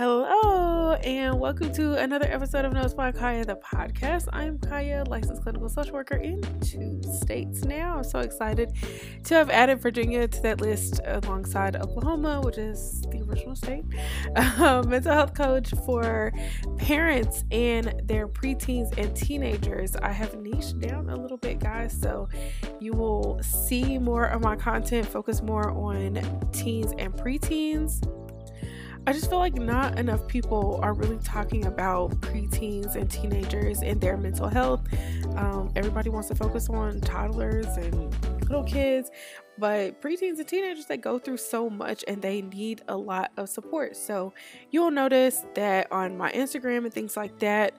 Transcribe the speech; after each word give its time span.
Hello, 0.00 0.94
and 1.04 1.38
welcome 1.38 1.70
to 1.74 1.94
another 1.96 2.24
episode 2.24 2.64
of 2.64 2.72
Notes 2.72 2.94
by 2.94 3.12
Kaya, 3.12 3.44
the 3.44 3.56
podcast. 3.56 4.28
I'm 4.32 4.56
Kaya, 4.56 5.04
licensed 5.06 5.42
clinical 5.42 5.68
social 5.68 5.92
worker 5.92 6.14
in 6.14 6.40
two 6.62 7.02
states 7.02 7.66
now. 7.66 7.98
I'm 7.98 8.04
so 8.04 8.20
excited 8.20 8.72
to 9.24 9.34
have 9.34 9.50
added 9.50 9.82
Virginia 9.82 10.26
to 10.26 10.40
that 10.40 10.62
list 10.62 11.00
alongside 11.04 11.76
Oklahoma, 11.76 12.40
which 12.40 12.56
is 12.56 13.02
the 13.10 13.20
original 13.28 13.54
state. 13.54 13.84
Um, 14.56 14.88
mental 14.88 15.12
health 15.12 15.34
coach 15.34 15.70
for 15.84 16.32
parents 16.78 17.44
and 17.50 18.00
their 18.04 18.26
preteens 18.26 18.96
and 18.96 19.14
teenagers. 19.14 19.96
I 19.96 20.12
have 20.12 20.34
niched 20.40 20.80
down 20.80 21.10
a 21.10 21.16
little 21.16 21.36
bit, 21.36 21.58
guys, 21.58 21.92
so 21.92 22.26
you 22.80 22.94
will 22.94 23.38
see 23.42 23.98
more 23.98 24.24
of 24.24 24.40
my 24.40 24.56
content 24.56 25.06
focus 25.06 25.42
more 25.42 25.70
on 25.70 26.14
teens 26.52 26.94
and 26.98 27.12
preteens 27.12 28.02
I 29.10 29.12
just 29.12 29.28
feel 29.28 29.40
like 29.40 29.54
not 29.54 29.98
enough 29.98 30.28
people 30.28 30.78
are 30.84 30.92
really 30.92 31.18
talking 31.24 31.66
about 31.66 32.12
preteens 32.20 32.94
and 32.94 33.10
teenagers 33.10 33.82
and 33.82 34.00
their 34.00 34.16
mental 34.16 34.46
health. 34.46 34.86
Um, 35.34 35.72
everybody 35.74 36.10
wants 36.10 36.28
to 36.28 36.36
focus 36.36 36.68
on 36.68 37.00
toddlers 37.00 37.66
and 37.76 38.14
little 38.42 38.62
kids, 38.62 39.10
but 39.58 40.00
preteens 40.00 40.38
and 40.38 40.46
teenagers 40.46 40.86
they 40.86 40.96
go 40.96 41.18
through 41.18 41.38
so 41.38 41.68
much 41.68 42.04
and 42.06 42.22
they 42.22 42.42
need 42.42 42.82
a 42.86 42.96
lot 42.96 43.32
of 43.36 43.48
support. 43.48 43.96
So 43.96 44.32
you'll 44.70 44.92
notice 44.92 45.44
that 45.56 45.90
on 45.90 46.16
my 46.16 46.30
Instagram 46.30 46.84
and 46.84 46.94
things 46.94 47.16
like 47.16 47.36
that, 47.40 47.74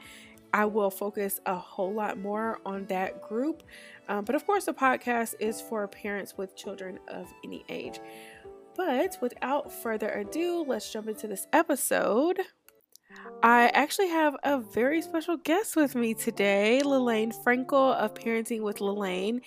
I 0.54 0.66
will 0.66 0.92
focus 0.92 1.40
a 1.46 1.56
whole 1.56 1.94
lot 1.94 2.18
more 2.18 2.60
on 2.66 2.88
that 2.88 3.22
group. 3.22 3.64
Um, 4.10 4.26
but 4.26 4.36
of 4.36 4.46
course, 4.46 4.66
the 4.66 4.74
podcast 4.74 5.36
is 5.40 5.62
for 5.62 5.88
parents 5.88 6.38
with 6.38 6.58
children 6.58 7.00
of 7.08 7.34
any 7.46 7.64
age. 7.70 8.02
But 8.76 9.18
without 9.22 9.72
further 9.72 10.10
ado, 10.10 10.64
let's 10.68 10.92
jump 10.92 11.08
into 11.08 11.28
this 11.28 11.48
episode. 11.54 12.40
I 13.44 13.70
actually 13.74 14.08
have 14.10 14.36
a 14.44 14.60
very 14.60 15.02
special 15.02 15.36
guest 15.38 15.76
with 15.76 15.96
me 15.96 16.14
today, 16.14 16.82
Lelaine 16.82 17.32
Frankel 17.32 17.96
of 17.96 18.14
Parenting 18.14 18.62
with 18.62 18.80
Lelaine. 18.80 19.42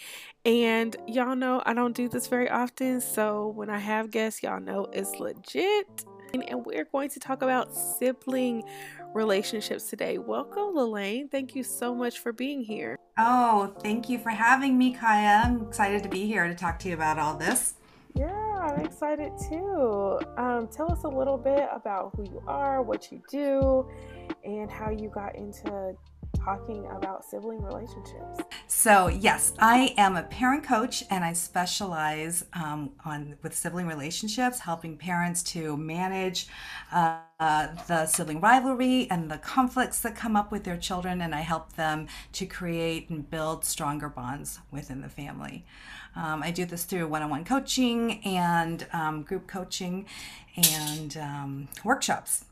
And 0.44 0.94
y'all 1.06 1.36
know 1.36 1.62
I 1.64 1.72
don't 1.72 1.96
do 1.96 2.08
this 2.08 2.26
very 2.26 2.50
often, 2.50 3.00
so 3.00 3.48
when 3.48 3.70
I 3.70 3.78
have 3.78 4.10
guests, 4.10 4.42
y'all 4.42 4.60
know 4.60 4.86
it's 4.92 5.18
legit. 5.18 6.04
And 6.34 6.66
we're 6.66 6.84
going 6.84 7.08
to 7.10 7.20
talk 7.20 7.42
about 7.42 7.74
sibling 7.74 8.64
relationships 9.14 9.88
today. 9.88 10.18
Welcome, 10.18 10.74
Lelaine. 10.74 11.28
Thank 11.28 11.54
you 11.54 11.62
so 11.62 11.94
much 11.94 12.18
for 12.18 12.32
being 12.32 12.62
here. 12.62 12.98
Oh, 13.16 13.72
thank 13.80 14.08
you 14.08 14.18
for 14.18 14.30
having 14.30 14.76
me, 14.76 14.92
Kaya. 14.92 15.42
I'm 15.44 15.62
excited 15.62 16.02
to 16.02 16.08
be 16.08 16.26
here 16.26 16.48
to 16.48 16.54
talk 16.54 16.80
to 16.80 16.88
you 16.88 16.94
about 16.94 17.20
all 17.20 17.36
this. 17.36 17.74
I'm 18.64 18.80
excited 18.80 19.32
too. 19.36 20.18
Um, 20.38 20.68
tell 20.68 20.90
us 20.90 21.04
a 21.04 21.08
little 21.08 21.36
bit 21.36 21.68
about 21.70 22.14
who 22.16 22.24
you 22.24 22.42
are, 22.46 22.80
what 22.80 23.12
you 23.12 23.20
do, 23.30 23.86
and 24.42 24.70
how 24.70 24.90
you 24.90 25.10
got 25.10 25.36
into 25.36 25.94
talking 26.34 26.86
about 26.86 27.24
sibling 27.24 27.62
relationships. 27.62 28.40
So 28.66 29.08
yes, 29.08 29.52
I 29.58 29.94
am 29.96 30.16
a 30.16 30.22
parent 30.22 30.64
coach, 30.64 31.02
and 31.10 31.24
I 31.24 31.32
specialize 31.32 32.44
um, 32.52 32.90
on 33.04 33.36
with 33.42 33.54
sibling 33.54 33.86
relationships, 33.86 34.60
helping 34.60 34.96
parents 34.96 35.42
to 35.44 35.76
manage 35.76 36.48
uh, 36.92 37.20
the 37.86 38.06
sibling 38.06 38.40
rivalry 38.40 39.08
and 39.10 39.30
the 39.30 39.38
conflicts 39.38 40.00
that 40.00 40.16
come 40.16 40.36
up 40.36 40.52
with 40.52 40.64
their 40.64 40.76
children, 40.76 41.20
and 41.20 41.34
I 41.34 41.40
help 41.40 41.74
them 41.74 42.08
to 42.32 42.46
create 42.46 43.10
and 43.10 43.28
build 43.28 43.64
stronger 43.64 44.08
bonds 44.08 44.60
within 44.70 45.00
the 45.00 45.08
family. 45.08 45.64
Um, 46.16 46.42
I 46.42 46.50
do 46.50 46.64
this 46.64 46.84
through 46.84 47.08
one 47.08 47.22
on 47.22 47.30
one 47.30 47.44
coaching 47.44 48.22
and 48.24 48.86
um, 48.92 49.22
group 49.22 49.46
coaching 49.46 50.06
and 50.56 51.16
um, 51.16 51.68
workshops. 51.82 52.44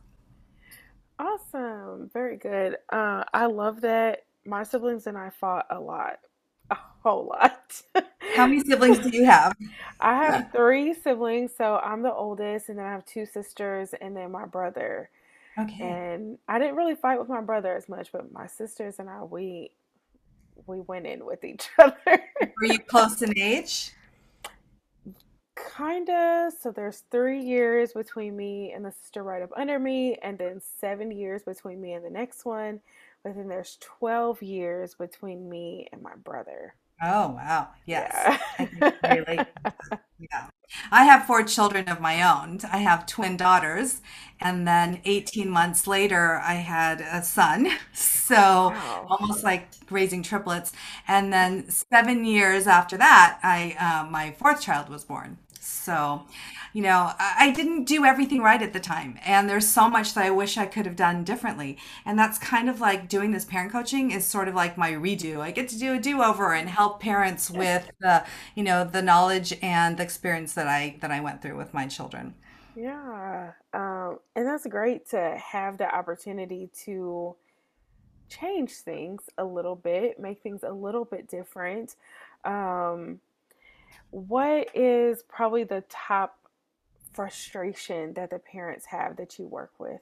Awesome. 1.23 2.11
Very 2.13 2.37
good. 2.37 2.79
Uh, 2.91 3.23
I 3.33 3.47
love 3.47 3.83
that. 3.83 4.25
My 4.45 4.65
siblings 4.65 5.07
and 5.07 5.17
I 5.17 5.31
fought 5.31 5.67
a 5.71 5.79
lot, 5.79 6.19
a 6.71 6.77
whole 7.03 7.27
lot. 7.27 7.81
How 8.35 8.47
many 8.47 8.61
siblings 8.61 8.99
do 8.99 9.11
you 9.11 9.25
have? 9.25 9.55
I 10.01 10.17
have 10.17 10.51
three 10.53 10.95
siblings. 10.95 11.53
So 11.57 11.77
I'm 11.77 12.03
the 12.03 12.13
oldest, 12.13 12.69
and 12.69 12.79
then 12.79 12.87
I 12.87 12.91
have 12.91 13.07
two 13.07 13.25
sisters, 13.25 13.95
and 14.01 14.17
then 14.17 14.33
my 14.33 14.47
brother. 14.47 15.11
Okay. 15.59 15.85
And 15.85 16.39
I 16.49 16.59
didn't 16.59 16.77
really 16.77 16.95
fight 16.95 17.21
with 17.21 17.29
my 17.29 17.41
brother 17.41 17.77
as 17.77 17.89
much, 17.89 18.11
but 18.11 18.33
my 18.33 18.47
sisters 18.47 18.99
and 18.99 19.09
I, 19.09 19.23
we 19.23 19.71
we 20.67 20.81
went 20.81 21.07
in 21.07 21.25
with 21.25 21.45
each 21.45 21.69
other. 21.79 21.97
Were 22.07 22.67
you 22.67 22.79
close 22.81 23.23
in 23.23 23.39
age? 23.39 23.93
Kinda. 25.57 26.51
So 26.61 26.71
there's 26.73 27.05
three 27.11 27.41
years 27.41 27.93
between 27.93 28.37
me 28.37 28.73
and 28.73 28.85
the 28.85 28.93
sister 28.93 29.23
right 29.23 29.43
up 29.43 29.53
under 29.57 29.79
me, 29.79 30.17
and 30.17 30.39
then 30.39 30.61
seven 30.61 31.11
years 31.11 31.43
between 31.43 31.81
me 31.81 31.93
and 31.93 32.05
the 32.05 32.11
next 32.11 32.45
one. 32.45 32.81
But 33.23 33.35
then 33.37 33.49
there's 33.49 33.77
12 33.81 34.43
years 34.43 34.95
between 34.95 35.49
me 35.49 35.89
and 35.93 36.03
my 36.03 36.15
brother. 36.17 36.75
Oh 37.05 37.31
wow! 37.31 37.69
Yes, 37.85 38.13
yeah. 38.57 39.45
yeah. 40.19 40.47
I 40.91 41.05
have 41.05 41.27
four 41.27 41.43
children 41.43 41.89
of 41.89 42.01
my 42.01 42.23
own. 42.23 42.61
I 42.73 42.79
have 42.79 43.07
twin 43.07 43.37
daughters, 43.37 44.01
and 44.41 44.67
then 44.69 45.01
18 45.05 45.51
months 45.51 45.87
later, 45.87 46.41
I 46.45 46.55
had 46.55 47.01
a 47.01 47.23
son. 47.23 47.69
So 47.95 48.71
wow. 48.71 49.07
almost 49.11 49.45
like 49.45 49.69
raising 49.91 50.23
triplets. 50.23 50.73
And 51.09 51.33
then 51.33 51.69
seven 51.71 52.25
years 52.25 52.67
after 52.67 52.97
that, 52.99 53.39
I 53.43 53.77
uh, 53.79 54.11
my 54.11 54.33
fourth 54.33 54.61
child 54.63 54.89
was 54.89 55.05
born. 55.05 55.39
So 55.63 56.27
you 56.73 56.83
know, 56.83 57.13
I 57.19 57.51
didn't 57.51 57.85
do 57.85 58.05
everything 58.05 58.41
right 58.41 58.61
at 58.61 58.73
the 58.73 58.81
time. 58.81 59.19
And 59.27 59.49
there's 59.49 59.69
so 59.69 59.91
much 59.91 60.15
that 60.15 60.25
I 60.25 60.31
wish 60.31 60.57
I 60.57 60.65
could 60.65 60.87
have 60.87 60.97
done 60.97 61.23
differently. 61.23 61.77
And 62.07 62.19
that's 62.19 62.39
kind 62.39 62.71
of 62.71 62.81
like 62.81 63.09
doing 63.09 63.33
this 63.33 63.45
parent 63.45 63.73
coaching 63.73 64.11
is 64.11 64.25
sort 64.25 64.49
of 64.49 64.55
like 64.55 64.79
my 64.79 64.93
redo. 64.93 65.41
I 65.41 65.51
get 65.51 65.69
to 65.69 65.79
do 65.79 65.95
a 65.95 65.99
do 65.99 66.23
over 66.23 66.55
and 66.55 66.69
help 66.69 67.01
parents 67.01 67.51
with 67.51 67.91
the, 68.01 68.25
you 68.55 68.65
know, 68.65 68.85
the 68.85 69.03
knowledge 69.03 69.53
and 69.61 69.99
the 69.99 70.03
experience 70.03 70.55
that 70.55 70.67
I 70.67 70.97
that 71.01 71.11
I 71.11 71.21
went 71.21 71.43
through 71.43 71.59
with 71.59 71.75
my 71.75 71.87
children. 71.87 72.35
Yeah. 72.75 73.53
Um, 73.75 74.19
and 74.35 74.47
that's 74.47 74.67
great 74.67 75.11
to 75.11 75.39
have 75.53 75.77
the 75.77 75.95
opportunity 75.95 76.71
to 76.85 77.37
change 78.31 78.73
things 78.77 79.25
a 79.37 79.45
little 79.45 79.77
bit, 79.77 80.19
make 80.19 80.41
things 80.41 80.63
a 80.63 80.73
little 80.73 81.05
bit 81.05 81.29
different. 81.29 81.97
Um, 82.47 83.21
what 84.13 84.69
is 84.77 85.25
probably 85.29 85.65
the 85.65 85.83
top 85.89 86.39
frustration 87.13 88.13
that 88.15 88.31
the 88.31 88.39
parents 88.39 88.87
have 88.87 89.17
that 89.17 89.39
you 89.39 89.47
work 89.47 89.73
with? 89.79 90.01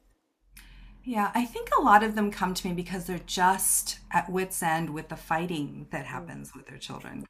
Yeah, 1.04 1.30
I 1.34 1.46
think 1.46 1.70
a 1.78 1.82
lot 1.82 2.02
of 2.02 2.14
them 2.14 2.30
come 2.30 2.52
to 2.52 2.68
me 2.68 2.74
because 2.74 3.06
they're 3.06 3.20
just 3.24 4.00
at 4.10 4.28
wits' 4.28 4.62
end 4.62 4.90
with 4.90 5.08
the 5.08 5.16
fighting 5.16 5.86
that 5.90 6.04
mm. 6.04 6.08
happens 6.08 6.54
with 6.54 6.66
their 6.66 6.76
children. 6.76 7.26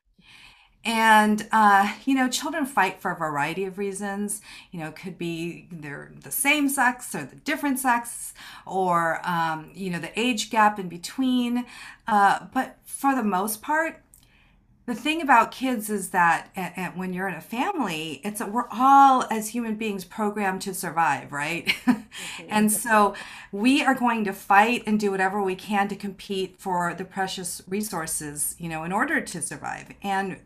And, 0.83 1.47
uh, 1.53 1.93
you 2.07 2.15
know, 2.15 2.29
children 2.29 2.65
fight 2.65 3.03
for 3.03 3.11
a 3.11 3.17
variety 3.17 3.67
of 3.67 3.77
reasons. 3.77 4.41
You 4.71 4.81
know, 4.81 4.89
it 4.89 4.97
could 4.97 5.19
be 5.19 5.69
they're 5.71 6.11
the 6.23 6.31
same 6.31 6.71
sex 6.71 7.15
or 7.15 7.25
the 7.25 7.37
different 7.37 7.79
sex 7.79 8.33
or, 8.67 9.21
um, 9.29 9.71
you 9.75 9.91
know, 9.91 9.99
the 9.99 10.19
age 10.19 10.49
gap 10.49 10.79
in 10.79 10.89
between. 10.89 11.67
Uh, 12.09 12.47
but 12.55 12.79
for 12.85 13.15
the 13.15 13.23
most 13.23 13.61
part, 13.61 14.03
the 14.91 14.97
thing 14.97 15.23
about 15.23 15.53
kids 15.53 15.89
is 15.89 16.09
that 16.09 16.51
and, 16.57 16.73
and 16.75 16.97
when 16.97 17.13
you're 17.13 17.29
in 17.29 17.35
a 17.37 17.41
family 17.41 18.21
it's 18.25 18.41
that 18.41 18.51
we're 18.51 18.69
all 18.73 19.25
as 19.31 19.51
human 19.51 19.77
beings 19.77 20.05
programmed 20.05 20.61
to 20.61 20.75
survive 20.75 21.31
right 21.31 21.69
mm-hmm. 21.69 22.01
and 22.49 22.73
so 22.73 23.15
we 23.53 23.85
are 23.85 23.95
going 23.95 24.25
to 24.25 24.33
fight 24.33 24.83
and 24.87 24.99
do 24.99 25.13
whatever 25.13 25.41
we 25.41 25.55
can 25.55 25.87
to 25.87 25.95
compete 25.95 26.57
for 26.59 26.93
the 26.95 27.05
precious 27.05 27.63
resources 27.69 28.57
you 28.59 28.69
know 28.69 28.83
in 28.83 28.91
order 28.91 29.21
to 29.21 29.41
survive 29.41 29.87
and 30.03 30.37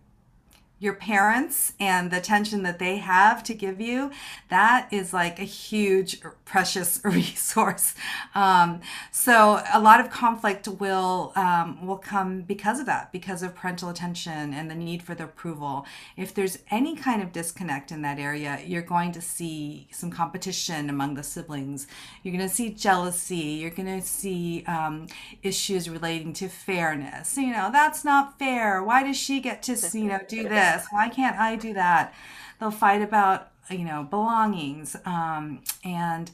your 0.80 0.94
parents 0.94 1.72
and 1.78 2.10
the 2.10 2.18
attention 2.18 2.62
that 2.62 2.78
they 2.78 2.96
have 2.96 3.42
to 3.44 3.54
give 3.54 3.80
you 3.80 4.10
that 4.50 4.88
is 4.90 5.12
like 5.12 5.38
a 5.38 5.44
huge 5.44 6.20
precious 6.44 7.00
resource. 7.04 7.94
Um, 8.34 8.80
so 9.10 9.62
a 9.72 9.80
lot 9.80 10.00
of 10.00 10.10
conflict 10.10 10.68
will 10.68 11.32
um, 11.36 11.86
will 11.86 11.97
come 11.97 12.42
because 12.42 12.80
of 12.80 12.86
that 12.86 13.12
because 13.12 13.42
of 13.42 13.54
parental 13.54 13.88
attention 13.88 14.53
and 14.53 14.71
the 14.71 14.74
need 14.74 15.03
for 15.03 15.15
the 15.15 15.24
approval. 15.24 15.86
If 16.16 16.34
there's 16.34 16.59
any 16.71 16.97
kind 16.97 17.22
of 17.22 17.32
disconnect 17.32 17.92
in 17.92 18.03
that 18.03 18.18
area 18.18 18.60
you're 18.66 18.82
going 18.82 19.12
to 19.12 19.20
see 19.20 19.88
some 19.91 20.10
competition 20.10 20.91
among 20.91 21.15
the 21.15 21.22
siblings. 21.22 21.86
You're 22.22 22.36
going 22.36 22.48
to 22.48 22.54
see 22.54 22.70
jealousy. 22.70 23.36
You're 23.36 23.70
going 23.70 24.00
to 24.00 24.06
see 24.06 24.65
um, 24.66 25.06
issues 25.42 25.88
relating 25.88 26.32
to 26.34 26.48
fairness. 26.48 27.36
You 27.36 27.53
know 27.53 27.70
that's 27.72 28.04
not 28.04 28.38
fair. 28.38 28.82
Why 28.82 29.03
does 29.03 29.16
she 29.16 29.41
get 29.41 29.62
to 29.65 29.77
you 29.94 30.04
know 30.04 30.20
do 30.28 30.48
this 30.48 30.73
this? 30.74 30.86
Why 30.91 31.09
can't 31.09 31.38
I 31.38 31.56
do 31.56 31.74
that? 31.74 32.15
They'll 32.59 32.71
fight 32.71 33.03
about, 33.03 33.50
you 33.71 33.84
know, 33.84 34.04
belongings. 34.04 34.97
Um, 35.04 35.62
and 35.84 36.30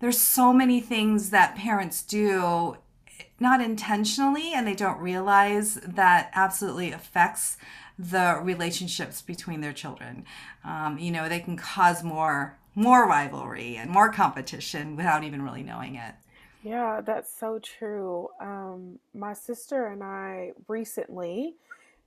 there's 0.00 0.18
so 0.18 0.52
many 0.52 0.80
things 0.80 1.30
that 1.30 1.56
parents 1.56 2.02
do 2.02 2.76
not 3.38 3.60
intentionally 3.60 4.52
and 4.54 4.66
they 4.66 4.74
don't 4.74 4.98
realize 4.98 5.74
that 5.74 6.30
absolutely 6.34 6.92
affects 6.92 7.56
the 7.98 8.38
relationships 8.42 9.22
between 9.22 9.60
their 9.60 9.72
children. 9.72 10.24
Um, 10.64 10.98
you 10.98 11.10
know, 11.10 11.28
they 11.28 11.40
can 11.40 11.56
cause 11.56 12.02
more 12.02 12.58
more 12.78 13.08
rivalry 13.08 13.76
and 13.76 13.90
more 13.90 14.12
competition 14.12 14.96
without 14.96 15.24
even 15.24 15.40
really 15.40 15.62
knowing 15.62 15.94
it. 15.94 16.14
Yeah, 16.62 17.00
that's 17.00 17.32
so 17.32 17.58
true. 17.58 18.28
Um, 18.38 18.98
my 19.14 19.32
sister 19.32 19.86
and 19.86 20.02
I 20.02 20.52
recently, 20.68 21.54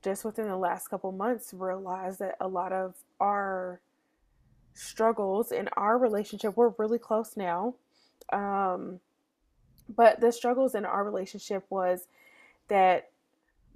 just 0.02 0.24
within 0.24 0.48
the 0.48 0.56
last 0.56 0.88
couple 0.88 1.12
months, 1.12 1.52
realized 1.52 2.18
that 2.20 2.36
a 2.40 2.48
lot 2.48 2.72
of 2.72 2.94
our 3.20 3.80
struggles 4.74 5.52
in 5.52 5.68
our 5.76 5.98
relationship, 5.98 6.56
we're 6.56 6.72
really 6.78 6.98
close 6.98 7.36
now. 7.36 7.74
Um, 8.32 9.00
but 9.94 10.20
the 10.20 10.32
struggles 10.32 10.74
in 10.74 10.84
our 10.84 11.04
relationship 11.04 11.64
was 11.68 12.06
that 12.68 13.10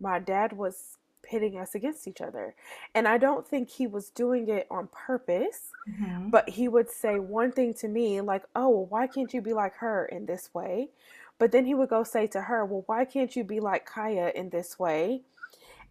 my 0.01 0.19
dad 0.19 0.53
was 0.53 0.99
pitting 1.23 1.59
us 1.59 1.75
against 1.75 2.07
each 2.07 2.21
other. 2.21 2.55
And 2.95 3.09
I 3.09 3.19
don't 3.19 3.47
think 3.47 3.71
he 3.71 3.87
was 3.87 4.11
doing 4.11 4.49
it 4.49 4.67
on 4.71 4.89
purpose, 4.93 5.71
mm-hmm. 5.89 6.29
but 6.31 6.49
he 6.49 6.69
would 6.69 6.91
say 6.91 7.19
one 7.19 7.51
thing 7.51 7.75
to 7.75 7.89
me, 7.89 8.21
like, 8.21 8.45
oh, 8.55 8.69
well, 8.69 8.87
why 8.87 9.07
can't 9.07 9.33
you 9.33 9.41
be 9.41 9.53
like 9.53 9.75
her 9.77 10.07
in 10.07 10.27
this 10.27 10.51
way? 10.55 10.91
But 11.39 11.51
then 11.51 11.67
he 11.67 11.75
would 11.75 11.89
go 11.89 12.05
say 12.05 12.27
to 12.29 12.43
her, 12.43 12.65
well, 12.65 12.85
why 12.87 13.05
can't 13.05 13.35
you 13.35 13.43
be 13.43 13.59
like 13.59 13.87
Kaya 13.87 14.33
in 14.35 14.51
this 14.51 14.79
way? 14.79 15.23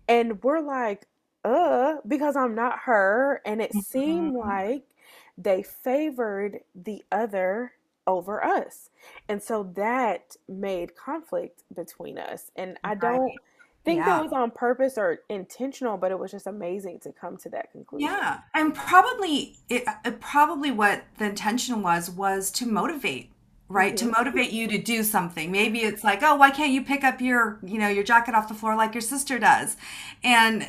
And 0.08 0.44
we're 0.44 0.62
like, 0.62 1.08
uh, 1.44 1.96
because 2.08 2.36
I'm 2.36 2.56
not 2.56 2.80
her. 2.86 3.42
And 3.46 3.62
it 3.62 3.72
mm-hmm. 3.72 3.80
seemed 3.80 4.36
like 4.36 4.84
they 5.38 5.64
favored 5.64 6.60
the 6.76 7.04
other 7.12 7.74
over 8.06 8.44
us. 8.44 8.90
And 9.28 9.42
so 9.42 9.64
that 9.76 10.36
made 10.48 10.96
conflict 10.96 11.64
between 11.74 12.18
us. 12.18 12.52
And 12.56 12.78
I 12.84 12.96
don't 12.96 13.32
think 13.84 14.00
yeah. 14.00 14.06
that 14.06 14.24
was 14.24 14.32
on 14.32 14.52
purpose 14.52 14.98
or 14.98 15.20
intentional, 15.30 15.98
but 15.98 16.12
it 16.12 16.20
was 16.20 16.32
just 16.32 16.48
amazing 16.48 17.00
to 17.00 17.12
come 17.12 17.38
to 17.38 17.50
that 17.50 17.72
conclusion. 17.72 18.10
Yeah. 18.10 18.40
And 18.54 18.74
probably 18.74 19.58
it, 19.70 19.84
it 20.06 20.20
probably 20.22 20.72
what 20.72 21.04
the 21.18 21.26
intention 21.26 21.82
was 21.82 22.10
was 22.10 22.52
to 22.52 22.66
motivate 22.66 23.32
right 23.69 23.95
mm-hmm. 23.95 24.10
to 24.10 24.18
motivate 24.18 24.51
you 24.51 24.68
to 24.68 24.77
do 24.77 25.04
something 25.04 25.51
maybe 25.51 25.80
it's 25.80 26.04
like 26.04 26.21
oh 26.21 26.36
why 26.36 26.50
can't 26.50 26.71
you 26.71 26.83
pick 26.83 27.04
up 27.04 27.21
your 27.21 27.60
you 27.63 27.77
know 27.77 27.88
your 27.88 28.04
jacket 28.04 28.36
off 28.36 28.48
the 28.48 28.54
floor 28.54 28.75
like 28.75 28.94
your 28.94 29.01
sister 29.01 29.39
does 29.39 29.77
and 30.24 30.65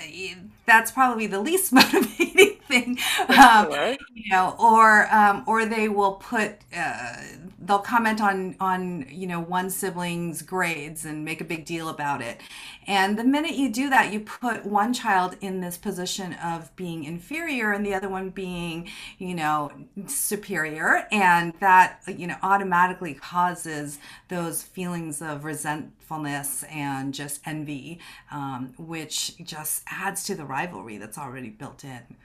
that's 0.67 0.91
probably 0.91 1.27
the 1.27 1.41
least 1.41 1.73
motivating 1.73 2.54
thing 2.75 2.99
um, 3.39 3.71
you 4.15 4.31
know 4.31 4.57
or 4.59 5.13
um, 5.15 5.45
or 5.47 5.67
they 5.67 5.89
will 5.89 6.15
put 6.15 6.59
uh, 6.77 7.17
they'll 7.65 7.79
comment 7.79 8.21
on 8.21 8.57
on 8.61 9.07
you 9.11 9.27
know 9.27 9.41
one 9.41 9.71
sibling's 9.71 10.43
grades 10.43 11.05
and 11.05 11.25
make 11.25 11.41
a 11.41 11.45
big 11.45 11.65
deal 11.65 11.89
about 11.89 12.21
it. 12.21 12.41
And 12.87 13.19
the 13.19 13.25
minute 13.25 13.55
you 13.55 13.71
do 13.71 13.89
that 13.91 14.13
you 14.13 14.21
put 14.21 14.65
one 14.67 14.93
child 14.93 15.37
in 15.41 15.61
this 15.61 15.77
position 15.77 16.35
of 16.35 16.75
being 16.77 17.05
inferior 17.05 17.73
and 17.73 17.85
the 17.85 17.95
other 17.95 18.09
one 18.09 18.31
being 18.31 18.91
you 19.19 19.35
know 19.35 19.73
superior. 20.07 21.07
And 21.11 21.55
that 21.61 22.01
you 22.07 22.27
know 22.27 22.37
automatically 22.43 23.15
causes 23.15 23.99
those 24.29 24.63
feelings 24.63 25.23
of 25.23 25.45
resentfulness 25.45 26.65
and 26.65 27.15
just 27.15 27.41
envy 27.47 27.99
um, 28.31 28.75
which 28.79 29.37
just 29.43 29.83
adds 29.87 30.25
to 30.25 30.35
the 30.35 30.45
rivalry 30.45 30.99
that's 30.99 31.19
already 31.19 31.51
built 31.51 31.85
in 31.85 32.17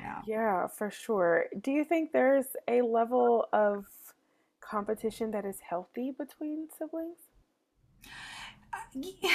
yeah 0.00 0.22
yeah 0.26 0.66
for 0.66 0.90
sure 0.90 1.46
do 1.60 1.70
you 1.70 1.84
think 1.84 2.12
there's 2.12 2.46
a 2.68 2.82
level 2.82 3.46
of 3.52 3.86
competition 4.68 5.30
that 5.30 5.44
is 5.44 5.60
healthy 5.60 6.10
between 6.10 6.68
siblings? 6.76 7.16
Uh, 8.72 8.78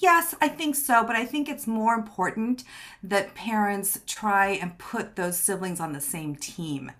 yes, 0.00 0.34
I 0.40 0.48
think 0.48 0.74
so, 0.74 1.04
but 1.04 1.16
I 1.16 1.24
think 1.24 1.48
it's 1.48 1.66
more 1.66 1.94
important 1.94 2.64
that 3.02 3.34
parents 3.34 4.00
try 4.06 4.48
and 4.50 4.78
put 4.78 5.16
those 5.16 5.36
siblings 5.38 5.80
on 5.80 5.92
the 5.92 6.00
same 6.00 6.36
team. 6.36 6.92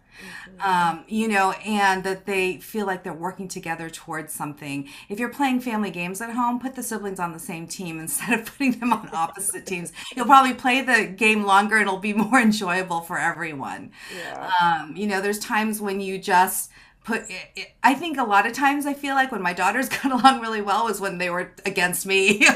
Mm-hmm. 0.59 0.99
Um, 0.99 1.05
you 1.09 1.29
know, 1.29 1.53
and 1.65 2.05
that 2.05 2.27
they 2.27 2.59
feel 2.59 2.87
like 2.87 3.03
they're 3.03 3.13
working 3.13 3.49
together 3.49 3.89
towards 3.91 4.33
something. 4.33 4.89
If 5.09 5.19
you're 5.19 5.31
playing 5.31 5.61
family 5.61 5.91
games 5.91 6.21
at 6.21 6.31
home, 6.31 6.61
put 6.61 6.75
the 6.75 6.83
siblings 6.83 7.21
on 7.21 7.33
the 7.33 7.39
same 7.39 7.67
team 7.67 7.99
instead 8.01 8.39
of 8.39 8.47
putting 8.47 8.73
them 8.79 8.93
on 8.93 9.09
opposite 9.13 9.67
teams. 9.67 9.93
You'll 10.15 10.27
probably 10.27 10.55
play 10.55 10.83
the 10.83 11.07
game 11.07 11.45
longer 11.45 11.77
and 11.77 11.87
it'll 11.87 11.99
be 11.99 12.13
more 12.13 12.41
enjoyable 12.41 13.01
for 13.01 13.19
everyone. 13.19 13.93
Yeah. 14.17 14.51
Um, 14.61 14.97
you 14.97 15.07
know, 15.07 15.21
there's 15.21 15.39
times 15.39 15.81
when 15.81 16.01
you 16.01 16.19
just 16.19 16.71
put 17.05 17.23
it, 17.31 17.51
it, 17.57 17.69
i 17.83 17.95
think 17.95 18.19
a 18.19 18.25
lot 18.25 18.47
of 18.47 18.53
times 18.53 18.87
i 18.87 18.93
feel 18.93 19.15
like 19.15 19.33
when 19.33 19.43
my 19.43 19.53
daughters 19.53 19.89
got 20.03 20.13
along 20.13 20.41
really 20.41 20.61
well 20.61 20.85
was 20.85 21.01
when 21.01 21.19
they 21.19 21.31
were 21.31 21.53
against 21.65 22.07
me 22.07 22.47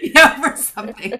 you 0.00 0.12
know 0.12 0.28
for 0.42 0.56
something 0.56 1.18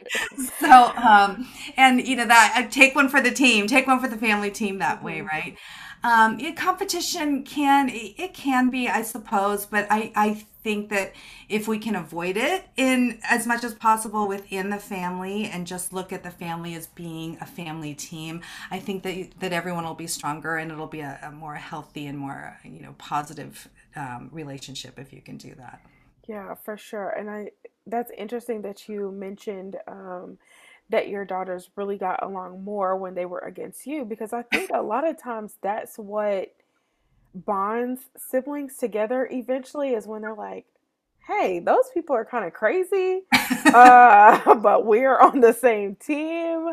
so 0.60 0.92
um 0.96 1.48
and 1.76 2.06
you 2.06 2.16
know 2.16 2.26
that 2.26 2.52
I 2.54 2.64
take 2.64 2.94
one 2.94 3.08
for 3.08 3.20
the 3.20 3.30
team 3.30 3.66
take 3.66 3.86
one 3.86 4.00
for 4.00 4.08
the 4.08 4.16
family 4.16 4.50
team 4.50 4.78
that 4.78 5.02
way 5.02 5.18
mm-hmm. 5.18 5.28
right 5.28 5.56
um, 6.02 6.38
it, 6.40 6.56
competition 6.56 7.42
can 7.44 7.88
it 7.90 8.34
can 8.34 8.70
be, 8.70 8.88
I 8.88 9.02
suppose, 9.02 9.66
but 9.66 9.86
I 9.90 10.12
I 10.14 10.44
think 10.62 10.88
that 10.90 11.12
if 11.48 11.68
we 11.68 11.78
can 11.78 11.94
avoid 11.94 12.36
it 12.36 12.68
in 12.76 13.20
as 13.28 13.46
much 13.46 13.62
as 13.62 13.74
possible 13.74 14.26
within 14.26 14.70
the 14.70 14.78
family 14.78 15.44
and 15.44 15.66
just 15.66 15.92
look 15.92 16.12
at 16.12 16.22
the 16.22 16.30
family 16.30 16.74
as 16.74 16.86
being 16.88 17.38
a 17.40 17.46
family 17.46 17.94
team, 17.94 18.40
I 18.70 18.78
think 18.78 19.02
that 19.04 19.40
that 19.40 19.52
everyone 19.52 19.84
will 19.84 19.94
be 19.94 20.06
stronger 20.06 20.56
and 20.56 20.70
it'll 20.72 20.86
be 20.86 21.00
a, 21.00 21.18
a 21.22 21.30
more 21.30 21.54
healthy 21.54 22.06
and 22.06 22.18
more 22.18 22.58
you 22.64 22.80
know 22.80 22.94
positive 22.98 23.68
um, 23.94 24.28
relationship 24.32 24.98
if 24.98 25.12
you 25.12 25.20
can 25.20 25.36
do 25.36 25.54
that. 25.56 25.80
Yeah, 26.26 26.54
for 26.54 26.76
sure. 26.76 27.10
And 27.10 27.30
I 27.30 27.50
that's 27.86 28.10
interesting 28.16 28.62
that 28.62 28.88
you 28.88 29.12
mentioned. 29.12 29.76
Um, 29.86 30.38
that 30.90 31.08
your 31.08 31.24
daughters 31.24 31.70
really 31.76 31.96
got 31.96 32.22
along 32.22 32.62
more 32.62 32.96
when 32.96 33.14
they 33.14 33.26
were 33.26 33.40
against 33.40 33.86
you 33.86 34.04
because 34.04 34.32
I 34.32 34.42
think 34.42 34.70
a 34.72 34.82
lot 34.82 35.06
of 35.06 35.20
times 35.20 35.54
that's 35.60 35.98
what 35.98 36.54
bonds 37.34 38.02
siblings 38.16 38.76
together 38.76 39.28
eventually 39.30 39.90
is 39.90 40.06
when 40.06 40.22
they're 40.22 40.34
like, 40.34 40.64
hey, 41.26 41.58
those 41.58 41.90
people 41.92 42.14
are 42.14 42.24
kind 42.24 42.44
of 42.44 42.52
crazy, 42.52 43.22
uh, 43.66 44.54
but 44.62 44.86
we're 44.86 45.18
on 45.18 45.40
the 45.40 45.52
same 45.52 45.96
team. 45.96 46.72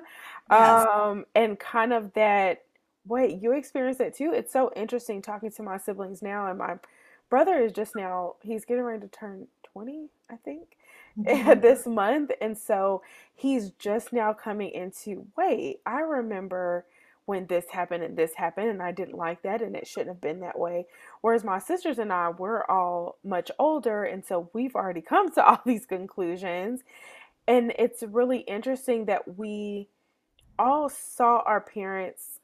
Yes. 0.49 0.87
Um, 0.87 1.25
and 1.33 1.59
kind 1.59 1.91
of 1.91 2.13
that, 2.13 2.63
wait, 3.07 3.41
you 3.41 3.53
experienced 3.53 3.97
that 3.99 4.15
too? 4.15 4.31
It's 4.33 4.53
so 4.53 4.71
interesting 4.75 5.21
talking 5.21 5.51
to 5.51 5.63
my 5.63 5.77
siblings 5.77 6.21
now, 6.21 6.47
and 6.47 6.59
my 6.59 6.75
brother 7.29 7.57
is 7.57 7.73
just 7.73 7.95
now, 7.95 8.35
he's 8.41 8.63
getting 8.63 8.83
ready 8.83 9.01
to 9.01 9.07
turn 9.07 9.47
20, 9.73 10.09
I 10.29 10.35
think. 10.35 10.77
Mm-hmm. 11.19 11.61
this 11.61 11.85
month. 11.87 12.31
And 12.41 12.57
so 12.57 13.01
he's 13.35 13.71
just 13.71 14.13
now 14.13 14.33
coming 14.33 14.71
into 14.71 15.27
wait, 15.37 15.79
I 15.85 16.01
remember 16.01 16.85
when 17.25 17.47
this 17.47 17.65
happened 17.71 18.03
and 18.03 18.17
this 18.17 18.33
happened 18.35 18.69
and 18.69 18.81
I 18.81 18.91
didn't 18.91 19.17
like 19.17 19.43
that 19.43 19.61
and 19.61 19.75
it 19.75 19.87
shouldn't 19.87 20.09
have 20.09 20.21
been 20.21 20.41
that 20.41 20.59
way. 20.59 20.87
Whereas 21.21 21.43
my 21.43 21.59
sisters 21.59 21.99
and 21.99 22.11
I, 22.11 22.29
we're 22.29 22.65
all 22.65 23.17
much 23.23 23.51
older 23.59 24.03
and 24.03 24.25
so 24.25 24.49
we've 24.53 24.75
already 24.75 25.01
come 25.01 25.31
to 25.33 25.45
all 25.49 25.61
these 25.65 25.85
conclusions. 25.85 26.81
And 27.47 27.73
it's 27.79 28.03
really 28.03 28.39
interesting 28.39 29.05
that 29.05 29.37
we 29.37 29.89
all 30.59 30.89
saw 30.89 31.41
our 31.45 31.61
parents 31.61 32.39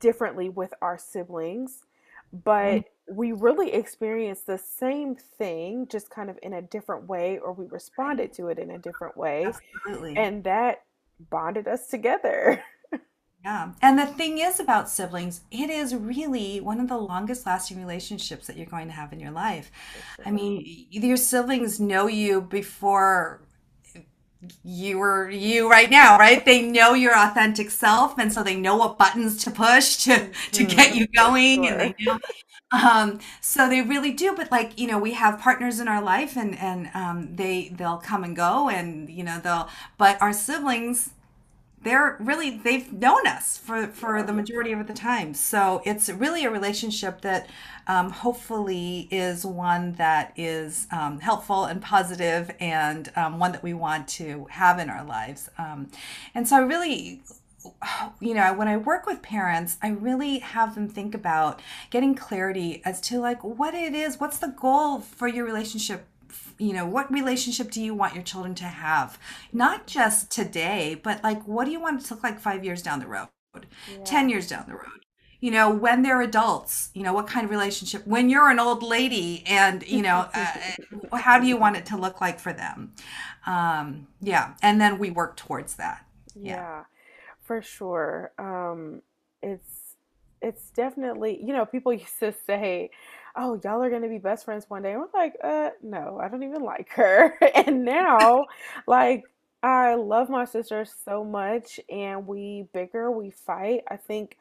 differently 0.00 0.50
with 0.50 0.74
our 0.82 0.98
siblings, 0.98 1.85
but 2.44 2.72
mm-hmm 2.72 2.88
we 3.08 3.32
really 3.32 3.72
experienced 3.72 4.46
the 4.46 4.58
same 4.58 5.14
thing, 5.14 5.86
just 5.88 6.10
kind 6.10 6.28
of 6.28 6.38
in 6.42 6.54
a 6.54 6.62
different 6.62 7.08
way, 7.08 7.38
or 7.38 7.52
we 7.52 7.66
responded 7.66 8.32
to 8.34 8.48
it 8.48 8.58
in 8.58 8.72
a 8.72 8.78
different 8.78 9.16
way. 9.16 9.46
Absolutely. 9.46 10.16
And 10.16 10.42
that 10.44 10.82
bonded 11.30 11.68
us 11.68 11.88
together. 11.88 12.62
Yeah. 13.44 13.74
And 13.80 13.96
the 13.96 14.06
thing 14.06 14.38
is 14.38 14.58
about 14.58 14.90
siblings, 14.90 15.42
it 15.52 15.70
is 15.70 15.94
really 15.94 16.58
one 16.58 16.80
of 16.80 16.88
the 16.88 16.96
longest 16.96 17.46
lasting 17.46 17.78
relationships 17.78 18.48
that 18.48 18.56
you're 18.56 18.66
going 18.66 18.88
to 18.88 18.92
have 18.92 19.12
in 19.12 19.20
your 19.20 19.30
life. 19.30 19.70
I 20.24 20.32
mean, 20.32 20.64
your 20.90 21.16
siblings 21.16 21.78
know 21.78 22.08
you 22.08 22.40
before 22.40 23.45
you 24.64 24.98
were 24.98 25.30
you 25.30 25.70
right 25.70 25.90
now, 25.90 26.18
right? 26.18 26.44
They 26.44 26.62
know 26.62 26.94
your 26.94 27.16
authentic 27.16 27.70
self, 27.70 28.18
and 28.18 28.32
so 28.32 28.42
they 28.42 28.56
know 28.56 28.76
what 28.76 28.98
buttons 28.98 29.42
to 29.44 29.50
push 29.50 29.96
to 30.04 30.30
to 30.52 30.64
get 30.64 30.90
mm-hmm. 30.90 30.98
you 30.98 31.06
going, 31.08 31.64
sure. 31.64 31.72
and 31.72 31.80
they 31.80 32.04
know. 32.04 32.18
Um, 32.72 33.20
so 33.40 33.68
they 33.68 33.80
really 33.80 34.12
do. 34.12 34.34
But 34.36 34.50
like 34.50 34.78
you 34.78 34.86
know, 34.86 34.98
we 34.98 35.12
have 35.14 35.38
partners 35.40 35.80
in 35.80 35.88
our 35.88 36.02
life, 36.02 36.36
and 36.36 36.58
and 36.58 36.90
um, 36.94 37.34
they 37.34 37.68
they'll 37.76 37.98
come 37.98 38.24
and 38.24 38.36
go, 38.36 38.68
and 38.68 39.08
you 39.08 39.24
know 39.24 39.40
they'll. 39.42 39.68
But 39.98 40.20
our 40.20 40.32
siblings, 40.32 41.10
they're 41.82 42.16
really 42.18 42.58
they've 42.58 42.92
known 42.92 43.26
us 43.26 43.58
for 43.58 43.86
for 43.86 44.22
the 44.22 44.32
majority 44.32 44.72
of 44.72 44.86
the 44.86 44.94
time. 44.94 45.34
So 45.34 45.82
it's 45.84 46.08
really 46.08 46.44
a 46.44 46.50
relationship 46.50 47.20
that 47.20 47.48
um, 47.86 48.10
hopefully 48.10 49.08
is 49.10 49.46
one 49.46 49.92
that 49.92 50.32
is 50.36 50.88
um, 50.90 51.20
helpful 51.20 51.64
and 51.64 51.80
positive 51.80 52.50
and 52.58 53.12
um, 53.14 53.38
one 53.38 53.52
that 53.52 53.62
we 53.62 53.74
want 53.74 54.08
to 54.08 54.46
have 54.50 54.78
in 54.78 54.90
our 54.90 55.04
lives. 55.04 55.48
Um, 55.58 55.90
and 56.34 56.48
so 56.48 56.56
i 56.56 56.60
really 56.60 57.22
you 58.20 58.34
know 58.34 58.54
when 58.54 58.68
i 58.68 58.76
work 58.76 59.06
with 59.06 59.22
parents 59.22 59.76
i 59.82 59.88
really 59.88 60.38
have 60.38 60.76
them 60.76 60.88
think 60.88 61.14
about 61.14 61.60
getting 61.90 62.14
clarity 62.14 62.80
as 62.84 63.00
to 63.00 63.18
like 63.18 63.42
what 63.42 63.74
it 63.74 63.92
is 63.92 64.20
what's 64.20 64.38
the 64.38 64.48
goal 64.48 65.00
for 65.00 65.26
your 65.26 65.44
relationship 65.44 66.06
you 66.58 66.72
know 66.72 66.86
what 66.86 67.12
relationship 67.12 67.70
do 67.70 67.82
you 67.82 67.94
want 67.94 68.14
your 68.14 68.24
children 68.24 68.54
to 68.56 68.64
have? 68.64 69.18
Not 69.52 69.86
just 69.86 70.30
today 70.30 71.00
but 71.02 71.22
like 71.22 71.42
what 71.46 71.64
do 71.64 71.70
you 71.70 71.80
want 71.80 72.00
it 72.00 72.06
to 72.06 72.14
look 72.14 72.22
like 72.22 72.40
five 72.40 72.64
years 72.64 72.82
down 72.82 73.00
the 73.00 73.06
road? 73.06 73.28
Yeah. 73.54 74.04
10 74.04 74.28
years 74.28 74.48
down 74.48 74.66
the 74.68 74.74
road? 74.74 75.04
You 75.40 75.50
know 75.50 75.70
when 75.70 76.02
they're 76.02 76.22
adults 76.22 76.90
you 76.94 77.02
know 77.02 77.12
what 77.12 77.26
kind 77.26 77.44
of 77.44 77.50
relationship 77.50 78.06
when 78.06 78.28
you're 78.30 78.50
an 78.50 78.58
old 78.58 78.82
lady 78.82 79.44
and 79.46 79.86
you 79.86 80.02
know 80.02 80.28
uh, 80.34 80.46
how 81.16 81.38
do 81.38 81.46
you 81.46 81.56
want 81.56 81.76
it 81.76 81.86
to 81.86 81.96
look 81.96 82.20
like 82.20 82.38
for 82.38 82.52
them? 82.52 82.94
Um 83.46 84.08
yeah 84.20 84.54
and 84.62 84.80
then 84.80 84.98
we 84.98 85.10
work 85.10 85.36
towards 85.36 85.74
that. 85.74 86.04
Yeah, 86.34 86.54
yeah 86.54 86.84
for 87.42 87.62
sure. 87.62 88.32
Um 88.38 89.02
it's 89.42 89.96
it's 90.42 90.70
definitely 90.70 91.40
you 91.42 91.52
know 91.52 91.64
people 91.66 91.92
used 92.04 92.18
to 92.20 92.34
say 92.46 92.90
oh 93.36 93.60
y'all 93.62 93.82
are 93.82 93.90
gonna 93.90 94.08
be 94.08 94.18
best 94.18 94.44
friends 94.44 94.64
one 94.68 94.82
day 94.82 94.92
and 94.92 95.00
we're 95.00 95.20
like 95.20 95.34
uh 95.44 95.70
no 95.82 96.18
i 96.22 96.28
don't 96.28 96.42
even 96.42 96.62
like 96.62 96.88
her 96.90 97.34
and 97.54 97.84
now 97.84 98.44
like 98.86 99.24
i 99.62 99.94
love 99.94 100.28
my 100.28 100.44
sister 100.44 100.86
so 101.04 101.24
much 101.24 101.78
and 101.90 102.26
we 102.26 102.66
bicker 102.72 103.10
we 103.10 103.30
fight 103.30 103.82
i 103.90 103.96
think 103.96 104.36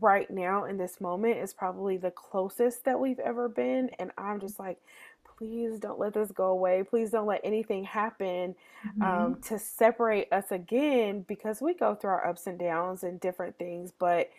right 0.00 0.30
now 0.30 0.64
in 0.64 0.76
this 0.76 1.00
moment 1.00 1.38
is 1.38 1.52
probably 1.52 1.96
the 1.96 2.10
closest 2.10 2.84
that 2.84 2.98
we've 2.98 3.18
ever 3.18 3.48
been. 3.48 3.90
And 3.98 4.10
I'm 4.16 4.40
just 4.40 4.58
like, 4.58 4.78
please 5.36 5.78
don't 5.78 5.98
let 5.98 6.14
this 6.14 6.30
go 6.30 6.46
away. 6.46 6.82
Please 6.82 7.10
don't 7.10 7.26
let 7.26 7.40
anything 7.44 7.84
happen 7.84 8.54
um, 8.84 8.90
mm-hmm. 9.00 9.02
um, 9.02 9.40
to 9.42 9.58
separate 9.58 10.32
us 10.32 10.50
again 10.50 11.24
because 11.28 11.60
we 11.60 11.74
go 11.74 11.94
through 11.94 12.10
our 12.10 12.26
ups 12.26 12.46
and 12.46 12.58
downs 12.58 13.02
and 13.02 13.20
different 13.20 13.58
things. 13.58 13.92
But 13.98 14.30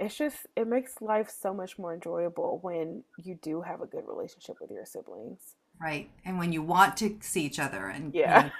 it's 0.00 0.16
just, 0.16 0.46
it 0.56 0.66
makes 0.66 1.00
life 1.00 1.30
so 1.30 1.52
much 1.54 1.78
more 1.78 1.94
enjoyable 1.94 2.58
when 2.62 3.04
you 3.22 3.38
do 3.42 3.60
have 3.60 3.82
a 3.82 3.86
good 3.86 4.04
relationship 4.08 4.56
with 4.60 4.70
your 4.70 4.86
siblings. 4.86 5.54
Right. 5.80 6.10
And 6.24 6.38
when 6.38 6.52
you 6.52 6.62
want 6.62 6.96
to 6.98 7.18
see 7.20 7.44
each 7.44 7.58
other 7.58 7.86
and 7.86 8.14
yeah. 8.14 8.38
You 8.38 8.44
know, 8.46 8.52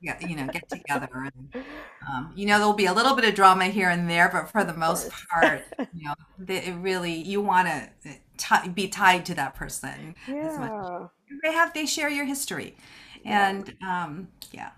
yeah, 0.00 0.26
you 0.26 0.36
know, 0.36 0.46
get 0.46 0.68
together. 0.68 1.08
And, 1.12 1.64
um, 2.08 2.32
you 2.36 2.46
know, 2.46 2.58
there'll 2.58 2.72
be 2.72 2.86
a 2.86 2.92
little 2.92 3.16
bit 3.16 3.24
of 3.24 3.34
drama 3.34 3.66
here 3.66 3.90
and 3.90 4.08
there, 4.08 4.28
but 4.28 4.48
for 4.50 4.62
the 4.62 4.74
most 4.74 5.10
part, 5.28 5.64
you 5.92 6.04
know, 6.04 6.14
it 6.46 6.74
really 6.76 7.14
you 7.14 7.40
want 7.40 7.66
to 7.68 7.90
t- 8.36 8.68
be 8.68 8.86
tied 8.88 9.26
to 9.26 9.34
that 9.34 9.54
person. 9.56 10.14
Yeah. 10.28 11.06
They 11.42 11.52
have 11.52 11.74
they 11.74 11.84
share 11.84 12.08
your 12.08 12.24
history, 12.24 12.76
and 13.24 13.76
um, 13.86 14.28
yeah. 14.52 14.70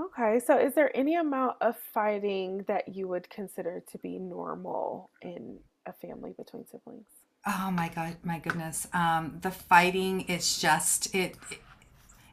Okay, 0.00 0.40
so 0.40 0.58
is 0.58 0.74
there 0.74 0.96
any 0.96 1.16
amount 1.16 1.56
of 1.60 1.76
fighting 1.92 2.64
that 2.68 2.94
you 2.94 3.06
would 3.08 3.28
consider 3.28 3.82
to 3.92 3.98
be 3.98 4.18
normal 4.18 5.10
in 5.20 5.58
a 5.86 5.92
family 5.92 6.32
between 6.38 6.64
siblings? 6.66 7.06
Oh 7.46 7.70
my 7.70 7.88
god, 7.88 8.16
my 8.22 8.38
goodness. 8.38 8.86
Um, 8.94 9.38
the 9.42 9.50
fighting 9.50 10.22
is 10.22 10.58
just 10.58 11.14
it, 11.14 11.36
it 11.50 11.58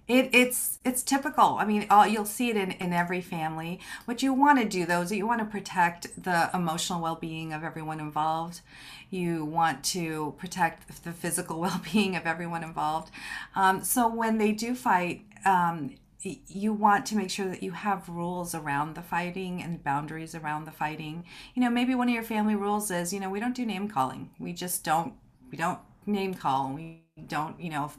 it, 0.07 0.29
it's 0.31 0.79
it's 0.85 1.03
typical. 1.03 1.57
I 1.59 1.65
mean, 1.65 1.85
all, 1.89 2.07
you'll 2.07 2.23
see 2.23 2.49
it 2.49 2.55
in, 2.55 2.71
in 2.71 2.93
every 2.93 3.19
family. 3.19 3.81
What 4.05 4.23
you 4.23 4.33
want 4.33 4.59
to 4.59 4.65
do 4.65 4.85
though 4.85 5.01
is 5.01 5.09
that 5.09 5.17
you 5.17 5.27
want 5.27 5.39
to 5.39 5.45
protect 5.45 6.23
the 6.23 6.49
emotional 6.53 7.01
well 7.01 7.15
being 7.15 7.51
of 7.51 7.63
everyone 7.63 7.99
involved. 7.99 8.61
You 9.09 9.43
want 9.43 9.83
to 9.85 10.35
protect 10.37 11.03
the 11.03 11.11
physical 11.11 11.59
well 11.65 11.81
being 11.91 12.15
of 12.15 12.25
everyone 12.25 12.63
involved. 12.63 13.11
Um, 13.55 13.83
so 13.83 14.07
when 14.07 14.37
they 14.37 14.53
do 14.53 14.75
fight, 14.75 15.25
um, 15.43 15.95
you 16.21 16.73
want 16.73 17.05
to 17.07 17.15
make 17.15 17.29
sure 17.29 17.47
that 17.47 17.61
you 17.61 17.71
have 17.71 18.09
rules 18.09 18.55
around 18.55 18.95
the 18.95 19.01
fighting 19.01 19.61
and 19.61 19.83
boundaries 19.83 20.33
around 20.33 20.65
the 20.65 20.71
fighting. 20.71 21.25
You 21.53 21.61
know, 21.61 21.69
maybe 21.69 21.95
one 21.95 22.07
of 22.07 22.13
your 22.13 22.23
family 22.23 22.55
rules 22.55 22.89
is, 22.89 23.13
you 23.13 23.19
know, 23.19 23.29
we 23.29 23.39
don't 23.39 23.55
do 23.55 23.65
name 23.65 23.87
calling. 23.87 24.31
We 24.39 24.53
just 24.53 24.83
don't 24.83 25.13
we 25.51 25.57
don't 25.57 25.79
name 26.05 26.33
call. 26.33 26.73
We 26.73 27.03
don't, 27.27 27.59
you 27.59 27.69
know, 27.69 27.91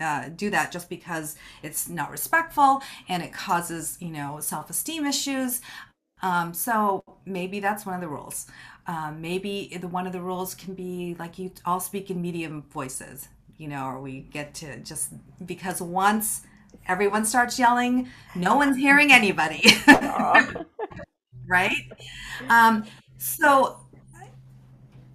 uh, 0.00 0.28
do 0.34 0.50
that 0.50 0.72
just 0.72 0.88
because 0.88 1.36
it's 1.62 1.88
not 1.88 2.10
respectful 2.10 2.82
and 3.08 3.22
it 3.22 3.32
causes 3.32 3.98
you 4.00 4.08
know 4.08 4.40
self-esteem 4.40 5.06
issues 5.06 5.60
um, 6.22 6.54
so 6.54 7.04
maybe 7.24 7.60
that's 7.60 7.86
one 7.86 7.94
of 7.94 8.00
the 8.00 8.08
rules 8.08 8.46
um, 8.86 9.20
maybe 9.20 9.76
the 9.80 9.86
one 9.86 10.06
of 10.06 10.12
the 10.12 10.20
rules 10.20 10.54
can 10.54 10.74
be 10.74 11.14
like 11.18 11.38
you 11.38 11.52
all 11.64 11.78
speak 11.78 12.10
in 12.10 12.20
medium 12.20 12.62
voices 12.70 13.28
you 13.58 13.68
know 13.68 13.84
or 13.84 14.00
we 14.00 14.20
get 14.20 14.54
to 14.54 14.78
just 14.80 15.12
because 15.46 15.80
once 15.80 16.42
everyone 16.88 17.24
starts 17.24 17.58
yelling. 17.58 18.08
No 18.34 18.56
one's 18.56 18.76
hearing 18.76 19.12
anybody. 19.12 19.64
Right? 21.48 21.90
Um, 22.48 22.84
so 23.18 23.80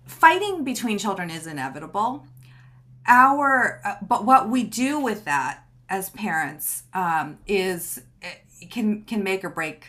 fighting 0.06 0.64
between 0.64 0.98
children 0.98 1.30
is 1.30 1.48
inevitable. 1.48 2.28
Our 3.08 3.82
uh, 3.84 3.96
but 4.08 4.26
what 4.26 4.50
we 4.50 4.64
do 4.64 5.00
with 5.00 5.26
that 5.26 5.64
as 5.90 6.10
parents 6.10 6.84
um, 6.94 7.40
is 7.48 8.02
can 8.70 9.04
can 9.04 9.24
make 9.24 9.44
or 9.44 9.50
break 9.50 9.86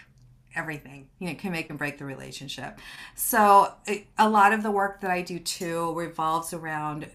everything. 0.55 1.09
You 1.19 1.29
know 1.29 1.35
can 1.35 1.53
make 1.53 1.71
and 1.71 1.79
break 1.79 1.99
the 1.99 2.05
relationship. 2.05 2.79
So 3.15 3.75
a 4.17 4.29
lot 4.29 4.53
of 4.53 4.63
the 4.63 4.71
work 4.71 5.01
that 5.01 5.11
i 5.11 5.23
do 5.23 5.39
too 5.39 5.93
revolves 5.95 6.53
around 6.53 7.09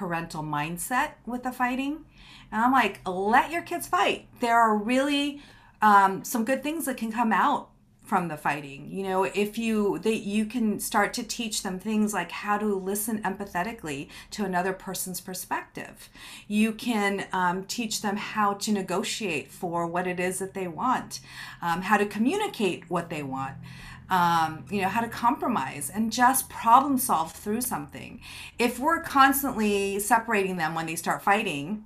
parental 0.00 0.42
mindset 0.42 1.10
with 1.26 1.42
the 1.42 1.52
fighting. 1.52 2.06
And 2.50 2.62
i'm 2.62 2.72
like 2.72 3.00
let 3.06 3.50
your 3.50 3.60
kids 3.60 3.86
fight. 3.86 4.28
There 4.40 4.58
are 4.58 4.74
really 4.74 5.42
um, 5.82 6.24
some 6.24 6.46
good 6.46 6.62
things 6.62 6.86
that 6.86 6.96
can 6.96 7.12
come 7.12 7.32
out 7.32 7.68
from 8.02 8.28
the 8.28 8.38
fighting. 8.38 8.88
You 8.90 9.02
know 9.02 9.24
if 9.24 9.58
you 9.58 9.98
they 9.98 10.14
you 10.14 10.46
can 10.46 10.80
start 10.80 11.12
to 11.14 11.22
teach 11.22 11.62
them 11.62 11.78
things 11.78 12.14
like 12.14 12.32
how 12.32 12.56
to 12.56 12.74
listen 12.74 13.22
empathetically 13.22 14.08
to 14.30 14.46
another 14.46 14.72
person's 14.72 15.20
perspective. 15.20 16.08
You 16.48 16.72
can 16.72 17.26
um, 17.34 17.64
teach 17.64 18.00
them 18.00 18.16
how 18.16 18.54
to 18.54 18.72
negotiate 18.72 19.52
for 19.52 19.86
what 19.86 20.06
it 20.06 20.18
is 20.18 20.38
that 20.38 20.54
they 20.54 20.66
want 20.66 21.20
um, 21.60 21.82
how 21.82 21.98
to 21.98 22.06
communicate 22.06 22.88
what 22.88 23.10
they 23.10 23.22
want 23.22 23.56
um, 24.10 24.64
you 24.70 24.82
know 24.82 24.88
how 24.88 25.00
to 25.00 25.08
compromise 25.08 25.90
and 25.92 26.12
just 26.12 26.48
problem 26.50 26.98
solve 26.98 27.32
through 27.32 27.60
something 27.60 28.20
if 28.58 28.78
we're 28.78 29.00
constantly 29.02 29.98
separating 30.00 30.56
them 30.56 30.74
when 30.74 30.86
they 30.86 30.96
start 30.96 31.22
fighting 31.22 31.84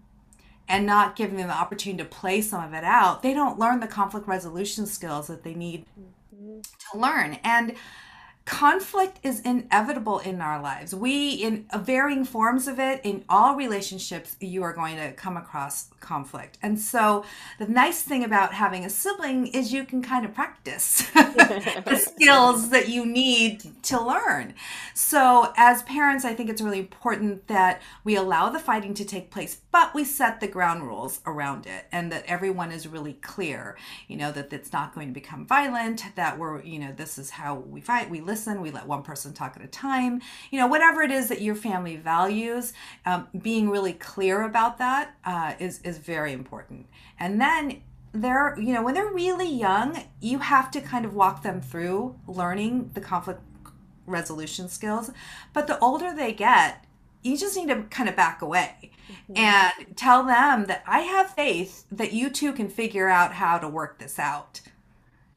and 0.69 0.87
not 0.87 1.17
giving 1.17 1.37
them 1.37 1.49
the 1.49 1.55
opportunity 1.55 2.03
to 2.03 2.09
play 2.09 2.41
some 2.41 2.65
of 2.65 2.73
it 2.73 2.85
out, 2.85 3.23
they 3.23 3.35
don't 3.35 3.59
learn 3.59 3.81
the 3.81 3.87
conflict 3.87 4.27
resolution 4.27 4.87
skills 4.87 5.27
that 5.27 5.43
they 5.45 5.55
need 5.55 5.85
to 6.93 6.99
learn. 6.99 7.39
And 7.45 7.75
conflict 8.45 9.19
is 9.23 9.41
inevitable 9.41 10.19
in 10.19 10.41
our 10.43 10.61
lives. 10.61 10.95
We, 10.95 11.31
in 11.31 11.67
varying 11.75 12.25
forms 12.25 12.69
of 12.69 12.79
it, 12.79 13.01
in 13.03 13.25
all 13.29 13.57
relationships, 13.57 14.37
you 14.39 14.63
are 14.63 14.75
going 14.75 14.97
to 14.97 15.13
come 15.13 15.37
across 15.37 15.89
conflict. 16.01 16.59
And 16.63 16.79
so, 16.79 17.25
the 17.59 17.67
nice 17.67 18.03
thing 18.03 18.23
about 18.23 18.53
having 18.53 18.85
a 18.85 18.91
sibling 18.91 19.47
is 19.47 19.73
you 19.73 19.85
can 19.85 20.03
kind 20.03 20.27
of 20.27 20.35
practice 20.35 21.11
the 21.15 21.99
skills 21.99 22.69
that 22.69 22.91
you 22.91 23.07
need 23.07 23.83
to 23.85 24.01
learn. 24.01 24.55
So, 24.93 25.53
as 25.57 25.83
parents, 25.85 26.27
I 26.27 26.35
think 26.35 26.51
it's 26.51 26.61
really 26.61 26.81
important 26.81 27.49
that 27.49 27.81
we 28.05 28.15
allow 28.15 28.51
the 28.51 28.59
fighting 28.59 28.93
to 28.95 29.05
take 29.07 29.31
place, 29.31 29.59
but 29.73 29.95
we 29.95 30.05
set 30.05 30.41
the 30.41 30.49
ground 30.49 30.83
rules 30.83 31.21
around 31.25 31.67
it 31.67 31.87
and 31.91 32.13
that 32.13 32.25
everyone 32.27 32.73
is 32.73 32.87
really 32.87 33.15
clear, 33.15 33.77
you 34.07 34.19
know, 34.19 34.31
that 34.33 34.53
it's 34.53 34.73
not 34.73 34.95
going 34.95 35.09
to 35.09 35.15
become 35.15 35.47
violent, 35.47 36.05
that 36.15 36.39
we're, 36.39 36.63
you 36.63 36.79
know, 36.79 36.93
this 36.93 37.17
is 37.17 37.31
how 37.31 37.55
we 37.55 37.81
fight, 37.81 38.11
we 38.11 38.21
listen, 38.35 38.61
we 38.61 38.73
let 38.73 38.89
one 38.89 39.05
person 39.05 39.33
talk 39.33 39.55
at 39.57 39.63
a 39.63 39.69
time, 39.69 40.21
you 40.51 40.59
know, 40.59 40.67
whatever 40.67 41.03
it 41.03 41.13
is 41.13 41.29
that 41.29 41.41
your 41.41 41.55
family 41.55 41.95
values, 41.95 42.73
um, 43.07 43.29
being 43.43 43.71
really 43.71 43.93
clear 43.93 44.43
about 44.43 44.77
that 44.79 45.15
uh, 45.25 45.55
is 45.61 45.81
is 45.83 45.99
very 45.99 46.33
important. 46.33 46.87
And 47.21 47.41
then 47.41 47.83
they're, 48.13 48.59
you 48.59 48.75
know, 48.75 48.83
when 48.83 48.95
they're 48.95 49.13
really 49.13 49.49
young, 49.49 50.03
you 50.21 50.41
have 50.41 50.69
to 50.73 50.81
kind 50.81 51.05
of 51.05 51.15
walk 51.15 51.45
them 51.45 51.61
through 51.61 52.17
learning 52.27 52.91
the 52.95 53.01
conflict 53.01 53.41
resolution 54.05 54.69
skills. 54.69 55.13
But 55.53 55.69
the 55.69 55.79
older 55.79 56.13
they 56.13 56.33
get, 56.33 56.85
you 57.23 57.37
just 57.39 57.57
need 57.57 57.69
to 57.69 57.83
kind 57.85 58.09
of 58.09 58.17
back 58.17 58.43
away 58.43 58.91
mm-hmm. 59.31 59.37
and 59.37 59.97
tell 59.97 60.25
them 60.25 60.67
that 60.67 60.83
I 60.89 61.01
have 61.01 61.31
faith 61.31 61.85
that 61.93 62.13
you 62.13 62.31
two 62.31 62.53
can 62.53 62.69
figure 62.69 63.09
out 63.09 63.35
how 63.35 63.59
to 63.59 63.69
work 63.69 64.01
this 64.01 64.19
out. 64.19 64.61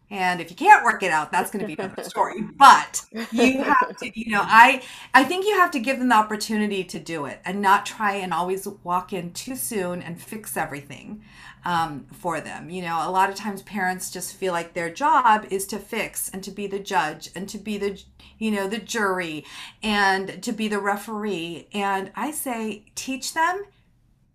And 0.09 0.39
if 0.39 0.49
you 0.49 0.55
can't 0.55 0.85
work 0.85 1.03
it 1.03 1.11
out, 1.11 1.31
that's 1.31 1.51
going 1.51 1.61
to 1.61 1.67
be 1.67 1.81
another 1.81 2.03
story. 2.03 2.41
But 2.57 3.03
you 3.31 3.61
have 3.61 3.97
to, 3.97 4.19
you 4.19 4.31
know, 4.31 4.41
I 4.41 4.81
I 5.13 5.25
think 5.25 5.45
you 5.45 5.57
have 5.57 5.71
to 5.71 5.79
give 5.79 5.99
them 5.99 6.09
the 6.09 6.15
opportunity 6.15 6.83
to 6.85 6.99
do 6.99 7.25
it 7.25 7.41
and 7.43 7.61
not 7.61 7.85
try 7.85 8.13
and 8.13 8.33
always 8.33 8.67
walk 8.83 9.11
in 9.11 9.33
too 9.33 9.55
soon 9.55 10.01
and 10.01 10.21
fix 10.21 10.55
everything 10.55 11.23
um, 11.65 12.05
for 12.13 12.39
them. 12.39 12.69
You 12.69 12.83
know, 12.83 13.07
a 13.07 13.11
lot 13.11 13.29
of 13.29 13.35
times 13.35 13.61
parents 13.63 14.09
just 14.09 14.35
feel 14.35 14.53
like 14.53 14.73
their 14.73 14.89
job 14.89 15.45
is 15.49 15.67
to 15.67 15.77
fix 15.77 16.29
and 16.29 16.41
to 16.43 16.51
be 16.51 16.67
the 16.67 16.79
judge 16.79 17.29
and 17.35 17.49
to 17.49 17.57
be 17.57 17.77
the, 17.77 18.01
you 18.37 18.51
know, 18.51 18.67
the 18.67 18.79
jury 18.79 19.43
and 19.83 20.41
to 20.41 20.53
be 20.53 20.69
the 20.69 20.79
referee. 20.79 21.67
And 21.73 22.11
I 22.15 22.31
say, 22.31 22.85
teach 22.95 23.33
them, 23.33 23.65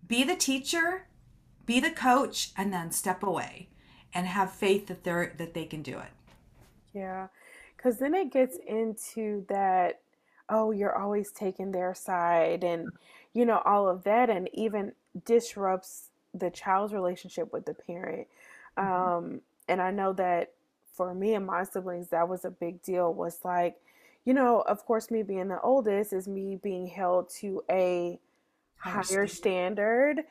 be 0.07 0.23
the 0.23 0.35
teacher, 0.35 1.07
be 1.65 1.79
the 1.79 1.89
coach, 1.89 2.51
and 2.55 2.71
then 2.71 2.91
step 2.91 3.23
away 3.23 3.69
and 4.13 4.27
have 4.27 4.51
faith 4.51 4.87
that 4.87 5.03
they're 5.03 5.33
that 5.37 5.53
they 5.53 5.65
can 5.65 5.81
do 5.81 5.99
it. 5.99 6.11
Yeah. 6.93 7.27
Cuz 7.77 7.97
then 7.97 8.13
it 8.13 8.31
gets 8.31 8.57
into 8.57 9.45
that 9.49 10.01
oh, 10.49 10.71
you're 10.71 10.95
always 10.95 11.31
taking 11.31 11.71
their 11.71 11.93
side 11.93 12.63
and 12.63 12.89
you 13.33 13.45
know 13.45 13.61
all 13.65 13.87
of 13.87 14.03
that 14.03 14.29
and 14.29 14.49
even 14.53 14.93
disrupts 15.25 16.09
the 16.33 16.51
child's 16.51 16.93
relationship 16.93 17.51
with 17.53 17.65
the 17.65 17.73
parent. 17.73 18.27
Mm-hmm. 18.77 18.89
Um 18.89 19.41
and 19.67 19.81
I 19.81 19.91
know 19.91 20.13
that 20.13 20.51
for 20.93 21.13
me 21.13 21.33
and 21.33 21.45
my 21.45 21.63
siblings 21.63 22.09
that 22.09 22.27
was 22.27 22.45
a 22.45 22.51
big 22.51 22.81
deal 22.81 23.13
was 23.13 23.39
like 23.43 23.79
you 24.25 24.33
know, 24.33 24.61
of 24.61 24.85
course, 24.85 25.11
me 25.11 25.23
being 25.23 25.49
the 25.49 25.59
oldest 25.61 26.13
is 26.13 26.27
me 26.27 26.55
being 26.55 26.87
held 26.87 27.29
to 27.41 27.63
a 27.69 28.19
Higher 28.83 28.93
higher 28.93 29.27
standard. 29.27 29.27
standard. 29.27 30.25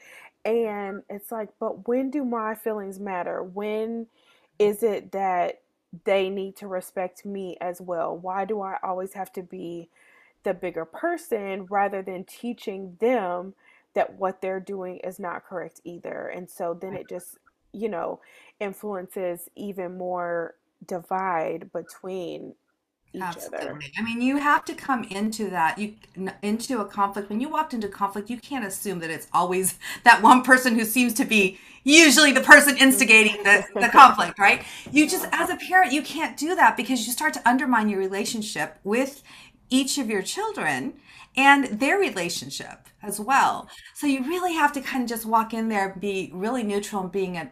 And 0.44 1.02
it's 1.09 1.30
like, 1.30 1.50
but 1.61 1.87
when 1.88 2.11
do 2.11 2.25
my 2.25 2.54
feelings 2.54 2.99
matter? 2.99 3.42
When 3.42 4.09
is 4.59 4.82
it 4.82 5.12
that 5.12 5.61
they 6.04 6.28
need 6.28 6.56
to 6.56 6.66
respect 6.66 7.25
me 7.25 7.56
as 7.61 7.80
well? 7.80 8.16
Why 8.16 8.44
do 8.44 8.61
I 8.61 8.78
always 8.82 9.14
have 9.14 9.32
to 9.35 9.42
be 9.42 9.88
the 10.42 10.54
bigger 10.54 10.85
person 10.85 11.66
rather 11.71 12.02
than 12.02 12.25
teaching 12.25 12.97
them 13.00 13.54
that 13.94 14.14
what 14.14 14.40
they're 14.40 14.61
doing 14.61 14.97
is 14.99 15.18
not 15.18 15.44
correct 15.44 15.80
either? 15.85 16.28
And 16.28 16.50
so 16.50 16.75
then 16.75 16.94
it 16.94 17.09
just, 17.09 17.38
you 17.73 17.88
know, 17.88 18.21
influences 18.59 19.49
even 19.54 19.97
more 19.97 20.54
divide 20.85 21.73
between 21.73 22.54
each 23.14 23.21
other. 23.23 23.28
Absolutely. 23.28 23.92
I 23.99 24.02
mean, 24.02 24.21
you 24.21 24.38
have 24.38 24.64
to 24.66 24.75
come 24.75 25.04
into 25.04 25.50
that 25.50 25.78
you 25.78 25.95
into 26.42 26.81
a 26.81 26.85
conflict. 26.85 27.31
When 27.31 27.40
you 27.40 27.49
walked 27.49 27.75
into 27.75 27.88
conflict, 27.88 28.31
you 28.31 28.38
can't 28.38 28.64
assume 28.64 29.00
that 29.00 29.11
it's 29.11 29.28
always 29.33 29.78
that 30.04 30.23
one 30.23 30.42
person 30.42 30.75
who 30.75 30.85
seems 30.85 31.14
to 31.14 31.25
be 31.25 31.59
usually 31.85 32.33
the 32.33 32.40
person 32.40 32.76
instigating 32.76 33.42
the, 33.42 33.64
the 33.75 33.88
conflict, 33.92 34.38
right? 34.38 34.64
You 34.90 35.09
just, 35.09 35.26
as 35.33 35.50
a 35.50 35.57
parent, 35.57 35.92
you 35.92 36.02
can't 36.02 36.37
do 36.37 36.54
that 36.54 36.76
because 36.76 37.07
you 37.07 37.12
start 37.12 37.35
to 37.35 37.49
undermine 37.49 37.88
your 37.88 37.99
relationship 37.99 38.78
with 38.85 39.23
each 39.69 39.99
of 39.99 40.09
your 40.09 40.23
children 40.23 40.95
and 41.37 41.81
their 41.81 41.99
relationship 41.99 42.88
as 43.02 43.19
well. 43.19 43.69
So 43.95 44.07
you 44.07 44.23
really 44.23 44.54
have 44.54 44.73
to 44.75 44.81
kind 44.81 45.02
of 45.02 45.09
just 45.09 45.26
walk 45.26 45.54
in 45.54 45.69
there, 45.69 45.97
be 45.99 46.31
really 46.33 46.62
neutral 46.62 47.02
and 47.02 47.12
being 47.12 47.37
a 47.37 47.50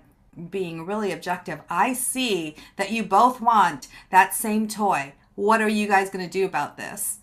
being 0.50 0.87
really 0.87 1.12
objective. 1.12 1.61
I 1.69 1.93
see 1.93 2.55
that 2.76 2.93
you 2.93 3.02
both 3.02 3.40
want 3.40 3.88
that 4.11 4.35
same 4.35 4.69
toy. 4.69 5.12
What 5.35 5.61
are 5.61 5.69
you 5.69 5.89
guys 5.89 6.11
going 6.11 6.25
to 6.25 6.31
do 6.31 6.45
about 6.45 6.77
this? 6.77 7.19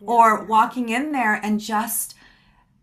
Or 0.00 0.44
walking 0.44 0.90
in 0.90 1.12
there 1.12 1.34
and 1.34 1.58
just, 1.58 2.14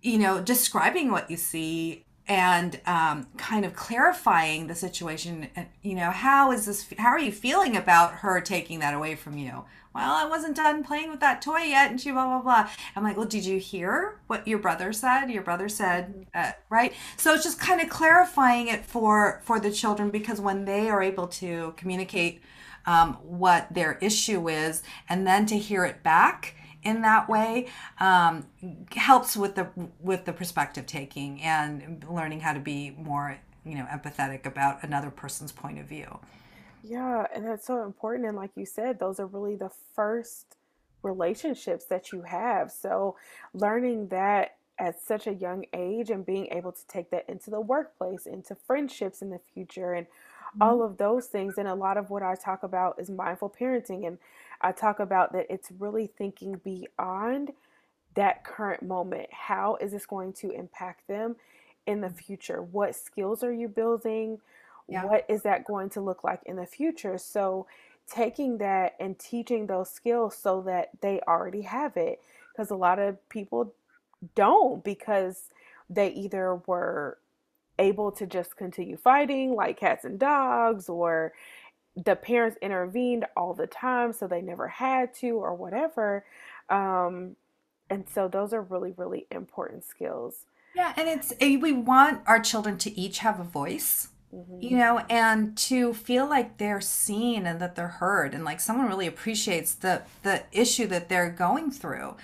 you 0.01 0.17
know, 0.17 0.41
describing 0.41 1.11
what 1.11 1.31
you 1.31 1.37
see 1.37 2.05
and 2.27 2.81
um, 2.85 3.27
kind 3.37 3.65
of 3.65 3.75
clarifying 3.75 4.67
the 4.67 4.75
situation. 4.75 5.47
You 5.81 5.95
know, 5.95 6.11
how 6.11 6.51
is 6.51 6.65
this, 6.65 6.87
how 6.97 7.09
are 7.09 7.19
you 7.19 7.31
feeling 7.31 7.77
about 7.77 8.15
her 8.15 8.41
taking 8.41 8.79
that 8.79 8.93
away 8.93 9.15
from 9.15 9.37
you? 9.37 9.63
Well, 9.95 10.13
I 10.13 10.27
wasn't 10.27 10.57
done 10.57 10.83
playing 10.83 11.09
with 11.09 11.21
that 11.21 11.41
toy 11.41 11.59
yet, 11.59 11.89
and 11.89 12.01
she 12.01 12.11
blah 12.11 12.25
blah 12.25 12.41
blah. 12.41 12.69
I'm 12.97 13.03
like, 13.03 13.15
well, 13.15 13.25
did 13.25 13.45
you 13.45 13.59
hear 13.59 14.19
what 14.27 14.45
your 14.45 14.59
brother 14.59 14.91
said? 14.91 15.27
Your 15.27 15.41
brother 15.41 15.69
said, 15.69 16.25
uh, 16.35 16.51
right? 16.69 16.93
So 17.15 17.33
it's 17.33 17.45
just 17.45 17.61
kind 17.61 17.79
of 17.79 17.87
clarifying 17.87 18.67
it 18.67 18.85
for 18.85 19.39
for 19.45 19.57
the 19.57 19.71
children 19.71 20.09
because 20.09 20.41
when 20.41 20.65
they 20.65 20.89
are 20.89 21.01
able 21.01 21.27
to 21.27 21.73
communicate 21.77 22.41
um, 22.85 23.13
what 23.23 23.67
their 23.73 23.97
issue 24.01 24.49
is, 24.49 24.83
and 25.09 25.25
then 25.25 25.45
to 25.47 25.57
hear 25.57 25.85
it 25.85 26.03
back 26.03 26.55
in 26.83 27.01
that 27.01 27.27
way 27.27 27.67
um, 27.99 28.45
helps 28.95 29.35
with 29.35 29.55
the 29.55 29.67
with 29.99 30.25
the 30.25 30.33
perspective 30.33 30.85
taking 30.85 31.41
and 31.41 32.05
learning 32.09 32.39
how 32.39 32.53
to 32.53 32.59
be 32.59 32.91
more 32.91 33.37
you 33.65 33.75
know 33.75 33.85
empathetic 33.85 34.45
about 34.45 34.83
another 34.83 35.09
person's 35.09 35.51
point 35.51 35.79
of 35.79 35.85
view. 35.85 36.19
Yeah, 36.83 37.25
and 37.33 37.45
that's 37.47 37.65
so 37.65 37.83
important. 37.83 38.27
And 38.27 38.37
like 38.37 38.51
you 38.55 38.65
said, 38.65 38.99
those 38.99 39.19
are 39.19 39.25
really 39.25 39.55
the 39.55 39.71
first 39.95 40.55
relationships 41.01 41.85
that 41.85 42.11
you 42.11 42.21
have. 42.21 42.71
So 42.71 43.15
learning 43.53 44.09
that 44.09 44.57
at 44.77 45.01
such 45.01 45.25
a 45.25 45.33
young 45.33 45.65
age 45.73 46.09
and 46.09 46.25
being 46.25 46.47
able 46.51 46.71
to 46.71 46.87
take 46.87 47.09
that 47.09 47.27
into 47.27 47.49
the 47.49 47.61
workplace, 47.61 48.25
into 48.25 48.55
friendships 48.55 49.21
in 49.21 49.29
the 49.29 49.39
future, 49.53 49.93
and 49.93 50.05
all 50.61 50.79
mm-hmm. 50.79 50.91
of 50.91 50.97
those 50.97 51.27
things. 51.27 51.57
And 51.57 51.67
a 51.67 51.75
lot 51.75 51.97
of 51.97 52.09
what 52.09 52.23
I 52.23 52.35
talk 52.35 52.63
about 52.63 52.99
is 52.99 53.09
mindful 53.09 53.53
parenting. 53.59 54.07
And 54.07 54.17
I 54.61 54.71
talk 54.71 54.99
about 54.99 55.33
that 55.33 55.47
it's 55.49 55.71
really 55.79 56.07
thinking 56.07 56.61
beyond 56.63 57.51
that 58.15 58.43
current 58.43 58.81
moment. 58.81 59.27
How 59.31 59.77
is 59.81 59.91
this 59.91 60.05
going 60.05 60.33
to 60.33 60.51
impact 60.51 61.07
them 61.07 61.35
in 61.85 62.01
the 62.01 62.07
mm-hmm. 62.07 62.17
future? 62.17 62.61
What 62.61 62.95
skills 62.95 63.43
are 63.43 63.53
you 63.53 63.67
building? 63.67 64.39
Yeah. 64.87 65.05
What 65.05 65.25
is 65.27 65.43
that 65.43 65.65
going 65.65 65.89
to 65.91 66.01
look 66.01 66.23
like 66.23 66.41
in 66.45 66.55
the 66.55 66.65
future? 66.65 67.17
So, 67.17 67.67
taking 68.07 68.59
that 68.59 68.95
and 68.99 69.17
teaching 69.17 69.65
those 69.65 69.89
skills 69.89 70.37
so 70.37 70.61
that 70.61 70.89
they 71.01 71.19
already 71.27 71.63
have 71.63 71.97
it. 71.97 72.21
Because 72.51 72.69
a 72.69 72.75
lot 72.75 72.99
of 72.99 73.17
people 73.29 73.73
don't, 74.35 74.83
because 74.83 75.49
they 75.89 76.09
either 76.09 76.55
were 76.67 77.17
able 77.79 78.11
to 78.13 78.25
just 78.27 78.55
continue 78.57 78.97
fighting 78.97 79.55
like 79.55 79.79
cats 79.79 80.05
and 80.05 80.19
dogs, 80.19 80.89
or 80.89 81.33
the 81.95 82.15
parents 82.15 82.57
intervened 82.61 83.25
all 83.37 83.53
the 83.53 83.67
time, 83.67 84.13
so 84.13 84.27
they 84.27 84.41
never 84.41 84.67
had 84.67 85.13
to, 85.15 85.31
or 85.31 85.55
whatever. 85.55 86.25
Um, 86.69 87.35
and 87.89 88.07
so, 88.09 88.27
those 88.27 88.53
are 88.53 88.61
really, 88.63 88.93
really 88.97 89.27
important 89.31 89.85
skills. 89.85 90.45
Yeah, 90.73 90.93
and 90.97 91.07
it's 91.07 91.33
eh, 91.39 91.57
we 91.57 91.71
want 91.71 92.21
our 92.27 92.39
children 92.39 92.77
to 92.79 92.99
each 92.99 93.19
have 93.19 93.39
a 93.39 93.43
voice, 93.43 94.09
you 94.59 94.71
hmm 94.71 94.77
know, 94.77 94.99
and 95.09 95.57
to 95.59 95.93
feel 95.93 96.27
like 96.27 96.57
they're 96.57 96.81
seen 96.81 97.45
and 97.45 97.59
that 97.61 97.75
they're 97.75 97.87
heard 97.87 98.33
and 98.33 98.43
like 98.43 98.59
someone 98.59 98.87
really 98.87 99.07
appreciates 99.07 99.73
the 99.73 100.01
the 100.23 100.43
issue 100.51 100.87
that 100.87 101.09
they're 101.09 101.29
going 101.29 101.71
through. 101.71 102.15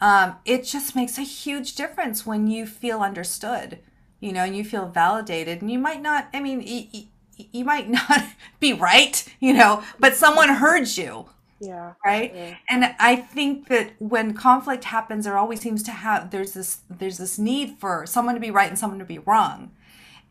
Um, 0.00 0.36
it 0.44 0.64
just 0.64 0.94
makes 0.94 1.16
a 1.18 1.22
huge 1.22 1.74
difference 1.76 2.26
when 2.26 2.46
you 2.46 2.66
feel 2.66 3.00
understood, 3.00 3.78
you 4.24 4.32
know, 4.32 4.44
and 4.44 4.56
you 4.56 4.64
feel 4.64 4.88
validated. 4.88 5.62
And 5.62 5.70
you 5.70 5.78
might 5.78 6.02
not, 6.02 6.28
I 6.34 6.40
mean, 6.40 6.60
y- 6.60 6.88
y- 6.94 7.46
you 7.52 7.64
might 7.64 7.88
not 8.00 8.24
be 8.60 8.72
right, 8.72 9.24
you 9.40 9.54
know, 9.54 9.82
but 10.00 10.14
someone 10.16 10.48
heard 10.50 10.88
you 10.96 11.26
Yeah, 11.60 11.94
right? 12.04 12.34
Yeah, 12.34 12.54
and 12.68 12.94
i 12.98 13.16
think 13.16 13.68
that 13.68 13.92
when 13.98 14.34
conflict 14.34 14.84
happens 14.84 15.24
there 15.24 15.38
always 15.38 15.60
seems 15.60 15.82
to 15.84 15.90
have 15.90 16.30
there's 16.30 16.52
this 16.52 16.80
there's 16.90 17.18
this 17.18 17.38
need 17.38 17.76
for 17.78 18.06
someone 18.06 18.34
to 18.34 18.40
be 18.40 18.50
right 18.50 18.68
and 18.68 18.78
someone 18.78 18.98
to 18.98 19.04
be 19.04 19.18
wrong. 19.18 19.70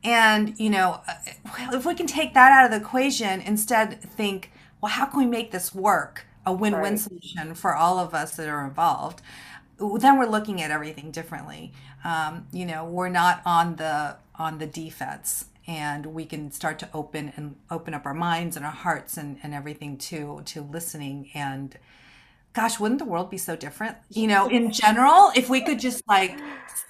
And 0.03 0.55
you 0.59 0.69
know 0.69 1.01
uh, 1.07 1.13
well, 1.45 1.75
if 1.75 1.85
we 1.85 1.95
can 1.95 2.07
take 2.07 2.33
that 2.35 2.51
out 2.51 2.65
of 2.65 2.71
the 2.71 2.77
equation 2.85 3.41
instead 3.41 4.01
think 4.01 4.51
well 4.81 4.91
how 4.91 5.05
can 5.07 5.19
we 5.19 5.25
make 5.27 5.51
this 5.51 5.73
work? 5.75 6.25
A 6.45 6.53
win-win 6.53 6.97
right. 6.97 6.99
solution 6.99 7.55
for 7.55 7.75
all 7.75 7.99
of 7.99 8.13
us 8.13 8.35
that 8.37 8.49
are 8.49 8.65
involved. 8.65 9.21
Then 9.79 10.17
we're 10.19 10.27
looking 10.27 10.61
at 10.61 10.71
everything 10.71 11.11
differently 11.11 11.73
um, 12.03 12.47
you 12.51 12.65
know 12.65 12.85
we're 12.85 13.09
not 13.09 13.41
on 13.45 13.75
the 13.77 14.17
on 14.35 14.57
the 14.59 14.67
defense 14.67 15.45
and 15.67 16.07
we 16.07 16.25
can 16.25 16.51
start 16.51 16.77
to 16.79 16.89
open 16.93 17.31
and 17.37 17.55
open 17.71 17.93
up 17.93 18.05
our 18.05 18.13
minds 18.13 18.57
and 18.57 18.65
our 18.65 18.71
hearts 18.71 19.15
and, 19.17 19.37
and 19.43 19.53
everything 19.53 19.97
to 19.97 20.41
to 20.45 20.61
listening. 20.61 21.29
And 21.33 21.77
gosh 22.53 22.79
wouldn't 22.79 22.99
the 22.99 23.05
world 23.05 23.29
be 23.29 23.37
so 23.37 23.55
different? 23.55 23.97
You 24.09 24.27
know 24.27 24.47
in 24.49 24.71
general 24.83 25.31
if 25.35 25.49
we 25.49 25.61
could 25.61 25.79
just 25.79 26.03
like 26.07 26.39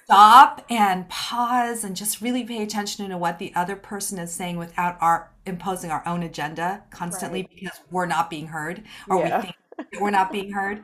stop 0.04 0.64
and 0.70 1.08
pause 1.08 1.84
and 1.84 1.96
just 1.96 2.20
really 2.20 2.44
pay 2.44 2.62
attention 2.62 3.08
to 3.08 3.18
what 3.18 3.38
the 3.38 3.54
other 3.54 3.76
person 3.76 4.18
is 4.18 4.32
saying 4.32 4.56
without 4.58 4.96
our 5.00 5.30
imposing 5.46 5.90
our 5.90 6.02
own 6.06 6.22
agenda 6.22 6.82
constantly 6.90 7.42
Right. 7.42 7.50
because 7.54 7.80
we're 7.90 8.06
not 8.06 8.30
being 8.30 8.48
heard 8.48 8.82
or 9.08 9.22
we 9.22 9.30
think 9.30 9.54
we're 10.00 10.10
not 10.10 10.32
being 10.32 10.52
heard. 10.52 10.82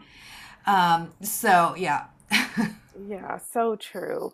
Um 0.66 1.12
so 1.22 1.74
yeah 1.76 2.06
Yeah, 3.08 3.38
so 3.38 3.76
true. 3.76 4.32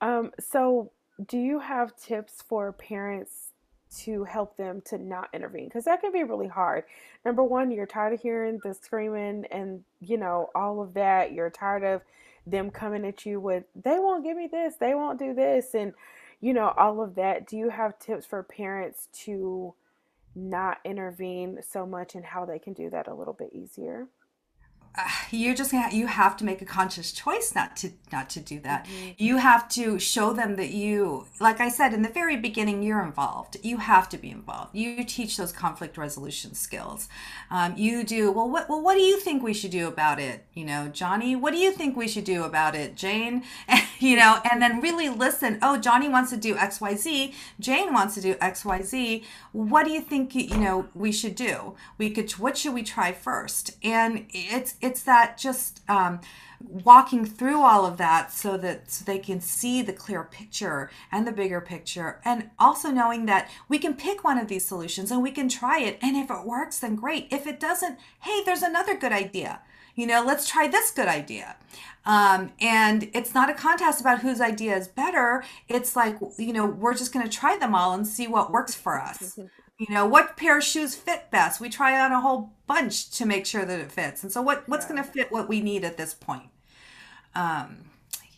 Um, 0.00 0.32
so 0.38 0.92
do 1.26 1.38
you 1.38 1.60
have 1.60 1.96
tips 1.96 2.42
for 2.46 2.72
parents 2.72 3.52
to 3.98 4.24
help 4.24 4.56
them 4.56 4.82
to 4.86 4.98
not 4.98 5.28
intervene? 5.32 5.66
Because 5.66 5.84
that 5.84 6.00
can 6.00 6.12
be 6.12 6.24
really 6.24 6.48
hard. 6.48 6.84
Number 7.24 7.42
one, 7.42 7.70
you're 7.70 7.86
tired 7.86 8.12
of 8.12 8.20
hearing 8.20 8.60
the 8.62 8.74
screaming 8.74 9.46
and, 9.50 9.84
you 10.00 10.18
know, 10.18 10.50
all 10.54 10.82
of 10.82 10.94
that. 10.94 11.32
You're 11.32 11.50
tired 11.50 11.84
of 11.84 12.02
them 12.46 12.70
coming 12.70 13.04
at 13.04 13.26
you 13.26 13.40
with, 13.40 13.64
they 13.74 13.98
won't 13.98 14.24
give 14.24 14.36
me 14.36 14.46
this, 14.46 14.74
they 14.78 14.94
won't 14.94 15.18
do 15.18 15.34
this, 15.34 15.74
and, 15.74 15.92
you 16.40 16.52
know, 16.52 16.72
all 16.76 17.02
of 17.02 17.16
that. 17.16 17.46
Do 17.46 17.56
you 17.56 17.70
have 17.70 17.98
tips 17.98 18.24
for 18.24 18.42
parents 18.42 19.08
to 19.24 19.74
not 20.36 20.78
intervene 20.84 21.58
so 21.68 21.86
much 21.86 22.14
and 22.14 22.24
how 22.24 22.44
they 22.44 22.58
can 22.58 22.72
do 22.72 22.90
that 22.90 23.08
a 23.08 23.14
little 23.14 23.32
bit 23.32 23.50
easier? 23.52 24.06
you're 25.30 25.54
just 25.54 25.72
gonna 25.72 25.94
you 25.94 26.06
have 26.06 26.36
to 26.38 26.44
make 26.44 26.62
a 26.62 26.66
conscious 26.66 27.12
choice 27.12 27.54
not 27.54 27.76
to 27.76 27.90
not 28.12 28.30
to 28.30 28.40
do 28.40 28.60
that. 28.60 28.86
Hmm 28.86 29.06
you 29.18 29.38
have 29.38 29.68
to 29.68 29.98
show 29.98 30.32
them 30.32 30.56
that 30.56 30.70
you 30.70 31.26
like 31.40 31.60
i 31.60 31.68
said 31.68 31.92
in 31.92 32.02
the 32.02 32.08
very 32.08 32.36
beginning 32.36 32.82
you're 32.82 33.02
involved. 33.02 33.56
You 33.62 33.78
have 33.78 34.08
to 34.10 34.18
be 34.18 34.30
involved. 34.30 34.74
You 34.74 35.04
teach 35.04 35.36
those 35.36 35.52
conflict 35.52 35.96
resolution 35.96 36.54
skills. 36.54 37.08
Um, 37.50 37.74
you 37.76 38.04
do 38.04 38.30
well 38.30 38.48
what 38.48 38.68
well 38.68 38.82
what 38.82 38.94
do 38.94 39.00
you 39.00 39.18
think 39.18 39.42
we 39.42 39.54
should 39.54 39.70
do 39.70 39.88
about 39.88 40.20
it? 40.20 40.44
You 40.54 40.64
know 40.64 40.88
johnny 40.88 41.34
what 41.36 41.52
do 41.52 41.58
you 41.58 41.72
think 41.72 41.96
we 41.96 42.08
should 42.08 42.24
do 42.24 42.44
about 42.44 42.74
it? 42.74 42.94
Jane 42.96 43.42
you 43.98 44.16
know 44.16 44.40
and 44.50 44.60
then 44.60 44.80
really 44.80 45.08
listen 45.08 45.58
oh 45.62 45.76
johnny 45.76 46.08
wants 46.08 46.30
to 46.30 46.36
do 46.36 46.54
xyz 46.54 47.32
jane 47.60 47.92
wants 47.92 48.14
to 48.14 48.20
do 48.20 48.34
xyz 48.34 49.22
what 49.52 49.84
do 49.84 49.90
you 49.90 50.00
think 50.00 50.34
you 50.34 50.56
know 50.58 50.86
we 50.94 51.12
should 51.12 51.34
do? 51.34 51.74
We 51.98 52.10
could 52.10 52.30
what 52.32 52.56
should 52.56 52.74
we 52.74 52.82
try 52.82 53.12
first? 53.12 53.76
And 53.82 54.26
it's 54.30 54.74
it's 54.80 55.02
that 55.04 55.38
just 55.38 55.80
um, 55.88 56.20
walking 56.60 57.24
through 57.24 57.60
all 57.60 57.84
of 57.84 57.96
that 57.98 58.32
so 58.32 58.56
that 58.58 58.90
so 58.90 59.04
they 59.04 59.18
can 59.18 59.40
see 59.40 59.82
the 59.82 59.92
clear 59.92 60.24
picture 60.24 60.90
and 61.12 61.26
the 61.26 61.32
bigger 61.32 61.60
picture 61.60 62.20
and 62.24 62.50
also 62.58 62.90
knowing 62.90 63.26
that 63.26 63.50
we 63.68 63.78
can 63.78 63.94
pick 63.94 64.24
one 64.24 64.38
of 64.38 64.48
these 64.48 64.64
solutions 64.64 65.10
and 65.10 65.22
we 65.22 65.30
can 65.30 65.48
try 65.48 65.80
it 65.80 65.98
and 66.02 66.16
if 66.16 66.30
it 66.30 66.46
works 66.46 66.78
then 66.78 66.94
great. 66.94 67.26
If 67.30 67.46
it 67.46 67.60
doesn't 67.60 67.98
hey 68.20 68.42
there's 68.44 68.62
another 68.62 68.96
good 68.96 69.12
idea 69.12 69.60
you 69.96 70.06
know, 70.06 70.22
let's 70.24 70.48
try 70.48 70.68
this 70.68 70.90
good 70.92 71.08
idea. 71.08 71.56
Um, 72.04 72.52
and 72.60 73.10
it's 73.14 73.34
not 73.34 73.50
a 73.50 73.54
contest 73.54 74.00
about 74.00 74.20
whose 74.20 74.40
idea 74.40 74.76
is 74.76 74.86
better. 74.86 75.42
It's 75.68 75.96
like, 75.96 76.18
you 76.38 76.52
know, 76.52 76.64
we're 76.66 76.94
just 76.94 77.12
going 77.12 77.28
to 77.28 77.36
try 77.36 77.58
them 77.58 77.74
all 77.74 77.92
and 77.92 78.06
see 78.06 78.28
what 78.28 78.52
works 78.52 78.74
for 78.74 79.00
us. 79.00 79.38
You 79.78 79.92
know, 79.94 80.06
what 80.06 80.38
pair 80.38 80.56
of 80.56 80.64
shoes 80.64 80.94
fit 80.94 81.30
best? 81.30 81.60
We 81.60 81.68
try 81.68 82.00
on 82.00 82.10
a 82.10 82.18
whole 82.18 82.54
bunch 82.66 83.10
to 83.10 83.26
make 83.26 83.44
sure 83.44 83.66
that 83.66 83.78
it 83.78 83.92
fits. 83.92 84.22
And 84.22 84.32
so 84.32 84.40
what, 84.40 84.66
what's 84.66 84.86
going 84.86 84.96
to 84.96 85.06
fit 85.06 85.30
what 85.30 85.50
we 85.50 85.60
need 85.60 85.84
at 85.84 85.98
this 85.98 86.14
point? 86.14 86.48
Um, 87.34 87.90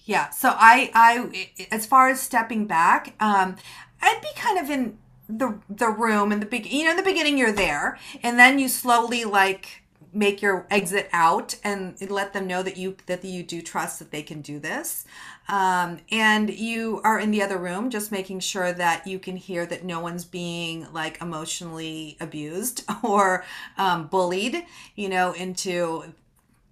yeah. 0.04 0.30
So 0.30 0.48
I, 0.52 0.90
I, 0.94 1.68
as 1.70 1.86
far 1.86 2.08
as 2.08 2.20
stepping 2.20 2.66
back, 2.66 3.14
um, 3.20 3.54
I'd 4.02 4.20
be 4.20 4.28
kind 4.34 4.58
of 4.58 4.68
in 4.68 4.98
the, 5.28 5.60
the 5.70 5.90
room 5.90 6.32
in 6.32 6.40
the 6.40 6.46
big, 6.46 6.66
you 6.66 6.82
know, 6.82 6.90
in 6.90 6.96
the 6.96 7.04
beginning 7.04 7.38
you're 7.38 7.52
there 7.52 7.98
and 8.20 8.36
then 8.36 8.58
you 8.58 8.68
slowly 8.68 9.24
like, 9.24 9.84
make 10.18 10.42
your 10.42 10.66
exit 10.68 11.08
out 11.12 11.54
and 11.62 11.96
let 12.10 12.32
them 12.32 12.48
know 12.48 12.60
that 12.60 12.76
you 12.76 12.96
that 13.06 13.24
you 13.24 13.44
do 13.44 13.62
trust 13.62 14.00
that 14.00 14.10
they 14.10 14.22
can 14.22 14.40
do 14.40 14.58
this. 14.58 15.04
Um, 15.48 16.00
and 16.10 16.50
you 16.50 17.00
are 17.04 17.20
in 17.20 17.30
the 17.30 17.40
other 17.40 17.56
room 17.56 17.88
just 17.88 18.10
making 18.10 18.40
sure 18.40 18.72
that 18.72 19.06
you 19.06 19.20
can 19.20 19.36
hear 19.36 19.64
that 19.66 19.84
no 19.84 20.00
one's 20.00 20.24
being 20.24 20.92
like 20.92 21.22
emotionally 21.22 22.16
abused 22.20 22.84
or 23.04 23.44
um, 23.76 24.08
bullied 24.08 24.64
you 24.96 25.08
know 25.08 25.32
into 25.32 26.12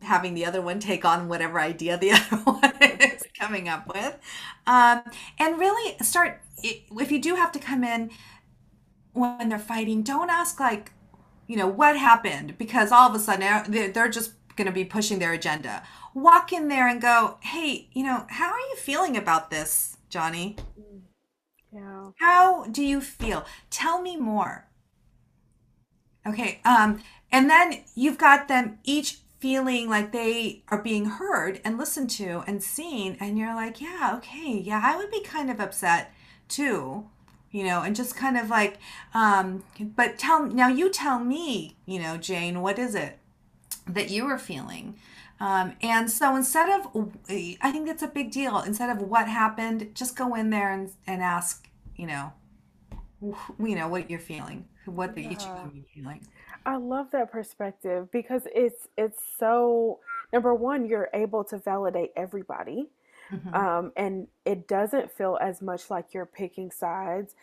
having 0.02 0.34
the 0.34 0.44
other 0.44 0.60
one 0.60 0.80
take 0.80 1.04
on 1.04 1.28
whatever 1.28 1.60
idea 1.60 1.96
the 1.96 2.10
other 2.12 2.36
one 2.38 2.72
is 2.82 3.22
coming 3.38 3.68
up 3.68 3.86
with. 3.86 4.18
Um, 4.66 5.02
and 5.38 5.56
really 5.58 5.96
start 6.00 6.42
if 6.62 7.12
you 7.12 7.20
do 7.20 7.36
have 7.36 7.52
to 7.52 7.60
come 7.60 7.84
in 7.84 8.10
when 9.12 9.48
they're 9.48 9.58
fighting 9.58 10.02
don't 10.02 10.30
ask 10.30 10.58
like 10.58 10.90
you 11.46 11.56
know, 11.56 11.66
what 11.66 11.96
happened? 11.96 12.58
Because 12.58 12.92
all 12.92 13.08
of 13.08 13.14
a 13.14 13.18
sudden 13.18 13.92
they're 13.92 14.08
just 14.08 14.32
going 14.56 14.66
to 14.66 14.72
be 14.72 14.84
pushing 14.84 15.18
their 15.18 15.32
agenda. 15.32 15.82
Walk 16.14 16.52
in 16.52 16.68
there 16.68 16.88
and 16.88 17.00
go, 17.00 17.38
hey, 17.42 17.88
you 17.92 18.02
know, 18.02 18.26
how 18.28 18.50
are 18.50 18.58
you 18.58 18.76
feeling 18.76 19.16
about 19.16 19.50
this, 19.50 19.98
Johnny? 20.08 20.56
Yeah. 21.72 22.10
How 22.18 22.64
do 22.64 22.82
you 22.82 23.00
feel? 23.00 23.44
Tell 23.70 24.00
me 24.00 24.16
more. 24.16 24.66
Okay. 26.26 26.60
Um, 26.64 27.02
and 27.30 27.50
then 27.50 27.84
you've 27.94 28.18
got 28.18 28.48
them 28.48 28.78
each 28.84 29.18
feeling 29.38 29.88
like 29.88 30.12
they 30.12 30.64
are 30.68 30.80
being 30.82 31.04
heard 31.04 31.60
and 31.64 31.76
listened 31.76 32.08
to 32.08 32.42
and 32.46 32.62
seen, 32.62 33.16
and 33.20 33.38
you're 33.38 33.54
like, 33.54 33.80
yeah, 33.80 34.14
okay, 34.16 34.58
yeah, 34.58 34.80
I 34.82 34.96
would 34.96 35.10
be 35.10 35.20
kind 35.20 35.50
of 35.50 35.60
upset 35.60 36.12
too 36.48 37.10
you 37.56 37.64
know, 37.64 37.80
and 37.80 37.96
just 37.96 38.14
kind 38.14 38.36
of 38.36 38.50
like, 38.50 38.76
um, 39.14 39.64
but 39.80 40.18
tell 40.18 40.44
now 40.44 40.68
you 40.68 40.90
tell 40.90 41.18
me, 41.18 41.74
you 41.86 41.98
know, 41.98 42.18
Jane, 42.18 42.60
what 42.60 42.78
is 42.78 42.94
it 42.94 43.18
that 43.86 44.10
you 44.10 44.26
are 44.26 44.36
feeling? 44.36 44.98
Um, 45.40 45.72
and 45.80 46.10
so 46.10 46.36
instead 46.36 46.68
of, 46.68 47.16
I 47.30 47.72
think 47.72 47.86
that's 47.86 48.02
a 48.02 48.08
big 48.08 48.30
deal. 48.30 48.58
Instead 48.60 48.90
of 48.90 49.00
what 49.00 49.26
happened, 49.26 49.92
just 49.94 50.16
go 50.16 50.34
in 50.34 50.50
there 50.50 50.70
and, 50.70 50.90
and 51.06 51.22
ask, 51.22 51.66
you 51.96 52.06
know, 52.06 52.34
you 53.58 53.74
know 53.74 53.88
what 53.88 54.10
you're 54.10 54.20
feeling, 54.20 54.66
what 54.84 55.14
the 55.14 55.22
yeah. 55.22 55.30
each 55.30 55.44
of 55.44 55.56
them 55.56 55.82
feeling. 55.94 56.26
I 56.66 56.76
love 56.76 57.10
that 57.12 57.32
perspective 57.32 58.10
because 58.12 58.42
it's 58.54 58.86
it's 58.98 59.22
so 59.38 60.00
number 60.30 60.54
one, 60.54 60.84
you're 60.84 61.08
able 61.14 61.42
to 61.44 61.56
validate 61.56 62.10
everybody 62.16 62.90
Mm-hmm. 63.32 63.54
Um, 63.54 63.92
and 63.96 64.28
it 64.44 64.68
doesn't 64.68 65.10
feel 65.10 65.38
as 65.40 65.60
much 65.60 65.90
like 65.90 66.14
you're 66.14 66.26
picking 66.26 66.70
sides 66.70 67.34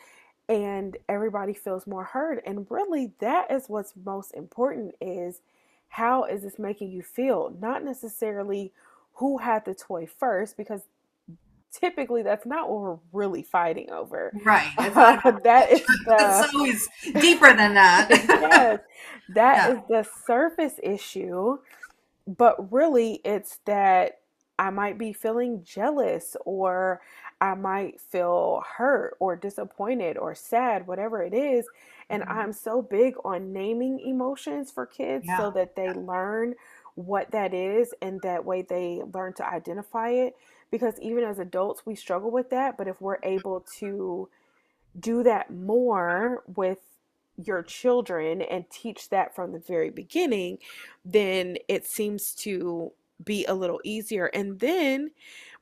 and 0.50 0.98
everybody 1.08 1.54
feels 1.54 1.88
more 1.88 2.04
heard 2.04 2.41
and 2.46 2.67
really 2.69 3.13
that 3.19 3.50
is 3.50 3.65
what's 3.67 3.93
most 4.06 4.34
important 4.34 4.93
is 5.00 5.41
how 5.88 6.26
is 6.26 6.41
this 6.41 6.60
making 6.60 6.91
you 6.91 7.02
feel 7.02 7.56
not 7.62 7.84
necessarily 7.84 8.72
who 9.13 9.38
had 9.38 9.63
the 9.63 9.74
toy 9.74 10.06
first 10.06 10.58
because 10.58 10.82
typically 11.72 12.22
that's 12.22 12.46
not 12.46 12.69
what 12.69 12.82
we're 12.82 12.98
really 13.13 13.41
fighting 13.41 13.89
over 13.89 14.34
right 14.43 14.72
uh, 14.78 15.32
that 15.43 15.72
is 15.72 15.82
the, 16.06 16.17
it's 16.19 16.54
always 16.54 16.89
deeper 17.22 17.56
than 17.56 17.74
that 17.74 18.08
yes 18.28 18.80
that 19.30 19.56
yeah. 19.56 19.74
is 19.74 19.80
the 19.88 20.10
surface 20.26 20.76
issue 20.84 21.58
but 22.28 22.72
really 22.72 23.22
it's 23.24 23.60
that 23.65 24.19
I 24.60 24.70
might 24.70 24.98
be 24.98 25.13
feeling 25.13 25.63
jealous 25.63 26.36
or 26.46 27.02
I 27.42 27.56
might 27.56 28.00
feel 28.00 28.63
hurt 28.78 29.18
or 29.20 29.36
disappointed 29.36 30.18
or 30.18 30.36
sad, 30.36 30.88
whatever 30.88 31.22
it 31.24 31.34
is. 31.34 31.68
And 32.10 32.24
mm-hmm. 32.24 32.39
I'm 32.39 32.54
so 32.54 32.82
big 32.82 33.16
on 33.26 33.52
naming 33.52 34.00
emotions 34.00 34.72
for 34.72 34.86
kids 34.86 35.26
yeah. 35.28 35.38
so 35.38 35.52
that 35.52 35.76
they 35.76 35.92
learn 35.92 36.56
what 36.96 37.32
that 37.32 37.54
is 37.54 37.94
and 38.02 38.22
that 38.22 38.46
way 38.46 38.62
they 38.62 39.02
learn 39.13 39.34
to 39.34 39.48
identify 39.48 40.10
it. 40.10 40.36
Because 40.72 41.00
even 41.00 41.24
as 41.24 41.39
adults, 41.39 41.86
we 41.86 41.96
struggle 41.96 42.32
with 42.32 42.50
that. 42.52 42.78
But 42.78 42.88
if 42.88 43.02
we're 43.02 43.20
able 43.24 43.66
to 43.80 44.30
do 45.00 45.24
that 45.24 45.52
more 45.52 46.44
with 46.48 46.80
your 47.44 47.63
children 47.63 48.42
and 48.42 48.70
teach 48.70 49.10
that 49.10 49.36
from 49.36 49.52
the 49.52 49.60
very 49.60 49.89
beginning, 49.89 50.60
then 51.04 51.58
it 51.68 51.86
seems 51.86 52.34
to 52.36 52.92
be 53.24 53.46
a 53.46 53.54
little 53.54 53.80
easier. 53.84 54.26
And 54.28 54.60
then 54.60 55.12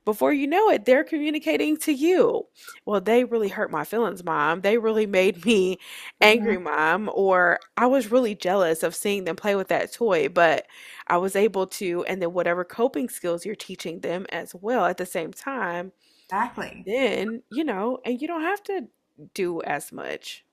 before 0.04 0.32
you 0.32 0.46
know 0.46 0.68
it, 0.70 0.84
they're 0.84 1.04
communicating 1.04 1.76
to 1.78 1.92
you. 1.92 2.46
Well, 2.84 3.00
they 3.00 3.24
really 3.24 3.48
hurt 3.48 3.70
my 3.70 3.84
feelings, 3.84 4.24
mom. 4.24 4.62
They 4.62 4.78
really 4.78 5.06
made 5.20 5.44
me 5.44 5.78
angry, 6.20 6.56
mm-hmm. 6.56 6.64
mom. 6.64 7.10
Or 7.14 7.60
I 7.76 7.86
was 7.86 8.10
really 8.10 8.34
jealous 8.34 8.82
of 8.82 8.94
seeing 8.94 9.24
them 9.24 9.36
play 9.36 9.54
with 9.54 9.68
that 9.68 9.92
toy, 9.92 10.28
but 10.28 10.66
I 11.06 11.18
was 11.18 11.36
able 11.36 11.66
to. 11.68 12.04
And 12.04 12.20
then 12.20 12.32
whatever 12.32 12.64
coping 12.64 13.08
skills 13.08 13.46
you're 13.46 13.54
teaching 13.54 14.00
them 14.00 14.26
as 14.30 14.54
well 14.54 14.86
at 14.86 14.96
the 14.96 15.06
same 15.06 15.32
time. 15.32 15.92
Exactly. 16.28 16.82
Then, 16.86 17.42
you 17.50 17.62
know, 17.62 17.98
and 18.04 18.20
you 18.20 18.26
don't 18.26 18.42
have 18.42 18.62
to 18.64 18.88
do 19.34 19.62
as 19.62 19.92
much. 19.92 20.44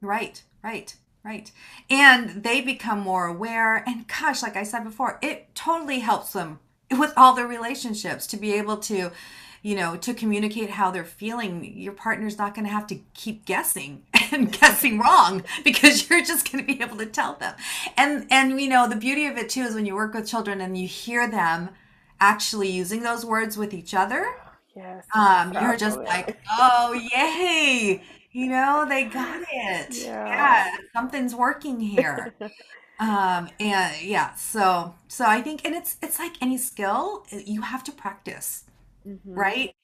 Right, 0.00 0.42
right. 0.62 0.94
Right. 1.24 1.50
And 1.90 2.42
they 2.42 2.60
become 2.60 3.00
more 3.00 3.26
aware. 3.26 3.82
And 3.86 4.06
gosh, 4.06 4.42
like 4.42 4.56
I 4.56 4.62
said 4.62 4.84
before, 4.84 5.18
it 5.22 5.54
totally 5.54 5.98
helps 5.98 6.32
them 6.32 6.60
with 6.90 7.12
all 7.16 7.34
their 7.34 7.46
relationships 7.46 8.26
to 8.28 8.36
be 8.36 8.52
able 8.54 8.78
to, 8.78 9.10
you 9.62 9.74
know, 9.74 9.96
to 9.96 10.14
communicate 10.14 10.70
how 10.70 10.90
they're 10.90 11.04
feeling. 11.04 11.64
Your 11.76 11.92
partner's 11.92 12.38
not 12.38 12.54
going 12.54 12.66
to 12.66 12.72
have 12.72 12.86
to 12.88 13.00
keep 13.14 13.44
guessing 13.44 14.04
and 14.32 14.52
guessing 14.52 14.98
wrong 15.00 15.42
because 15.64 16.08
you're 16.08 16.24
just 16.24 16.50
going 16.50 16.64
to 16.64 16.74
be 16.74 16.80
able 16.80 16.96
to 16.96 17.06
tell 17.06 17.34
them. 17.34 17.54
And, 17.96 18.26
and, 18.30 18.60
you 18.60 18.68
know, 18.68 18.88
the 18.88 18.96
beauty 18.96 19.26
of 19.26 19.36
it 19.36 19.50
too 19.50 19.62
is 19.62 19.74
when 19.74 19.86
you 19.86 19.96
work 19.96 20.14
with 20.14 20.26
children 20.26 20.60
and 20.60 20.78
you 20.78 20.86
hear 20.86 21.28
them 21.28 21.70
actually 22.20 22.70
using 22.70 23.02
those 23.02 23.24
words 23.24 23.58
with 23.58 23.74
each 23.74 23.92
other. 23.92 24.24
Yes. 24.74 25.04
Um, 25.14 25.52
you're 25.52 25.76
just 25.76 25.98
like, 25.98 26.38
oh, 26.58 26.92
yay 27.12 28.02
you 28.32 28.48
know 28.48 28.86
they 28.88 29.04
got 29.04 29.40
it. 29.52 29.96
Yeah, 30.04 30.26
yeah 30.26 30.76
something's 30.92 31.34
working 31.34 31.80
here. 31.80 32.34
Um 33.00 33.48
and 33.60 34.02
yeah 34.02 34.34
so 34.34 34.94
so 35.06 35.24
i 35.24 35.40
think 35.40 35.64
and 35.64 35.74
it's 35.74 35.96
it's 36.02 36.18
like 36.18 36.32
any 36.40 36.58
skill 36.58 37.24
you 37.30 37.62
have 37.62 37.84
to 37.84 37.92
practice 37.92 38.64
mm-hmm. 39.06 39.34
right? 39.34 39.74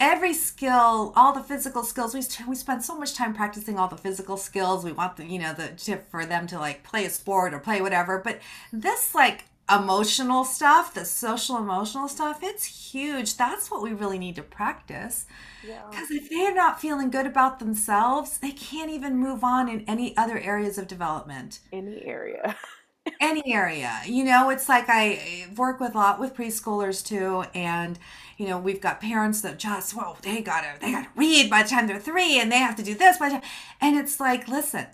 Every 0.00 0.34
skill 0.34 1.12
all 1.16 1.32
the 1.32 1.42
physical 1.42 1.84
skills 1.84 2.14
we, 2.14 2.22
we 2.48 2.56
spend 2.56 2.84
so 2.84 2.98
much 2.98 3.14
time 3.14 3.32
practicing 3.34 3.78
all 3.78 3.88
the 3.88 3.96
physical 3.96 4.36
skills. 4.36 4.84
We 4.84 4.92
want 4.92 5.16
the 5.16 5.24
you 5.26 5.38
know 5.38 5.52
the 5.54 5.68
tip 5.76 6.10
for 6.10 6.26
them 6.26 6.46
to 6.48 6.58
like 6.58 6.82
play 6.82 7.04
a 7.04 7.10
sport 7.10 7.54
or 7.54 7.60
play 7.60 7.80
whatever 7.80 8.18
but 8.18 8.40
this 8.72 9.14
like 9.14 9.44
emotional 9.70 10.44
stuff 10.44 10.92
the 10.92 11.04
social 11.04 11.56
emotional 11.56 12.06
stuff 12.06 12.40
it's 12.42 12.92
huge 12.92 13.36
that's 13.36 13.70
what 13.70 13.80
we 13.80 13.92
really 13.92 14.18
need 14.18 14.36
to 14.36 14.42
practice 14.42 15.24
because 15.64 16.10
yeah. 16.10 16.18
if 16.18 16.28
they're 16.28 16.54
not 16.54 16.80
feeling 16.80 17.10
good 17.10 17.26
about 17.26 17.58
themselves, 17.58 18.38
they 18.38 18.50
can't 18.50 18.90
even 18.90 19.16
move 19.16 19.42
on 19.42 19.68
in 19.68 19.84
any 19.86 20.16
other 20.16 20.38
areas 20.38 20.78
of 20.78 20.86
development. 20.86 21.60
Any 21.72 22.04
area. 22.04 22.56
any 23.20 23.42
area. 23.52 24.00
You 24.06 24.24
know, 24.24 24.50
it's 24.50 24.68
like 24.68 24.88
I 24.88 25.12
eh, 25.12 25.46
work 25.56 25.80
with 25.80 25.94
a 25.94 25.98
lot 25.98 26.20
with 26.20 26.34
preschoolers 26.34 27.04
too, 27.04 27.44
and 27.54 27.98
you 28.36 28.46
know, 28.46 28.58
we've 28.58 28.80
got 28.80 29.00
parents 29.00 29.40
that 29.42 29.58
just, 29.58 29.92
whoa, 29.92 30.16
they 30.22 30.42
gotta 30.42 30.74
they 30.80 30.92
gotta 30.92 31.08
read 31.16 31.48
by 31.48 31.62
the 31.62 31.68
time 31.68 31.86
they're 31.86 32.00
three 32.00 32.38
and 32.38 32.50
they 32.50 32.58
have 32.58 32.76
to 32.76 32.82
do 32.82 32.94
this 32.94 33.18
by 33.18 33.28
the 33.28 33.34
time 33.36 33.44
and 33.80 33.96
it's 33.96 34.20
like, 34.20 34.48
listen, 34.48 34.86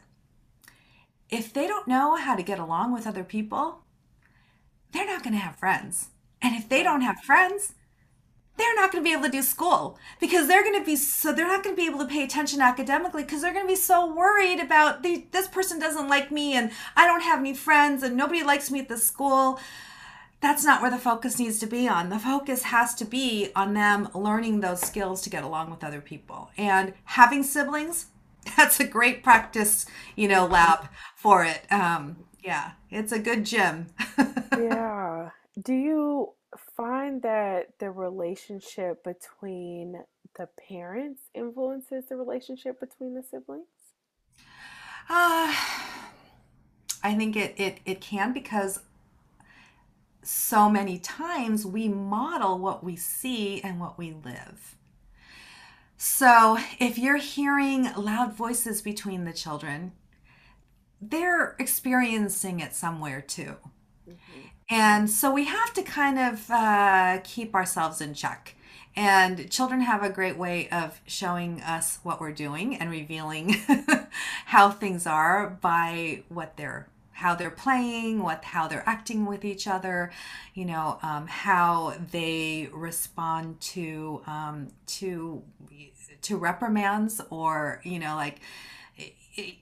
if 1.30 1.52
they 1.52 1.66
don't 1.66 1.88
know 1.88 2.16
how 2.16 2.36
to 2.36 2.42
get 2.42 2.58
along 2.58 2.92
with 2.92 3.06
other 3.06 3.24
people, 3.24 3.80
they're 4.92 5.06
not 5.06 5.22
gonna 5.22 5.38
have 5.38 5.56
friends. 5.56 6.08
And 6.42 6.54
if 6.54 6.68
they 6.68 6.82
don't 6.82 7.02
have 7.02 7.20
friends, 7.20 7.74
they're 8.60 8.74
not 8.74 8.92
going 8.92 9.02
to 9.02 9.08
be 9.08 9.12
able 9.12 9.24
to 9.24 9.30
do 9.30 9.42
school 9.42 9.98
because 10.20 10.46
they're 10.46 10.62
going 10.62 10.78
to 10.78 10.84
be 10.84 10.94
so 10.94 11.32
they're 11.32 11.46
not 11.46 11.64
going 11.64 11.74
to 11.74 11.80
be 11.80 11.88
able 11.88 11.98
to 12.00 12.06
pay 12.06 12.22
attention 12.22 12.60
academically 12.60 13.22
because 13.22 13.40
they're 13.40 13.54
going 13.54 13.64
to 13.64 13.72
be 13.72 13.76
so 13.76 14.12
worried 14.12 14.60
about 14.60 15.02
the, 15.02 15.24
this 15.32 15.48
person 15.48 15.78
doesn't 15.78 16.08
like 16.08 16.30
me 16.30 16.54
and 16.54 16.70
I 16.94 17.06
don't 17.06 17.22
have 17.22 17.40
any 17.40 17.54
friends 17.54 18.02
and 18.02 18.16
nobody 18.16 18.42
likes 18.42 18.70
me 18.70 18.80
at 18.80 18.88
the 18.88 18.98
school. 18.98 19.58
That's 20.42 20.64
not 20.64 20.82
where 20.82 20.90
the 20.90 20.98
focus 20.98 21.38
needs 21.38 21.58
to 21.60 21.66
be 21.66 21.88
on. 21.88 22.10
The 22.10 22.18
focus 22.18 22.64
has 22.64 22.94
to 22.96 23.04
be 23.04 23.50
on 23.56 23.74
them 23.74 24.08
learning 24.14 24.60
those 24.60 24.80
skills 24.80 25.22
to 25.22 25.30
get 25.30 25.44
along 25.44 25.70
with 25.70 25.84
other 25.84 26.00
people. 26.00 26.50
And 26.56 26.92
having 27.04 27.42
siblings, 27.42 28.06
that's 28.56 28.78
a 28.78 28.86
great 28.86 29.22
practice, 29.22 29.86
you 30.16 30.28
know, 30.28 30.46
lab 30.46 30.88
for 31.16 31.44
it. 31.44 31.70
Um, 31.70 32.16
yeah, 32.42 32.72
it's 32.90 33.12
a 33.12 33.18
good 33.18 33.44
gym. 33.44 33.86
yeah. 34.58 35.30
Do 35.60 35.74
you 35.74 36.34
find 36.76 37.22
that 37.22 37.78
the 37.78 37.90
relationship 37.90 39.04
between 39.04 40.02
the 40.36 40.48
parents 40.68 41.22
influences 41.34 42.06
the 42.08 42.16
relationship 42.16 42.80
between 42.80 43.14
the 43.14 43.22
siblings? 43.22 43.66
Uh, 45.08 45.52
I 47.02 47.14
think 47.16 47.36
it, 47.36 47.54
it, 47.58 47.78
it 47.84 48.00
can 48.00 48.32
because 48.32 48.80
so 50.22 50.68
many 50.68 50.98
times 50.98 51.66
we 51.66 51.88
model 51.88 52.58
what 52.58 52.84
we 52.84 52.94
see 52.96 53.60
and 53.62 53.80
what 53.80 53.98
we 53.98 54.12
live. 54.12 54.76
So 55.96 56.58
if 56.78 56.98
you're 56.98 57.16
hearing 57.16 57.90
loud 57.96 58.32
voices 58.34 58.80
between 58.80 59.24
the 59.24 59.32
children, 59.32 59.92
they're 61.00 61.56
experiencing 61.58 62.60
it 62.60 62.74
somewhere 62.74 63.20
too. 63.20 63.56
hmm 64.06 64.50
And 64.68 65.10
so 65.10 65.32
we 65.32 65.44
have 65.46 65.72
to 65.74 65.82
kind 65.82 66.18
of 66.18 66.50
uh, 66.50 67.18
keep 67.24 67.54
ourselves 67.54 68.00
in 68.00 68.14
check. 68.14 68.54
And 68.96 69.50
children 69.50 69.80
have 69.82 70.02
a 70.02 70.10
great 70.10 70.36
way 70.36 70.68
of 70.70 71.00
showing 71.06 71.60
us 71.62 72.00
what 72.02 72.20
we're 72.20 72.32
doing 72.32 72.76
and 72.76 72.90
revealing 72.90 73.56
how 74.46 74.70
things 74.70 75.06
are 75.06 75.58
by 75.60 76.22
what 76.28 76.56
they're 76.56 76.88
how 77.12 77.34
they're 77.34 77.50
playing, 77.50 78.22
what 78.22 78.44
how 78.44 78.66
they're 78.66 78.88
acting 78.88 79.26
with 79.26 79.44
each 79.44 79.66
other, 79.68 80.10
you 80.54 80.64
know, 80.64 80.98
um, 81.02 81.26
how 81.26 81.94
they 82.10 82.68
respond 82.72 83.60
to 83.60 84.22
um, 84.26 84.68
to 84.86 85.42
to 86.22 86.36
reprimands 86.36 87.20
or 87.30 87.80
you 87.84 87.98
know 87.98 88.16
like 88.16 88.40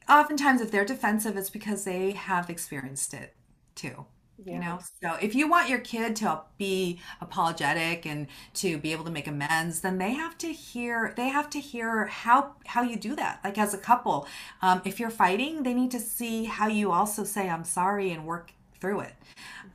oftentimes 0.09 0.61
if 0.61 0.71
they're 0.71 0.85
defensive 0.85 1.37
it's 1.37 1.51
because 1.51 1.85
they 1.85 2.13
have 2.13 2.49
experienced 2.51 3.13
it 3.15 3.35
too 3.75 4.07
you 4.51 4.59
know 4.59 4.79
so 5.03 5.15
if 5.21 5.35
you 5.35 5.49
want 5.49 5.69
your 5.69 5.79
kid 5.79 6.17
to 6.17 6.41
be 6.57 6.99
apologetic 7.21 8.07
and 8.07 8.27
to 8.55 8.79
be 8.79 8.93
able 8.93 9.05
to 9.05 9.11
make 9.11 9.27
amends 9.27 9.81
then 9.81 9.99
they 9.99 10.13
have 10.15 10.39
to 10.39 10.49
hear 10.49 11.13
they 11.17 11.29
have 11.29 11.51
to 11.51 11.61
hear 11.61 12.07
how 12.07 12.55
how 12.67 12.83
you 12.83 12.97
do 12.97 13.15
that 13.15 13.41
like 13.45 13.59
as 13.59 13.75
a 13.75 13.79
couple 13.79 14.27
um, 14.63 14.81
if 14.85 14.99
you're 14.99 15.11
fighting 15.11 15.63
they 15.63 15.75
need 15.75 15.91
to 15.91 16.01
see 16.01 16.45
how 16.45 16.67
you 16.67 16.91
also 16.91 17.25
say 17.25 17.49
i'm 17.49 17.65
sorry 17.65 18.11
and 18.11 18.25
work 18.25 18.53
through 18.81 19.01
it 19.01 19.15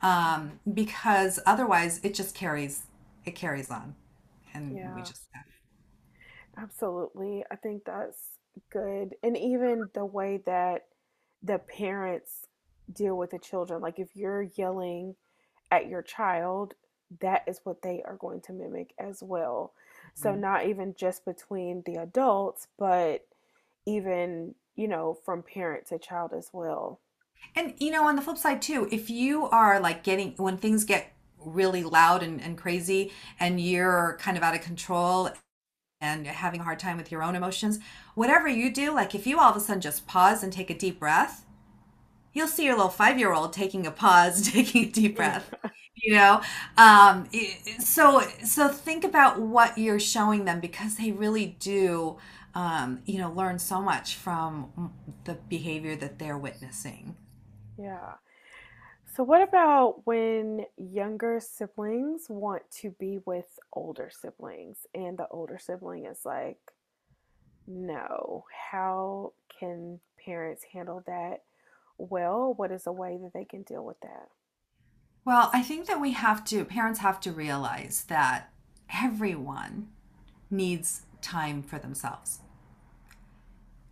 um, 0.02 0.60
because 0.74 1.38
otherwise 1.46 2.00
it 2.02 2.14
just 2.14 2.34
carries 2.34 2.82
it 3.24 3.34
carries 3.36 3.70
on 3.70 3.94
and 4.54 4.80
we 4.94 5.02
Yeah. 5.02 5.02
just 5.02 5.28
have 5.32 5.44
Absolutely. 6.56 7.44
I 7.50 7.56
think 7.56 7.84
that's 7.84 8.33
good. 8.70 9.14
And 9.22 9.36
even 9.36 9.88
the 9.94 10.04
way 10.04 10.40
that 10.46 10.86
the 11.42 11.58
parents 11.58 12.46
deal 12.92 13.16
with 13.16 13.30
the 13.30 13.38
children, 13.38 13.80
like 13.80 13.98
if 13.98 14.14
you're 14.14 14.42
yelling 14.42 15.14
at 15.70 15.88
your 15.88 16.02
child, 16.02 16.74
that 17.20 17.42
is 17.46 17.60
what 17.64 17.82
they 17.82 18.02
are 18.04 18.16
going 18.16 18.40
to 18.42 18.52
mimic 18.52 18.94
as 18.98 19.22
well. 19.22 19.72
So, 20.14 20.30
mm-hmm. 20.30 20.40
not 20.40 20.66
even 20.66 20.94
just 20.98 21.24
between 21.24 21.82
the 21.86 21.96
adults, 21.96 22.68
but 22.78 23.26
even, 23.86 24.54
you 24.76 24.88
know, 24.88 25.18
from 25.24 25.42
parent 25.42 25.86
to 25.88 25.98
child 25.98 26.32
as 26.36 26.50
well. 26.52 27.00
And 27.54 27.74
you 27.78 27.90
know, 27.90 28.06
on 28.06 28.16
the 28.16 28.22
flip 28.22 28.38
side 28.38 28.62
too, 28.62 28.88
if 28.90 29.10
you 29.10 29.46
are 29.46 29.80
like 29.80 30.02
getting 30.02 30.34
when 30.36 30.56
things 30.56 30.84
get 30.84 31.12
really 31.38 31.82
loud 31.82 32.22
and, 32.22 32.40
and 32.40 32.56
crazy 32.56 33.12
and 33.38 33.60
you're 33.60 34.18
kind 34.20 34.36
of 34.36 34.42
out 34.42 34.54
of 34.54 34.62
control 34.62 35.30
and 36.04 36.26
having 36.26 36.60
a 36.60 36.64
hard 36.64 36.78
time 36.78 36.96
with 36.98 37.10
your 37.10 37.22
own 37.22 37.34
emotions, 37.34 37.78
whatever 38.14 38.46
you 38.46 38.70
do, 38.72 38.92
like 38.92 39.14
if 39.14 39.26
you 39.26 39.40
all 39.40 39.50
of 39.50 39.56
a 39.56 39.60
sudden 39.60 39.80
just 39.80 40.06
pause 40.06 40.42
and 40.42 40.52
take 40.52 40.70
a 40.70 40.78
deep 40.78 41.00
breath, 41.00 41.44
you'll 42.34 42.48
see 42.48 42.64
your 42.64 42.74
little 42.76 42.90
five 42.90 43.18
year 43.18 43.32
old 43.32 43.52
taking 43.52 43.86
a 43.86 43.90
pause, 43.90 44.50
taking 44.52 44.84
a 44.84 44.90
deep 44.90 45.16
breath. 45.16 45.52
You 45.96 46.14
know, 46.16 46.42
um, 46.76 47.28
so 47.78 48.20
so 48.44 48.68
think 48.68 49.04
about 49.04 49.40
what 49.40 49.78
you're 49.78 50.00
showing 50.00 50.44
them 50.44 50.60
because 50.60 50.96
they 50.96 51.12
really 51.12 51.56
do, 51.60 52.18
um, 52.54 53.00
you 53.06 53.18
know, 53.18 53.32
learn 53.32 53.58
so 53.58 53.80
much 53.80 54.16
from 54.16 54.92
the 55.24 55.34
behavior 55.48 55.96
that 55.96 56.18
they're 56.18 56.36
witnessing. 56.36 57.16
Yeah. 57.78 58.14
So, 59.14 59.22
what 59.22 59.42
about 59.42 60.04
when 60.06 60.66
younger 60.76 61.38
siblings 61.40 62.26
want 62.28 62.62
to 62.80 62.90
be 62.98 63.20
with 63.24 63.46
older 63.72 64.10
siblings 64.12 64.78
and 64.92 65.16
the 65.16 65.28
older 65.30 65.56
sibling 65.56 66.06
is 66.06 66.24
like, 66.24 66.58
no? 67.68 68.44
How 68.72 69.32
can 69.60 70.00
parents 70.24 70.64
handle 70.72 71.04
that 71.06 71.42
well? 71.96 72.54
What 72.56 72.72
is 72.72 72.88
a 72.88 72.92
way 72.92 73.16
that 73.22 73.32
they 73.32 73.44
can 73.44 73.62
deal 73.62 73.84
with 73.84 74.00
that? 74.00 74.30
Well, 75.24 75.48
I 75.52 75.62
think 75.62 75.86
that 75.86 76.00
we 76.00 76.10
have 76.12 76.44
to, 76.46 76.64
parents 76.64 76.98
have 76.98 77.20
to 77.20 77.30
realize 77.30 78.04
that 78.08 78.52
everyone 78.92 79.90
needs 80.50 81.02
time 81.22 81.62
for 81.62 81.78
themselves. 81.78 82.40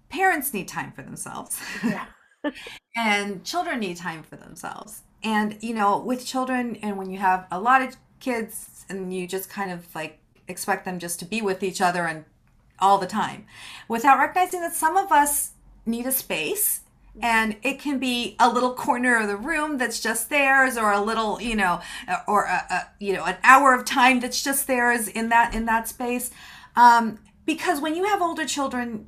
Parents 0.08 0.52
need 0.52 0.66
time 0.66 0.90
for 0.90 1.02
themselves, 1.02 1.61
Yeah. 1.85 2.06
and 2.96 3.44
children 3.44 3.78
need 3.78 3.96
time 3.96 4.24
for 4.24 4.35
themselves. 4.37 5.02
And, 5.24 5.58
you 5.61 5.74
know, 5.74 5.98
with 5.98 6.26
children, 6.26 6.76
and 6.82 6.96
when 6.96 7.11
you 7.11 7.18
have 7.18 7.46
a 7.50 7.61
lot 7.61 7.82
of 7.82 7.96
kids 8.18 8.85
and 8.88 9.14
you 9.14 9.26
just 9.26 9.50
kind 9.50 9.70
of 9.70 9.92
like 9.94 10.18
expect 10.48 10.85
them 10.85 10.98
just 10.98 11.18
to 11.20 11.24
be 11.24 11.42
with 11.42 11.62
each 11.62 11.80
other 11.80 12.06
and 12.06 12.24
all 12.78 12.98
the 12.98 13.06
time. 13.06 13.46
Without 13.88 14.18
recognizing 14.18 14.61
that 14.61 14.74
some 14.74 14.96
of 14.96 15.12
us 15.12 15.52
need 15.87 16.06
a 16.06 16.12
space 16.12 16.80
and 17.20 17.56
it 17.62 17.78
can 17.78 17.98
be 17.98 18.37
a 18.40 18.50
little 18.50 18.72
corner 18.72 19.16
of 19.16 19.28
the 19.28 19.37
room 19.37 19.76
that's 19.76 20.00
just 20.00 20.30
theirs 20.30 20.78
or 20.78 20.92
a 20.92 21.00
little 21.00 21.40
you 21.42 21.54
know 21.54 21.80
or 22.26 22.44
a, 22.44 22.64
a 22.70 22.88
you 22.98 23.12
know 23.12 23.24
an 23.24 23.37
hour 23.42 23.74
of 23.74 23.85
time 23.85 24.20
that's 24.20 24.42
just 24.42 24.66
theirs 24.66 25.08
in 25.08 25.28
that 25.28 25.54
in 25.54 25.66
that 25.66 25.88
space. 25.88 26.30
Um, 26.74 27.18
because 27.44 27.80
when 27.80 27.94
you 27.94 28.04
have 28.04 28.22
older 28.22 28.46
children 28.46 29.06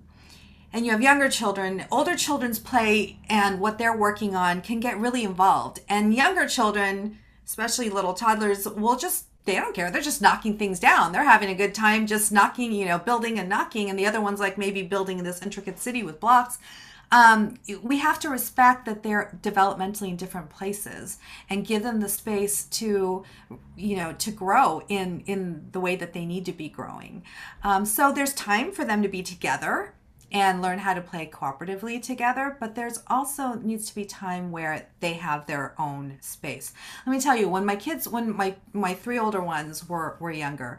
and 0.74 0.84
you 0.84 0.90
have 0.90 1.00
younger 1.00 1.28
children, 1.28 1.84
older 1.92 2.16
children's 2.16 2.58
play 2.58 3.16
and 3.30 3.60
what 3.60 3.78
they're 3.78 3.96
working 3.96 4.34
on 4.34 4.60
can 4.60 4.80
get 4.80 4.98
really 4.98 5.22
involved. 5.22 5.80
And 5.88 6.12
younger 6.12 6.48
children, 6.48 7.18
especially 7.46 7.88
little 7.88 8.12
toddlers, 8.12 8.68
will 8.68 8.96
just 8.96 9.26
they 9.44 9.54
don't 9.54 9.74
care. 9.74 9.90
They're 9.90 10.02
just 10.02 10.22
knocking 10.22 10.56
things 10.58 10.80
down. 10.80 11.12
They're 11.12 11.22
having 11.22 11.50
a 11.50 11.54
good 11.54 11.74
time 11.74 12.06
just 12.06 12.32
knocking, 12.32 12.72
you 12.72 12.86
know, 12.86 12.98
building 12.98 13.38
and 13.38 13.48
knocking. 13.48 13.88
And 13.88 13.98
the 13.98 14.06
other 14.06 14.20
one's 14.20 14.40
like 14.40 14.58
maybe 14.58 14.82
building 14.82 15.22
this 15.22 15.42
intricate 15.42 15.78
city 15.78 16.02
with 16.02 16.18
blocks. 16.18 16.58
Um, 17.12 17.58
we 17.82 17.98
have 17.98 18.18
to 18.20 18.28
respect 18.28 18.86
that 18.86 19.02
they're 19.02 19.38
developmentally 19.42 20.08
in 20.08 20.16
different 20.16 20.50
places 20.50 21.18
and 21.48 21.66
give 21.66 21.82
them 21.82 22.00
the 22.00 22.08
space 22.08 22.64
to, 22.64 23.22
you 23.76 23.96
know, 23.96 24.12
to 24.14 24.30
grow 24.32 24.82
in 24.88 25.20
in 25.26 25.68
the 25.70 25.78
way 25.78 25.94
that 25.94 26.14
they 26.14 26.24
need 26.24 26.46
to 26.46 26.52
be 26.52 26.68
growing. 26.68 27.22
Um, 27.62 27.84
so 27.84 28.10
there's 28.10 28.32
time 28.32 28.72
for 28.72 28.84
them 28.84 29.02
to 29.02 29.08
be 29.08 29.22
together 29.22 29.93
and 30.34 30.60
learn 30.60 30.80
how 30.80 30.92
to 30.92 31.00
play 31.00 31.30
cooperatively 31.32 32.02
together 32.02 32.56
but 32.58 32.74
there's 32.74 33.02
also 33.06 33.54
needs 33.54 33.88
to 33.88 33.94
be 33.94 34.04
time 34.04 34.50
where 34.50 34.86
they 35.00 35.14
have 35.14 35.46
their 35.46 35.74
own 35.78 36.18
space. 36.20 36.74
Let 37.06 37.12
me 37.12 37.20
tell 37.20 37.36
you 37.36 37.48
when 37.48 37.64
my 37.64 37.76
kids 37.76 38.08
when 38.08 38.36
my 38.36 38.56
my 38.72 38.92
three 38.92 39.18
older 39.18 39.40
ones 39.40 39.88
were 39.88 40.16
were 40.20 40.32
younger 40.32 40.78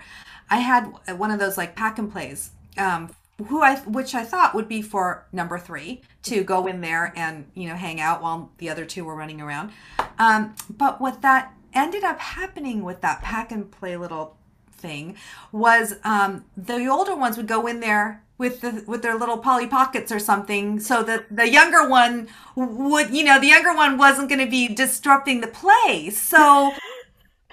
i 0.50 0.58
had 0.58 0.84
one 1.18 1.32
of 1.32 1.39
those 1.39 1.58
like 1.58 1.76
pack 1.76 1.98
and 1.98 2.12
plays 2.12 2.52
um 2.78 3.10
who 3.48 3.62
i 3.62 3.78
which 3.80 4.13
i 4.13 4.24
thought 4.24 4.54
would 4.54 4.68
be 4.68 4.82
for 4.82 5.26
number 5.32 5.58
three 5.58 6.02
to 6.24 6.44
go 6.44 6.68
in 6.68 6.82
there 6.82 7.13
and 7.15 7.50
you 7.54 7.68
know 7.68 7.76
hang 7.76 8.02
out 8.02 8.22
while 8.22 8.52
the 8.58 8.70
other 8.70 8.86
two 8.86 9.06
were 9.06 9.15
running 9.15 9.41
around. 9.41 9.72
Um 10.20 10.54
but 10.70 11.00
what 11.00 11.22
that 11.22 11.54
ended 11.74 12.04
up 12.04 12.20
happening 12.20 12.84
with 12.84 13.02
that 13.02 13.22
pack 13.22 13.52
and 13.52 13.72
play 13.72 13.96
little 13.98 14.38
thing 14.72 15.18
was 15.52 15.96
um, 16.04 16.46
the 16.56 16.88
older 16.88 17.15
ones 17.15 17.38
would 17.38 17.48
go 17.48 17.68
in 17.68 17.80
there 17.80 18.24
with 18.38 18.62
the 18.62 18.84
with 18.88 19.02
their 19.02 19.17
little 19.17 19.38
Polly 19.38 19.67
Pockets 19.67 20.12
or 20.12 20.19
something, 20.19 20.80
so 20.80 21.04
that 21.04 21.36
the 21.36 21.50
younger 21.50 21.88
one 21.88 22.28
would, 22.56 23.12
you 23.12 23.24
know, 23.24 23.39
the 23.39 23.48
younger 23.48 23.74
one 23.74 23.98
wasn't 23.98 24.30
going 24.30 24.43
to 24.43 24.50
be 24.50 24.67
disrupting 24.67 25.41
the 25.41 25.48
play. 25.48 26.10
So 26.10 26.71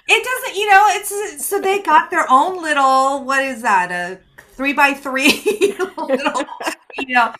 it 0.07 0.23
doesn't, 0.23 0.57
you 0.57 0.69
know, 0.69 0.85
it's 0.89 1.45
so 1.45 1.61
they 1.61 1.81
got 1.81 2.11
their 2.11 2.25
own 2.29 2.61
little 2.61 3.23
what 3.23 3.43
is 3.43 3.61
that 3.61 3.91
a 3.91 4.19
three 4.55 4.73
by 4.73 4.93
three 4.93 5.75
little 5.97 6.43
you 6.97 7.15
know 7.15 7.33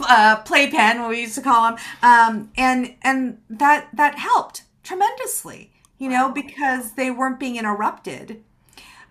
uh, 0.00 0.36
playpen 0.44 1.00
what 1.00 1.10
we 1.10 1.22
used 1.22 1.34
to 1.34 1.42
call 1.42 1.68
them 1.68 1.78
um, 2.02 2.50
and 2.56 2.94
and 3.02 3.38
that 3.50 3.88
that 3.92 4.16
helped 4.16 4.62
tremendously 4.84 5.72
you 6.00 6.08
know 6.08 6.32
because 6.32 6.92
they 6.92 7.12
weren't 7.12 7.38
being 7.38 7.56
interrupted. 7.56 8.42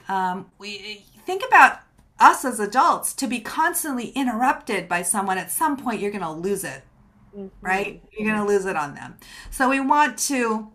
Um, 0.10 0.47
we 0.58 1.06
think 1.25 1.43
about 1.47 1.80
us 2.19 2.43
as 2.45 2.60
adults 2.60 3.13
to 3.13 3.27
be 3.27 3.39
constantly 3.39 4.10
interrupted 4.10 4.88
by 4.88 5.01
someone 5.01 5.38
at 5.38 5.51
some 5.51 5.77
point 5.77 6.01
you're 6.01 6.12
going 6.12 6.23
to 6.23 6.32
lose 6.32 6.63
it 6.63 6.84
right? 7.62 8.01
You're 8.12 8.32
going 8.32 8.45
to 8.45 8.51
lose 8.51 8.65
it 8.65 8.75
on 8.75 8.95
them. 8.95 9.17
So 9.51 9.69
we 9.69 9.79
want 9.79 10.17
to 10.19 10.71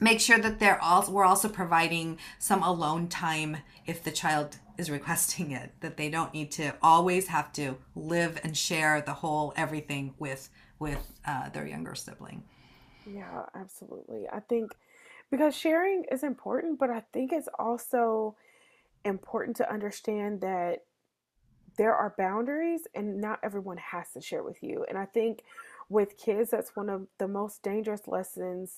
make 0.00 0.20
sure 0.20 0.38
that 0.38 0.58
they're 0.58 0.82
also 0.82 1.12
we're 1.12 1.24
also 1.24 1.48
providing 1.48 2.18
some 2.38 2.62
alone 2.62 3.08
time 3.08 3.58
if 3.86 4.02
the 4.02 4.10
child 4.10 4.56
is 4.76 4.90
requesting 4.90 5.52
it 5.52 5.72
that 5.80 5.96
they 5.96 6.10
don't 6.10 6.34
need 6.34 6.50
to 6.50 6.74
always 6.82 7.28
have 7.28 7.52
to 7.52 7.76
live 7.94 8.40
and 8.42 8.56
share 8.56 9.00
the 9.00 9.12
whole 9.14 9.52
everything 9.56 10.14
with 10.18 10.48
with 10.78 11.12
uh, 11.26 11.48
their 11.50 11.66
younger 11.66 11.94
sibling. 11.94 12.42
Yeah, 13.06 13.44
absolutely. 13.54 14.26
I 14.32 14.40
think 14.40 14.74
because 15.30 15.56
sharing 15.56 16.04
is 16.10 16.22
important, 16.22 16.78
but 16.78 16.90
I 16.90 17.02
think 17.12 17.32
it's 17.32 17.48
also 17.58 18.34
important 19.04 19.56
to 19.56 19.72
understand 19.72 20.40
that 20.40 20.84
there 21.76 21.94
are 21.94 22.14
boundaries 22.16 22.82
and 22.94 23.20
not 23.20 23.40
everyone 23.42 23.78
has 23.78 24.10
to 24.12 24.20
share 24.20 24.42
with 24.42 24.62
you. 24.62 24.84
And 24.88 24.96
I 24.96 25.06
think 25.06 25.42
with 25.88 26.16
kids, 26.16 26.50
that's 26.50 26.76
one 26.76 26.88
of 26.88 27.06
the 27.18 27.28
most 27.28 27.62
dangerous 27.62 28.06
lessons 28.06 28.72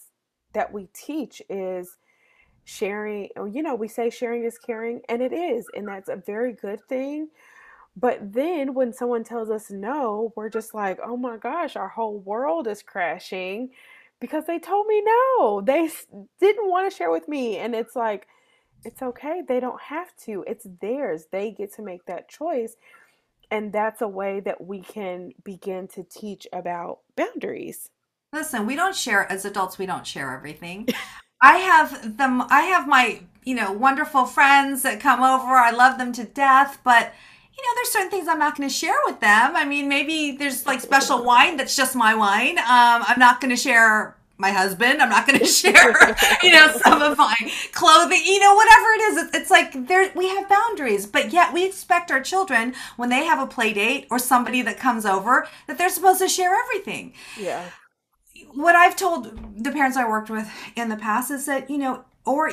that 0.52 0.72
we 0.72 0.88
teach 0.94 1.42
is 1.48 1.98
sharing. 2.64 3.28
Oh, 3.36 3.44
you 3.44 3.62
know, 3.62 3.74
we 3.74 3.88
say 3.88 4.10
sharing 4.10 4.44
is 4.44 4.58
caring, 4.58 5.02
and 5.08 5.22
it 5.22 5.32
is, 5.32 5.66
and 5.74 5.86
that's 5.86 6.08
a 6.08 6.16
very 6.16 6.52
good 6.52 6.80
thing. 6.88 7.28
But 7.96 8.32
then 8.32 8.74
when 8.74 8.92
someone 8.92 9.24
tells 9.24 9.50
us 9.50 9.70
no, 9.70 10.32
we're 10.36 10.50
just 10.50 10.74
like, 10.74 10.98
oh 11.02 11.16
my 11.16 11.36
gosh, 11.36 11.76
our 11.76 11.88
whole 11.88 12.18
world 12.18 12.66
is 12.66 12.82
crashing 12.82 13.70
because 14.20 14.44
they 14.46 14.58
told 14.58 14.86
me 14.86 15.02
no. 15.02 15.60
They 15.60 15.88
didn't 16.40 16.68
want 16.68 16.90
to 16.90 16.96
share 16.96 17.10
with 17.10 17.28
me. 17.28 17.58
And 17.58 17.74
it's 17.74 17.96
like, 17.96 18.26
it's 18.84 19.02
okay. 19.02 19.42
They 19.46 19.60
don't 19.60 19.80
have 19.80 20.14
to. 20.24 20.44
It's 20.46 20.66
theirs. 20.80 21.26
They 21.32 21.50
get 21.50 21.74
to 21.74 21.82
make 21.82 22.06
that 22.06 22.28
choice. 22.28 22.76
And 23.50 23.72
that's 23.72 24.02
a 24.02 24.08
way 24.08 24.40
that 24.40 24.64
we 24.64 24.80
can 24.80 25.32
begin 25.44 25.88
to 25.88 26.02
teach 26.02 26.46
about 26.52 27.00
boundaries. 27.16 27.90
Listen, 28.32 28.66
we 28.66 28.76
don't 28.76 28.96
share 28.96 29.30
as 29.30 29.44
adults, 29.44 29.78
we 29.78 29.86
don't 29.86 30.06
share 30.06 30.34
everything. 30.34 30.88
I 31.40 31.58
have 31.58 32.16
them 32.16 32.42
I 32.48 32.62
have 32.62 32.88
my, 32.88 33.22
you 33.44 33.54
know, 33.54 33.70
wonderful 33.70 34.24
friends 34.24 34.82
that 34.82 35.00
come 35.00 35.22
over. 35.22 35.54
I 35.54 35.70
love 35.70 35.98
them 35.98 36.12
to 36.12 36.24
death, 36.24 36.78
but 36.82 37.12
you 37.56 37.62
know, 37.62 37.68
there's 37.74 37.90
certain 37.90 38.10
things 38.10 38.28
I'm 38.28 38.38
not 38.38 38.56
going 38.56 38.68
to 38.68 38.74
share 38.74 38.98
with 39.06 39.20
them. 39.20 39.56
I 39.56 39.64
mean, 39.64 39.88
maybe 39.88 40.32
there's 40.32 40.66
like 40.66 40.80
special 40.80 41.24
wine 41.24 41.56
that's 41.56 41.76
just 41.76 41.94
my 41.94 42.14
wine. 42.14 42.58
Um, 42.58 43.04
I'm 43.06 43.18
not 43.18 43.40
going 43.40 43.50
to 43.50 43.56
share 43.56 44.16
my 44.38 44.50
husband. 44.50 45.00
I'm 45.00 45.08
not 45.08 45.26
going 45.26 45.38
to 45.46 45.46
share, 45.46 46.16
you 46.42 46.52
know, 46.52 46.72
some 46.82 47.02
of 47.02 47.18
my 47.18 47.34
clothing, 47.72 48.22
you 48.24 48.40
know, 48.40 48.54
whatever 48.54 48.86
it 48.86 49.00
is. 49.00 49.30
It's 49.34 49.50
like 49.50 49.86
there 49.88 50.10
we 50.14 50.28
have 50.28 50.48
boundaries, 50.48 51.06
but 51.06 51.32
yet 51.32 51.52
we 51.52 51.66
expect 51.66 52.10
our 52.10 52.20
children 52.20 52.74
when 52.96 53.08
they 53.08 53.24
have 53.24 53.40
a 53.40 53.46
play 53.46 53.72
date 53.72 54.06
or 54.10 54.18
somebody 54.18 54.62
that 54.62 54.78
comes 54.78 55.04
over 55.04 55.48
that 55.66 55.78
they're 55.78 55.90
supposed 55.90 56.20
to 56.20 56.28
share 56.28 56.54
everything. 56.54 57.14
Yeah. 57.38 57.64
What 58.54 58.76
I've 58.76 58.96
told 58.96 59.62
the 59.62 59.72
parents 59.72 59.96
I 59.96 60.08
worked 60.08 60.30
with 60.30 60.50
in 60.76 60.88
the 60.88 60.96
past 60.96 61.30
is 61.30 61.46
that, 61.46 61.70
you 61.70 61.78
know, 61.78 62.04
or 62.24 62.52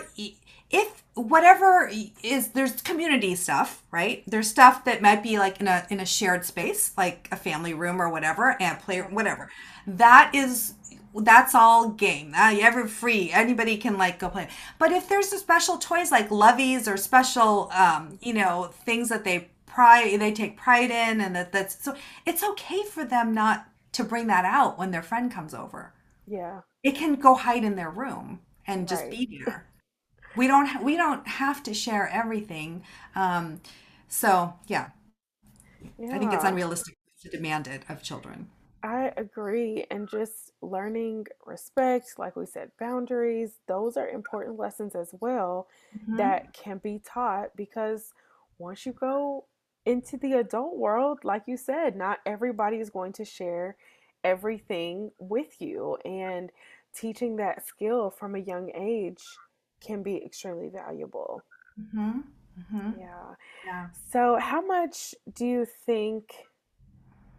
if 0.73 1.03
whatever 1.13 1.89
is 2.23 2.49
there's 2.49 2.81
community 2.81 3.35
stuff 3.35 3.83
right 3.91 4.23
there's 4.25 4.49
stuff 4.49 4.83
that 4.85 5.01
might 5.01 5.21
be 5.21 5.37
like 5.37 5.61
in 5.61 5.67
a 5.67 5.85
in 5.91 5.99
a 5.99 6.05
shared 6.05 6.43
space 6.43 6.91
like 6.97 7.27
a 7.31 7.35
family 7.35 7.73
room 7.73 8.01
or 8.01 8.09
whatever 8.09 8.59
and 8.59 8.79
play 8.79 8.99
whatever 8.99 9.47
that 9.85 10.31
is 10.33 10.73
that's 11.15 11.53
all 11.53 11.89
game. 11.89 12.33
Uh, 12.35 12.55
ever 12.59 12.87
free. 12.87 13.31
Anybody 13.31 13.77
can 13.77 13.97
like 13.97 14.19
go 14.19 14.29
play. 14.29 14.47
But 14.79 14.91
if 14.91 15.07
there's 15.07 15.31
a 15.31 15.37
special 15.37 15.77
toys 15.77 16.11
like 16.11 16.29
loveys 16.29 16.91
or 16.91 16.97
special, 16.97 17.69
um, 17.71 18.17
you 18.21 18.33
know, 18.33 18.71
things 18.85 19.09
that 19.09 19.23
they 19.23 19.49
pride, 19.65 20.19
they 20.19 20.31
take 20.31 20.57
pride 20.57 20.91
in, 20.91 21.21
and 21.21 21.35
that 21.35 21.51
that's 21.51 21.83
so 21.83 21.95
it's 22.25 22.43
okay 22.43 22.83
for 22.83 23.05
them 23.05 23.33
not 23.33 23.67
to 23.93 24.03
bring 24.03 24.27
that 24.27 24.45
out 24.45 24.77
when 24.77 24.91
their 24.91 25.03
friend 25.03 25.31
comes 25.31 25.53
over. 25.53 25.93
Yeah, 26.27 26.61
it 26.83 26.95
can 26.95 27.15
go 27.15 27.35
hide 27.35 27.63
in 27.63 27.75
their 27.75 27.89
room 27.89 28.39
and 28.65 28.87
just 28.87 29.03
right. 29.03 29.11
be 29.11 29.41
there. 29.45 29.67
we 30.35 30.47
don't 30.47 30.65
ha- 30.65 30.81
we 30.81 30.97
don't 30.97 31.27
have 31.27 31.63
to 31.63 31.73
share 31.73 32.07
everything. 32.09 32.83
Um, 33.15 33.61
so 34.07 34.53
yeah. 34.67 34.89
yeah, 35.97 36.15
I 36.15 36.19
think 36.19 36.33
it's 36.33 36.43
unrealistic 36.43 36.95
to 37.21 37.29
demand 37.29 37.67
it 37.67 37.83
of 37.89 38.01
children. 38.03 38.49
I 38.83 39.13
agree. 39.15 39.85
And 39.89 40.09
just 40.09 40.51
learning 40.61 41.27
respect, 41.45 42.15
like 42.17 42.35
we 42.35 42.45
said, 42.45 42.71
boundaries, 42.77 43.53
those 43.65 43.95
are 43.95 44.09
important 44.09 44.59
lessons 44.59 44.93
as 44.93 45.15
well 45.21 45.67
mm-hmm. 45.97 46.17
that 46.17 46.53
can 46.53 46.79
be 46.79 46.99
taught 47.03 47.55
because 47.55 48.13
once 48.57 48.85
you 48.85 48.91
go 48.91 49.45
into 49.85 50.17
the 50.17 50.33
adult 50.33 50.77
world, 50.77 51.19
like 51.23 51.43
you 51.47 51.55
said, 51.55 51.95
not 51.95 52.19
everybody 52.25 52.77
is 52.77 52.89
going 52.89 53.13
to 53.13 53.25
share 53.25 53.77
everything 54.25 55.11
with 55.17 55.61
you. 55.61 55.97
And 56.03 56.51
teaching 56.93 57.37
that 57.37 57.65
skill 57.65 58.09
from 58.09 58.35
a 58.35 58.39
young 58.39 58.69
age 58.75 59.23
can 59.79 60.03
be 60.03 60.23
extremely 60.25 60.69
valuable. 60.69 61.41
Mm-hmm. 61.79 62.19
Mm-hmm. 62.59 62.99
Yeah. 62.99 63.35
Yeah. 63.65 63.87
So, 64.11 64.37
how 64.39 64.61
much 64.61 65.15
do 65.33 65.45
you 65.45 65.65
think? 65.85 66.33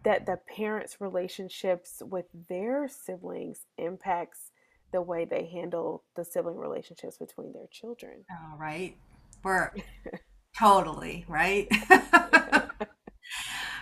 That 0.05 0.25
the 0.25 0.39
parents' 0.55 1.01
relationships 1.01 2.01
with 2.09 2.25
their 2.47 2.87
siblings 2.87 3.65
impacts 3.77 4.51
the 4.93 5.01
way 5.01 5.25
they 5.25 5.45
handle 5.45 6.03
the 6.15 6.23
sibling 6.23 6.57
relationships 6.57 7.17
between 7.17 7.51
their 7.51 7.67
children. 7.69 8.23
All 8.31 8.57
right. 8.57 8.95
We're 9.43 9.71
totally, 10.57 11.25
right? 11.27 11.67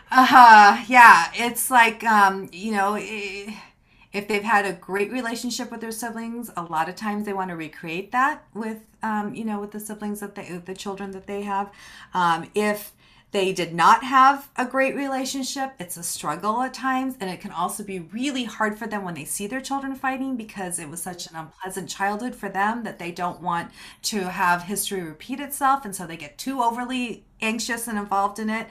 uh-huh. 0.09 0.83
yeah, 0.87 1.31
it's 1.35 1.69
like 1.69 2.03
um, 2.03 2.49
you 2.51 2.71
know, 2.71 2.97
if 2.97 4.27
they've 4.27 4.43
had 4.43 4.65
a 4.65 4.73
great 4.73 5.11
relationship 5.11 5.71
with 5.71 5.81
their 5.81 5.91
siblings, 5.91 6.49
a 6.55 6.63
lot 6.63 6.89
of 6.89 6.95
times 6.95 7.25
they 7.25 7.33
want 7.33 7.49
to 7.49 7.55
recreate 7.55 8.11
that 8.11 8.45
with 8.53 8.79
um, 9.03 9.35
you 9.35 9.43
know, 9.43 9.59
with 9.59 9.71
the 9.71 9.79
siblings 9.79 10.21
that 10.21 10.35
they 10.35 10.49
the 10.65 10.73
children 10.73 11.11
that 11.11 11.27
they 11.27 11.41
have. 11.43 11.71
Um, 12.13 12.49
if 12.55 12.93
they 13.33 13.51
did 13.51 13.73
not 13.73 14.03
have 14.03 14.47
a 14.55 14.63
great 14.65 14.95
relationship. 14.95 15.73
It's 15.79 15.97
a 15.97 16.03
struggle 16.03 16.61
at 16.61 16.73
times, 16.73 17.15
and 17.19 17.31
it 17.31 17.41
can 17.41 17.49
also 17.51 17.83
be 17.83 17.97
really 17.97 18.43
hard 18.43 18.77
for 18.77 18.85
them 18.85 19.03
when 19.03 19.15
they 19.15 19.25
see 19.25 19.47
their 19.47 19.59
children 19.59 19.95
fighting 19.95 20.37
because 20.37 20.77
it 20.77 20.87
was 20.87 21.01
such 21.01 21.25
an 21.25 21.35
unpleasant 21.35 21.89
childhood 21.89 22.35
for 22.35 22.47
them 22.47 22.83
that 22.83 22.99
they 22.99 23.11
don't 23.11 23.41
want 23.41 23.71
to 24.03 24.29
have 24.29 24.63
history 24.63 25.01
repeat 25.01 25.39
itself, 25.39 25.83
and 25.83 25.95
so 25.95 26.05
they 26.05 26.15
get 26.15 26.37
too 26.37 26.61
overly 26.61 27.25
anxious 27.41 27.87
and 27.87 27.97
involved 27.97 28.37
in 28.37 28.51
it. 28.51 28.67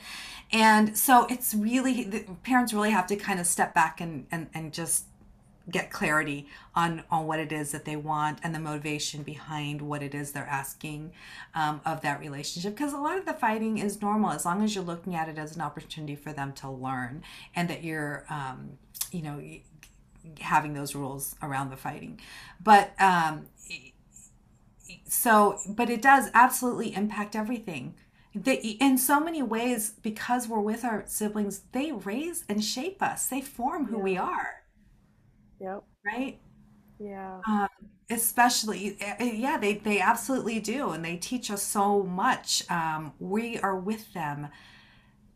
And 0.52 0.96
so 0.96 1.26
it's 1.28 1.54
really, 1.54 2.24
parents 2.44 2.72
really 2.72 2.90
have 2.90 3.08
to 3.08 3.16
kind 3.16 3.40
of 3.40 3.46
step 3.46 3.74
back 3.74 4.00
and, 4.00 4.26
and, 4.30 4.48
and 4.54 4.72
just 4.72 5.06
get 5.70 5.90
clarity 5.90 6.46
on 6.74 7.02
on 7.10 7.26
what 7.26 7.38
it 7.38 7.52
is 7.52 7.72
that 7.72 7.84
they 7.84 7.96
want 7.96 8.38
and 8.42 8.54
the 8.54 8.58
motivation 8.58 9.22
behind 9.22 9.80
what 9.80 10.02
it 10.02 10.14
is 10.14 10.32
they're 10.32 10.46
asking 10.46 11.12
um, 11.54 11.80
of 11.84 12.00
that 12.00 12.20
relationship. 12.20 12.74
Because 12.74 12.92
a 12.92 12.98
lot 12.98 13.18
of 13.18 13.26
the 13.26 13.32
fighting 13.32 13.78
is 13.78 14.00
normal 14.00 14.30
as 14.30 14.44
long 14.44 14.62
as 14.62 14.74
you're 14.74 14.84
looking 14.84 15.14
at 15.14 15.28
it 15.28 15.38
as 15.38 15.54
an 15.54 15.62
opportunity 15.62 16.16
for 16.16 16.32
them 16.32 16.52
to 16.52 16.70
learn 16.70 17.22
and 17.54 17.68
that 17.70 17.84
you're 17.84 18.24
um, 18.28 18.78
you 19.10 19.22
know 19.22 19.42
having 20.40 20.74
those 20.74 20.94
rules 20.94 21.36
around 21.42 21.70
the 21.70 21.76
fighting. 21.76 22.20
But 22.62 22.92
um, 23.00 23.46
so 25.04 25.58
but 25.68 25.90
it 25.90 26.02
does 26.02 26.30
absolutely 26.34 26.94
impact 26.94 27.36
everything. 27.36 27.94
They, 28.34 28.54
in 28.54 28.96
so 28.96 29.20
many 29.20 29.42
ways 29.42 29.92
because 30.02 30.48
we're 30.48 30.60
with 30.60 30.86
our 30.86 31.04
siblings 31.06 31.62
they 31.72 31.92
raise 31.92 32.44
and 32.48 32.64
shape 32.64 33.02
us. 33.02 33.26
They 33.26 33.42
form 33.42 33.86
who 33.86 33.98
yeah. 33.98 34.02
we 34.02 34.16
are 34.16 34.61
Yep. 35.62 35.84
Right? 36.04 36.38
Yeah. 36.98 37.40
Um, 37.48 37.68
especially, 38.10 38.96
eh, 39.00 39.14
eh, 39.18 39.32
yeah, 39.34 39.58
they, 39.58 39.74
they 39.74 40.00
absolutely 40.00 40.60
do. 40.60 40.90
And 40.90 41.04
they 41.04 41.16
teach 41.16 41.50
us 41.50 41.62
so 41.62 42.02
much. 42.02 42.68
Um, 42.70 43.12
we 43.18 43.58
are 43.58 43.76
with 43.76 44.12
them. 44.12 44.48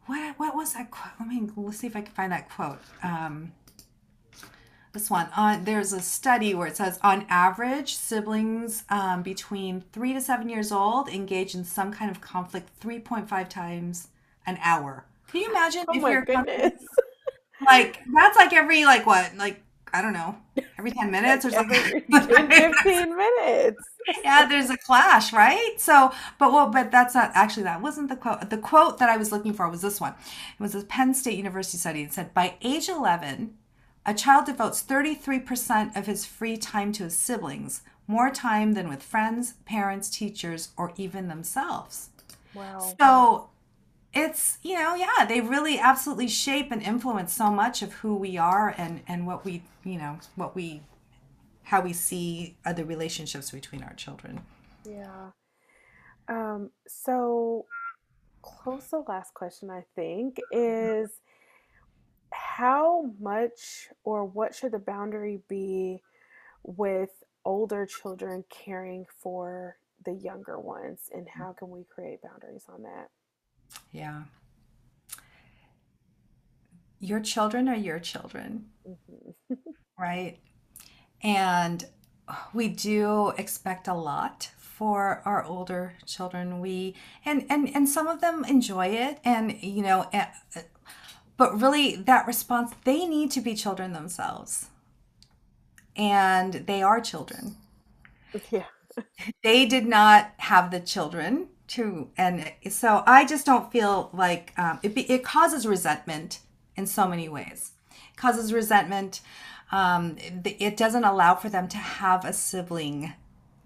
What, 0.06 0.38
what 0.38 0.54
was 0.54 0.74
that 0.74 0.90
quote? 0.90 1.14
Let 1.18 1.28
me 1.28 1.48
let's 1.56 1.78
see 1.78 1.86
if 1.88 1.96
I 1.96 2.00
can 2.00 2.14
find 2.14 2.30
that 2.32 2.48
quote. 2.48 2.78
Um, 3.02 3.52
this 4.92 5.10
one 5.10 5.28
on 5.36 5.64
there's 5.64 5.92
a 5.92 6.00
study 6.00 6.54
where 6.54 6.66
it 6.66 6.76
says 6.76 6.98
on 7.02 7.26
average 7.28 7.94
siblings 7.94 8.84
um, 8.88 9.22
between 9.22 9.82
three 9.92 10.14
to 10.14 10.20
seven 10.20 10.48
years 10.48 10.72
old 10.72 11.08
engage 11.08 11.54
in 11.54 11.64
some 11.64 11.92
kind 11.92 12.10
of 12.10 12.20
conflict 12.22 12.70
3.5 12.80 13.48
times 13.48 14.08
an 14.46 14.58
hour 14.62 15.04
can 15.28 15.42
you 15.42 15.50
imagine 15.50 15.84
oh 15.88 15.94
if 15.94 16.02
my 16.02 16.10
you're 16.12 16.24
goodness. 16.24 16.72
like 17.66 18.00
that's 18.14 18.36
like 18.36 18.52
every 18.54 18.84
like 18.86 19.04
what 19.04 19.36
like 19.36 19.60
I 19.96 20.02
don't 20.02 20.12
know, 20.12 20.36
every 20.78 20.90
10 20.90 21.10
minutes 21.18 21.46
or 21.46 21.50
something. 21.50 21.78
Every 22.12 22.72
15 22.74 23.16
minutes. 23.16 23.82
yeah, 24.22 24.46
there's 24.46 24.68
a 24.68 24.76
clash, 24.76 25.32
right? 25.32 25.74
So, 25.78 26.12
but 26.38 26.52
well, 26.52 26.68
but 26.68 26.90
that's 26.90 27.14
not 27.14 27.30
actually 27.34 27.62
that 27.62 27.80
wasn't 27.80 28.10
the 28.10 28.16
quote. 28.16 28.50
The 28.50 28.58
quote 28.58 28.98
that 28.98 29.08
I 29.08 29.16
was 29.16 29.32
looking 29.32 29.54
for 29.54 29.68
was 29.70 29.80
this 29.80 30.00
one. 30.00 30.12
It 30.12 30.62
was 30.62 30.74
a 30.74 30.84
Penn 30.84 31.14
State 31.14 31.38
University 31.38 31.78
study. 31.78 32.02
It 32.02 32.12
said 32.12 32.34
by 32.34 32.56
age 32.60 32.90
11, 32.90 33.54
a 34.04 34.12
child 34.12 34.44
devotes 34.44 34.82
33% 34.82 35.96
of 35.96 36.06
his 36.06 36.26
free 36.26 36.58
time 36.58 36.92
to 36.92 37.04
his 37.04 37.16
siblings, 37.16 37.80
more 38.06 38.30
time 38.30 38.74
than 38.74 38.88
with 38.88 39.02
friends, 39.02 39.54
parents, 39.64 40.10
teachers, 40.10 40.68
or 40.76 40.92
even 40.96 41.28
themselves. 41.28 42.10
Wow. 42.54 42.94
So 43.00 43.48
it's 44.14 44.58
you 44.62 44.74
know 44.74 44.94
yeah 44.94 45.24
they 45.26 45.40
really 45.40 45.78
absolutely 45.78 46.28
shape 46.28 46.70
and 46.70 46.82
influence 46.82 47.32
so 47.32 47.50
much 47.50 47.82
of 47.82 47.92
who 47.94 48.14
we 48.14 48.36
are 48.36 48.74
and 48.78 49.00
and 49.06 49.26
what 49.26 49.44
we 49.44 49.62
you 49.84 49.98
know 49.98 50.18
what 50.36 50.54
we 50.54 50.82
how 51.64 51.80
we 51.80 51.92
see 51.92 52.56
other 52.64 52.84
relationships 52.84 53.50
between 53.50 53.82
our 53.82 53.94
children 53.94 54.40
yeah 54.88 55.30
um 56.28 56.70
so 56.86 57.66
close 58.42 58.86
the 58.88 59.02
last 59.08 59.34
question 59.34 59.70
i 59.70 59.84
think 59.94 60.38
is 60.52 61.20
how 62.30 63.10
much 63.20 63.88
or 64.04 64.24
what 64.24 64.54
should 64.54 64.72
the 64.72 64.78
boundary 64.78 65.40
be 65.48 66.02
with 66.62 67.10
older 67.44 67.86
children 67.86 68.44
caring 68.50 69.06
for 69.22 69.76
the 70.04 70.12
younger 70.12 70.58
ones 70.58 71.10
and 71.14 71.28
how 71.28 71.52
can 71.52 71.70
we 71.70 71.84
create 71.84 72.20
boundaries 72.22 72.64
on 72.68 72.82
that? 72.82 73.08
Yeah. 73.92 74.22
Your 77.00 77.20
children 77.20 77.68
are 77.68 77.76
your 77.76 77.98
children, 77.98 78.66
mm-hmm. 78.88 79.54
right? 79.98 80.38
And 81.22 81.86
we 82.52 82.68
do 82.68 83.32
expect 83.38 83.88
a 83.88 83.94
lot 83.94 84.50
for 84.58 85.22
our 85.24 85.42
older 85.44 85.94
children 86.04 86.60
we 86.60 86.94
and 87.24 87.46
and 87.48 87.74
and 87.74 87.88
some 87.88 88.06
of 88.06 88.20
them 88.20 88.44
enjoy 88.44 88.88
it 88.88 89.18
and 89.24 89.62
you 89.62 89.82
know 89.82 90.06
but 91.38 91.58
really 91.58 91.96
that 91.96 92.26
response 92.26 92.74
they 92.84 93.06
need 93.06 93.30
to 93.30 93.40
be 93.40 93.54
children 93.54 93.94
themselves 93.94 94.66
and 95.96 96.52
they 96.66 96.82
are 96.82 97.00
children 97.00 97.56
yeah 98.50 98.64
they 99.42 99.64
did 99.64 99.86
not 99.86 100.32
have 100.38 100.70
the 100.70 100.80
children 100.80 101.48
to 101.68 102.08
and 102.16 102.52
so 102.70 103.02
i 103.06 103.24
just 103.24 103.46
don't 103.46 103.72
feel 103.72 104.10
like 104.12 104.52
um, 104.56 104.78
it, 104.82 104.96
it 105.10 105.24
causes 105.24 105.66
resentment 105.66 106.40
in 106.76 106.86
so 106.86 107.06
many 107.08 107.28
ways 107.28 107.72
it 107.90 108.16
causes 108.16 108.52
resentment 108.52 109.20
um, 109.72 110.16
it 110.44 110.76
doesn't 110.76 111.02
allow 111.02 111.34
for 111.34 111.48
them 111.48 111.66
to 111.66 111.76
have 111.76 112.24
a 112.24 112.32
sibling 112.32 113.12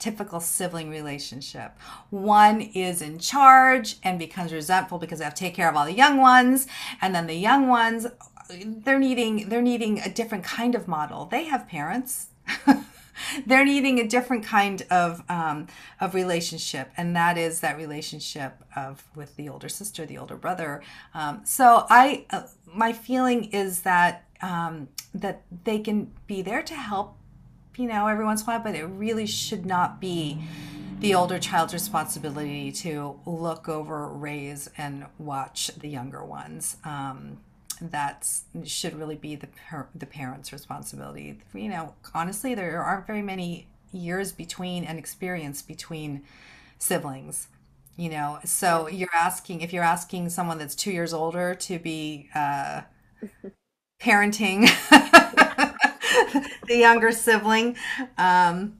typical 0.00 0.40
sibling 0.40 0.90
relationship. 0.90 1.78
One 2.08 2.60
is 2.60 3.02
in 3.02 3.18
charge 3.18 3.96
and 4.02 4.18
becomes 4.18 4.52
resentful 4.52 4.98
because 4.98 5.18
they 5.18 5.24
have 5.24 5.34
to 5.34 5.40
take 5.40 5.54
care 5.54 5.68
of 5.68 5.76
all 5.76 5.84
the 5.84 5.92
young 5.92 6.16
ones, 6.16 6.66
and 7.00 7.14
then 7.14 7.26
the 7.28 7.34
young 7.34 7.68
ones 7.68 8.06
they're 8.48 8.98
needing 8.98 9.48
they're 9.48 9.62
needing 9.62 10.00
a 10.00 10.08
different 10.08 10.42
kind 10.42 10.74
of 10.74 10.88
model. 10.88 11.26
They 11.26 11.44
have 11.44 11.68
parents. 11.68 12.28
they're 13.46 13.64
needing 13.64 13.98
a 13.98 14.06
different 14.06 14.44
kind 14.44 14.82
of 14.90 15.22
um, 15.28 15.66
of 16.00 16.14
relationship, 16.14 16.90
and 16.96 17.14
that 17.16 17.38
is 17.38 17.60
that 17.60 17.76
relationship 17.76 18.62
of 18.76 19.04
with 19.14 19.36
the 19.36 19.48
older 19.48 19.68
sister, 19.68 20.06
the 20.06 20.18
older 20.18 20.36
brother. 20.36 20.82
Um, 21.14 21.42
so 21.44 21.86
I, 21.88 22.26
uh, 22.30 22.42
my 22.66 22.92
feeling 22.92 23.44
is 23.44 23.82
that 23.82 24.24
um, 24.42 24.88
that 25.14 25.42
they 25.64 25.78
can 25.78 26.12
be 26.26 26.42
there 26.42 26.62
to 26.62 26.74
help, 26.74 27.16
you 27.76 27.86
know, 27.86 28.06
every 28.06 28.24
once 28.24 28.42
in 28.42 28.48
a 28.48 28.52
while, 28.52 28.60
but 28.60 28.74
it 28.74 28.84
really 28.84 29.26
should 29.26 29.66
not 29.66 30.00
be 30.00 30.42
the 31.00 31.14
older 31.14 31.38
child's 31.38 31.72
responsibility 31.72 32.70
to 32.70 33.18
look 33.24 33.68
over, 33.68 34.06
raise, 34.08 34.68
and 34.76 35.06
watch 35.18 35.68
the 35.78 35.88
younger 35.88 36.24
ones. 36.24 36.76
Um, 36.84 37.38
that 37.80 38.28
should 38.64 38.98
really 38.98 39.16
be 39.16 39.36
the 39.36 39.48
the 39.94 40.06
parents' 40.06 40.52
responsibility. 40.52 41.38
You 41.54 41.68
know, 41.68 41.94
honestly, 42.14 42.54
there 42.54 42.82
aren't 42.82 43.06
very 43.06 43.22
many 43.22 43.68
years 43.92 44.32
between 44.32 44.84
and 44.84 44.98
experience 44.98 45.62
between 45.62 46.22
siblings. 46.78 47.48
You 47.96 48.10
know, 48.10 48.38
so 48.44 48.88
you're 48.88 49.14
asking 49.14 49.60
if 49.60 49.72
you're 49.72 49.84
asking 49.84 50.30
someone 50.30 50.58
that's 50.58 50.74
two 50.74 50.90
years 50.90 51.12
older 51.12 51.54
to 51.56 51.78
be 51.78 52.28
uh, 52.34 52.82
parenting 54.00 54.62
the 56.66 56.76
younger 56.76 57.12
sibling. 57.12 57.76
Um, 58.16 58.78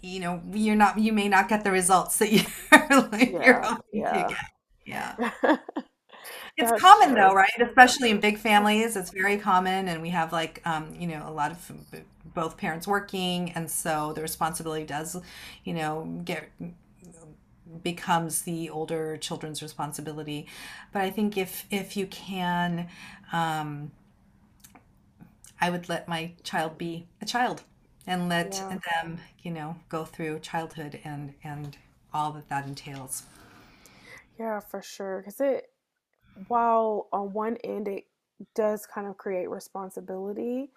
you 0.00 0.20
know, 0.20 0.40
you're 0.52 0.76
not, 0.76 0.98
you 0.98 1.12
may 1.12 1.28
not 1.28 1.48
get 1.48 1.64
the 1.64 1.70
results 1.70 2.18
that 2.18 2.32
you're, 2.32 2.44
like, 3.10 3.32
yeah, 3.32 3.44
you're 3.44 3.62
hoping 3.62 3.82
yeah. 3.92 4.22
to 4.22 4.28
get. 4.28 5.30
Yeah. 5.42 5.42
It's 6.56 6.70
That's 6.70 6.82
common 6.82 7.08
true. 7.08 7.16
though, 7.16 7.34
right? 7.34 7.50
Especially 7.60 8.10
in 8.10 8.18
big 8.18 8.38
families, 8.38 8.96
it's 8.96 9.10
very 9.10 9.36
common, 9.36 9.88
and 9.88 10.00
we 10.00 10.08
have 10.10 10.32
like, 10.32 10.62
um, 10.64 10.94
you 10.98 11.06
know, 11.06 11.22
a 11.28 11.30
lot 11.30 11.50
of 11.50 11.72
both 12.34 12.56
parents 12.56 12.86
working, 12.86 13.52
and 13.52 13.70
so 13.70 14.12
the 14.14 14.22
responsibility 14.22 14.86
does, 14.86 15.16
you 15.64 15.74
know, 15.74 16.04
get 16.24 16.48
becomes 17.82 18.42
the 18.42 18.70
older 18.70 19.16
children's 19.18 19.62
responsibility. 19.62 20.46
But 20.92 21.02
I 21.02 21.10
think 21.10 21.36
if 21.36 21.66
if 21.70 21.96
you 21.96 22.06
can, 22.06 22.88
um, 23.32 23.90
I 25.60 25.70
would 25.70 25.88
let 25.88 26.08
my 26.08 26.32
child 26.42 26.78
be 26.78 27.06
a 27.20 27.26
child 27.26 27.64
and 28.06 28.28
let 28.28 28.54
yeah. 28.54 28.78
them, 29.02 29.18
you 29.42 29.50
know, 29.50 29.76
go 29.88 30.04
through 30.04 30.38
childhood 30.40 31.00
and 31.04 31.34
and 31.44 31.76
all 32.14 32.32
that 32.32 32.48
that 32.48 32.66
entails. 32.66 33.24
Yeah, 34.38 34.60
for 34.60 34.82
sure. 34.82 35.18
Because 35.18 35.40
it, 35.40 35.70
while 36.48 37.08
on 37.12 37.32
one 37.32 37.56
end 37.64 37.88
it 37.88 38.04
does 38.54 38.86
kind 38.86 39.06
of 39.06 39.16
create 39.16 39.48
responsibility, 39.50 40.70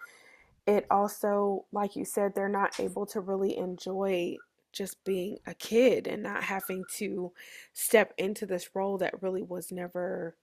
it 0.68 0.86
also, 0.92 1.66
like 1.72 1.96
you 1.96 2.06
said, 2.06 2.34
they're 2.34 2.48
not 2.48 2.80
able 2.80 3.06
to 3.08 3.20
really 3.20 3.58
enjoy 3.58 4.38
just 4.72 5.04
being 5.04 5.38
a 5.48 5.54
kid 5.54 6.08
and 6.08 6.22
not 6.22 6.44
having 6.44 6.84
to 6.96 7.32
step 7.74 8.14
into 8.18 8.46
this 8.46 8.70
role 8.76 8.98
that 9.00 9.22
really 9.22 9.42
was 9.42 9.72
never 9.72 10.36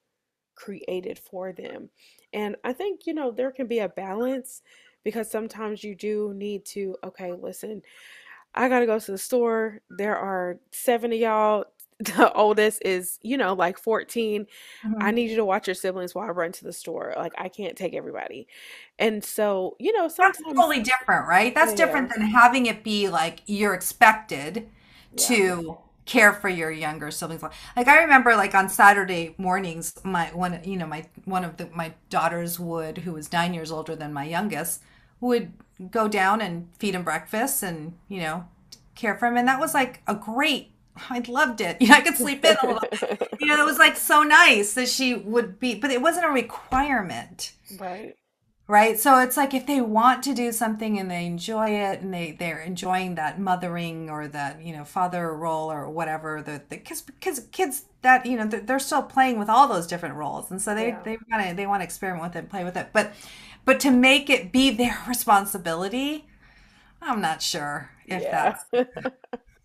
created 0.56 1.18
for 1.18 1.52
them. 1.52 1.90
And 2.32 2.56
I 2.64 2.72
think, 2.72 3.06
you 3.06 3.14
know, 3.14 3.30
there 3.30 3.52
can 3.52 3.66
be 3.66 3.78
a 3.78 3.88
balance 3.88 4.62
because 5.04 5.30
sometimes 5.30 5.84
you 5.84 5.94
do 5.94 6.32
need 6.34 6.64
to, 6.66 6.96
okay, 7.04 7.32
listen, 7.32 7.82
I 8.54 8.68
got 8.68 8.80
to 8.80 8.86
go 8.86 8.98
to 8.98 9.12
the 9.12 9.18
store. 9.18 9.80
There 9.90 10.16
are 10.16 10.58
seven 10.72 11.12
of 11.12 11.18
y'all. 11.18 11.66
The 11.98 12.30
oldest 12.34 12.82
is, 12.84 13.18
you 13.22 13.38
know, 13.38 13.54
like 13.54 13.78
14. 13.78 14.44
Mm-hmm. 14.84 14.94
I 15.00 15.10
need 15.12 15.30
you 15.30 15.36
to 15.36 15.44
watch 15.46 15.66
your 15.66 15.74
siblings 15.74 16.14
while 16.14 16.28
I 16.28 16.30
run 16.32 16.52
to 16.52 16.64
the 16.64 16.72
store. 16.72 17.14
Like, 17.16 17.32
I 17.38 17.48
can't 17.48 17.74
take 17.74 17.94
everybody. 17.94 18.48
And 18.98 19.24
so, 19.24 19.76
you 19.78 19.94
know, 19.94 20.06
sometimes. 20.08 20.36
That's 20.44 20.56
totally 20.56 20.82
different, 20.82 21.26
right? 21.26 21.54
That's 21.54 21.72
yeah. 21.72 21.86
different 21.86 22.12
than 22.14 22.26
having 22.26 22.66
it 22.66 22.84
be 22.84 23.08
like 23.08 23.40
you're 23.46 23.72
expected 23.72 24.68
yeah. 25.12 25.26
to 25.26 25.78
care 26.06 26.32
for 26.32 26.48
your 26.48 26.70
younger 26.70 27.10
siblings 27.10 27.42
like 27.42 27.88
i 27.88 28.00
remember 28.00 28.36
like 28.36 28.54
on 28.54 28.68
saturday 28.68 29.34
mornings 29.38 29.92
my 30.04 30.26
one 30.26 30.60
you 30.64 30.76
know 30.76 30.86
my 30.86 31.04
one 31.24 31.44
of 31.44 31.56
the 31.56 31.68
my 31.74 31.92
daughters 32.08 32.58
would 32.60 32.98
who 32.98 33.12
was 33.12 33.32
nine 33.32 33.52
years 33.52 33.72
older 33.72 33.96
than 33.96 34.12
my 34.12 34.24
youngest 34.24 34.80
would 35.20 35.52
go 35.90 36.06
down 36.06 36.40
and 36.40 36.68
feed 36.78 36.94
him 36.94 37.02
breakfast 37.02 37.62
and 37.62 37.92
you 38.08 38.20
know 38.20 38.46
care 38.94 39.18
for 39.18 39.26
him 39.26 39.36
and 39.36 39.48
that 39.48 39.58
was 39.58 39.74
like 39.74 40.00
a 40.06 40.14
great 40.14 40.70
Oh, 40.96 41.06
I 41.10 41.22
loved 41.28 41.60
it. 41.60 41.76
You 41.80 41.88
know, 41.88 41.94
I 41.94 42.00
could 42.00 42.16
sleep 42.16 42.44
in 42.44 42.56
a 42.62 42.66
little. 42.66 42.88
you 43.40 43.46
know, 43.46 43.60
it 43.60 43.66
was 43.66 43.78
like 43.78 43.96
so 43.96 44.22
nice 44.22 44.74
that 44.74 44.88
she 44.88 45.14
would 45.14 45.58
be, 45.58 45.74
but 45.74 45.90
it 45.90 46.02
wasn't 46.02 46.26
a 46.26 46.30
requirement. 46.30 47.52
Right 47.78 48.16
right 48.68 48.98
so 48.98 49.20
it's 49.20 49.36
like 49.36 49.54
if 49.54 49.66
they 49.66 49.80
want 49.80 50.22
to 50.24 50.34
do 50.34 50.50
something 50.50 50.98
and 50.98 51.10
they 51.10 51.24
enjoy 51.24 51.70
it 51.70 52.00
and 52.00 52.12
they 52.12 52.32
they're 52.32 52.60
enjoying 52.60 53.14
that 53.14 53.38
mothering 53.38 54.10
or 54.10 54.26
that 54.26 54.60
you 54.60 54.76
know 54.76 54.84
father 54.84 55.34
role 55.34 55.70
or 55.70 55.88
whatever 55.88 56.42
the 56.42 56.60
because 56.68 57.02
because 57.02 57.40
kids 57.52 57.84
that 58.02 58.26
you 58.26 58.36
know 58.36 58.46
they're, 58.46 58.60
they're, 58.60 58.78
still 58.78 59.02
playing 59.02 59.38
with 59.38 59.48
all 59.48 59.68
those 59.68 59.86
different 59.86 60.16
roles 60.16 60.50
and 60.50 60.60
so 60.60 60.74
they 60.74 60.88
yeah. 60.88 61.02
they 61.04 61.16
want 61.30 61.48
to 61.48 61.54
they 61.54 61.66
want 61.66 61.80
to 61.80 61.84
experiment 61.84 62.22
with 62.24 62.36
it 62.36 62.40
and 62.40 62.50
play 62.50 62.64
with 62.64 62.76
it 62.76 62.88
but 62.92 63.12
but 63.64 63.78
to 63.78 63.90
make 63.90 64.28
it 64.28 64.50
be 64.50 64.70
their 64.70 64.98
responsibility 65.08 66.26
i'm 67.00 67.20
not 67.20 67.40
sure 67.40 67.90
if 68.06 68.22
yeah. 68.22 68.56
that's 68.72 68.88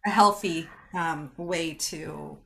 a 0.05 0.09
healthy 0.09 0.69
um, 0.93 1.31
way 1.37 1.73
to 1.73 2.37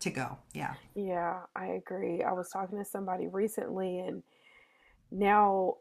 to 0.00 0.10
go 0.10 0.36
yeah 0.52 0.74
yeah 0.96 1.40
i 1.54 1.66
agree 1.66 2.22
i 2.24 2.32
was 2.32 2.48
talking 2.50 2.76
to 2.76 2.84
somebody 2.84 3.28
recently 3.28 4.00
and 4.00 4.22
now 5.12 5.76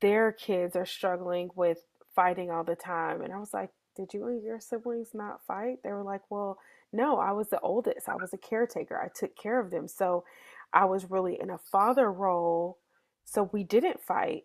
their 0.00 0.32
kids 0.32 0.76
are 0.76 0.86
struggling 0.86 1.50
with 1.54 1.78
fighting 2.14 2.50
all 2.50 2.64
the 2.64 2.76
time. 2.76 3.22
And 3.22 3.32
I 3.32 3.38
was 3.38 3.54
like, 3.54 3.70
Did 3.96 4.12
you 4.14 4.26
and 4.26 4.42
your 4.42 4.60
siblings 4.60 5.10
not 5.14 5.44
fight? 5.46 5.78
They 5.82 5.92
were 5.92 6.02
like, 6.02 6.22
Well, 6.30 6.58
no, 6.92 7.18
I 7.18 7.32
was 7.32 7.48
the 7.48 7.60
oldest. 7.60 8.08
I 8.08 8.16
was 8.16 8.32
a 8.32 8.38
caretaker. 8.38 9.00
I 9.00 9.08
took 9.14 9.36
care 9.36 9.60
of 9.60 9.70
them. 9.70 9.88
So 9.88 10.24
I 10.72 10.84
was 10.84 11.10
really 11.10 11.38
in 11.40 11.50
a 11.50 11.58
father 11.58 12.10
role. 12.10 12.78
So 13.24 13.50
we 13.52 13.62
didn't 13.62 14.02
fight. 14.02 14.44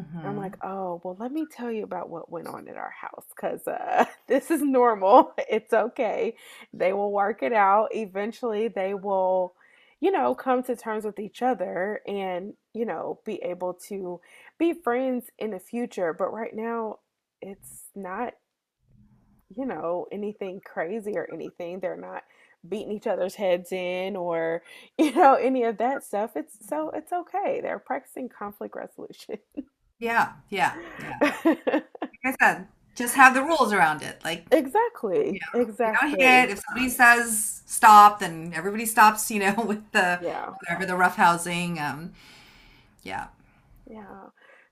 Mm-hmm. 0.00 0.26
I'm 0.26 0.36
like, 0.38 0.56
oh, 0.64 1.00
well, 1.04 1.16
let 1.20 1.32
me 1.32 1.46
tell 1.50 1.70
you 1.70 1.84
about 1.84 2.08
what 2.08 2.30
went 2.30 2.48
on 2.48 2.68
at 2.68 2.76
our 2.76 2.92
house 2.98 3.26
because 3.34 3.66
uh, 3.66 4.06
this 4.26 4.50
is 4.50 4.62
normal. 4.62 5.34
It's 5.50 5.72
okay. 5.72 6.36
They 6.72 6.92
will 6.94 7.12
work 7.12 7.42
it 7.42 7.52
out. 7.52 7.88
Eventually, 7.94 8.68
they 8.68 8.94
will 8.94 9.54
you 10.00 10.10
know, 10.10 10.34
come 10.34 10.64
to 10.64 10.74
terms 10.74 11.04
with 11.04 11.20
each 11.20 11.42
other 11.42 12.00
and, 12.08 12.54
you 12.74 12.84
know, 12.84 13.20
be 13.24 13.36
able 13.36 13.72
to 13.74 14.20
be 14.58 14.72
friends 14.72 15.26
in 15.38 15.52
the 15.52 15.60
future. 15.60 16.12
But 16.12 16.32
right 16.32 16.52
now, 16.52 16.98
it's 17.40 17.84
not, 17.94 18.34
you 19.54 19.64
know, 19.64 20.06
anything 20.10 20.60
crazy 20.64 21.12
or 21.16 21.28
anything. 21.32 21.78
They're 21.78 21.96
not 21.96 22.24
beating 22.68 22.90
each 22.92 23.06
other's 23.06 23.36
heads 23.36 23.70
in 23.70 24.16
or, 24.16 24.62
you 24.98 25.12
know, 25.12 25.34
any 25.34 25.62
of 25.64 25.78
that 25.78 26.02
stuff. 26.04 26.32
It's 26.34 26.56
so, 26.68 26.90
it's 26.90 27.12
okay. 27.12 27.60
They're 27.62 27.78
practicing 27.78 28.28
conflict 28.28 28.74
resolution. 28.74 29.38
Yeah, 30.02 30.32
yeah, 30.50 30.74
yeah. 31.00 31.32
like 31.44 31.84
I 32.24 32.34
said, 32.40 32.66
just 32.96 33.14
have 33.14 33.34
the 33.34 33.42
rules 33.42 33.72
around 33.72 34.02
it. 34.02 34.20
Like 34.24 34.46
exactly, 34.50 35.34
you 35.34 35.40
know, 35.54 35.60
exactly. 35.60 36.10
You 36.10 36.16
don't 36.16 36.26
hit. 36.26 36.50
If 36.50 36.62
somebody 36.66 36.88
says 36.88 37.62
stop, 37.66 38.18
then 38.18 38.52
everybody 38.52 38.84
stops. 38.84 39.30
You 39.30 39.38
know, 39.40 39.54
with 39.64 39.92
the 39.92 40.18
yeah. 40.20 40.50
whatever 40.60 40.86
the 40.86 40.96
rough 40.96 41.14
housing. 41.14 41.78
Um, 41.78 42.14
yeah. 43.04 43.28
Yeah. 43.88 44.30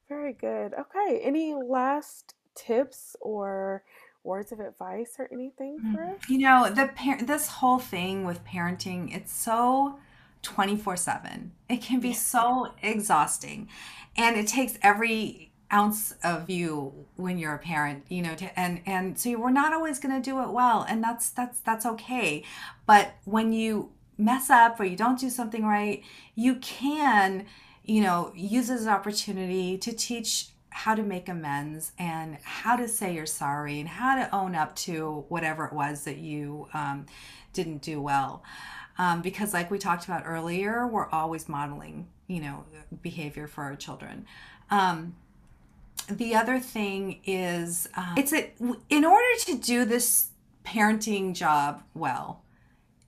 Very 0.09 0.33
good. 0.33 0.74
Okay. 0.74 1.20
Any 1.22 1.55
last 1.55 2.35
tips 2.57 3.14
or 3.20 3.85
words 4.24 4.51
of 4.51 4.59
advice 4.59 5.14
or 5.20 5.28
anything 5.33 5.78
for 5.95 6.01
Mm. 6.01 6.14
us? 6.16 6.28
You 6.28 6.39
know, 6.39 6.68
the 6.70 6.89
par- 6.89 7.22
this 7.22 7.47
whole 7.49 7.78
thing 7.78 8.24
with 8.24 8.45
parenting, 8.45 9.14
it's 9.14 9.33
so 9.33 10.01
24/7. 10.43 11.53
It 11.68 11.82
can 11.82 12.01
be 12.01 12.09
Yeah. 12.11 12.14
so 12.14 12.72
exhausting. 12.82 13.68
And 14.16 14.36
it 14.36 14.47
takes 14.47 14.78
every 14.82 15.53
ounce 15.72 16.12
of 16.24 16.51
you 16.51 17.07
when 17.16 17.38
you're 17.38 17.55
a 17.55 17.59
parent, 17.59 18.05
you 18.09 18.22
know, 18.22 18.34
to, 18.34 18.59
and 18.59 18.80
and 18.86 19.18
so 19.18 19.38
we're 19.38 19.51
not 19.51 19.72
always 19.72 19.99
going 20.01 20.14
to 20.20 20.30
do 20.30 20.43
it 20.43 20.51
well, 20.51 20.82
and 20.88 21.03
that's 21.03 21.30
that's 21.30 21.61
that's 21.61 21.86
okay. 21.86 22.43
But 22.86 23.12
when 23.24 23.53
you 23.53 23.91
mess 24.18 24.51
up 24.51 24.78
or 24.80 24.84
you 24.84 24.97
don't 24.97 25.18
do 25.18 25.30
something 25.30 25.64
right, 25.64 26.03
you 26.34 26.57
can, 26.57 27.47
you 27.84 28.03
know, 28.03 28.32
use 28.34 28.68
this 28.68 28.86
opportunity 28.86 29.78
to 29.78 29.93
teach 29.93 30.49
how 30.70 30.95
to 30.95 31.03
make 31.03 31.28
amends 31.28 31.93
and 31.99 32.36
how 32.43 32.76
to 32.76 32.86
say 32.86 33.14
you're 33.14 33.26
sorry 33.26 33.80
and 33.80 33.88
how 33.88 34.14
to 34.16 34.32
own 34.34 34.55
up 34.55 34.74
to 34.76 35.24
whatever 35.28 35.64
it 35.64 35.72
was 35.72 36.05
that 36.05 36.18
you 36.18 36.68
um, 36.74 37.07
didn't 37.53 37.82
do 37.82 38.01
well. 38.01 38.43
Um, 38.99 39.22
because, 39.22 39.55
like 39.55 39.70
we 39.70 39.78
talked 39.78 40.05
about 40.05 40.24
earlier, 40.26 40.86
we're 40.86 41.09
always 41.09 41.49
modeling, 41.49 42.09
you 42.26 42.41
know, 42.41 42.64
behavior 43.03 43.47
for 43.47 43.64
our 43.64 43.76
children. 43.76 44.26
Um, 44.70 45.14
the 46.09 46.34
other 46.34 46.59
thing 46.59 47.20
is, 47.24 47.88
uh, 47.97 48.14
it's 48.16 48.32
a, 48.32 48.53
in 48.88 49.05
order 49.05 49.38
to 49.47 49.59
do 49.59 49.84
this 49.84 50.28
parenting 50.64 51.34
job 51.34 51.82
well, 51.95 52.43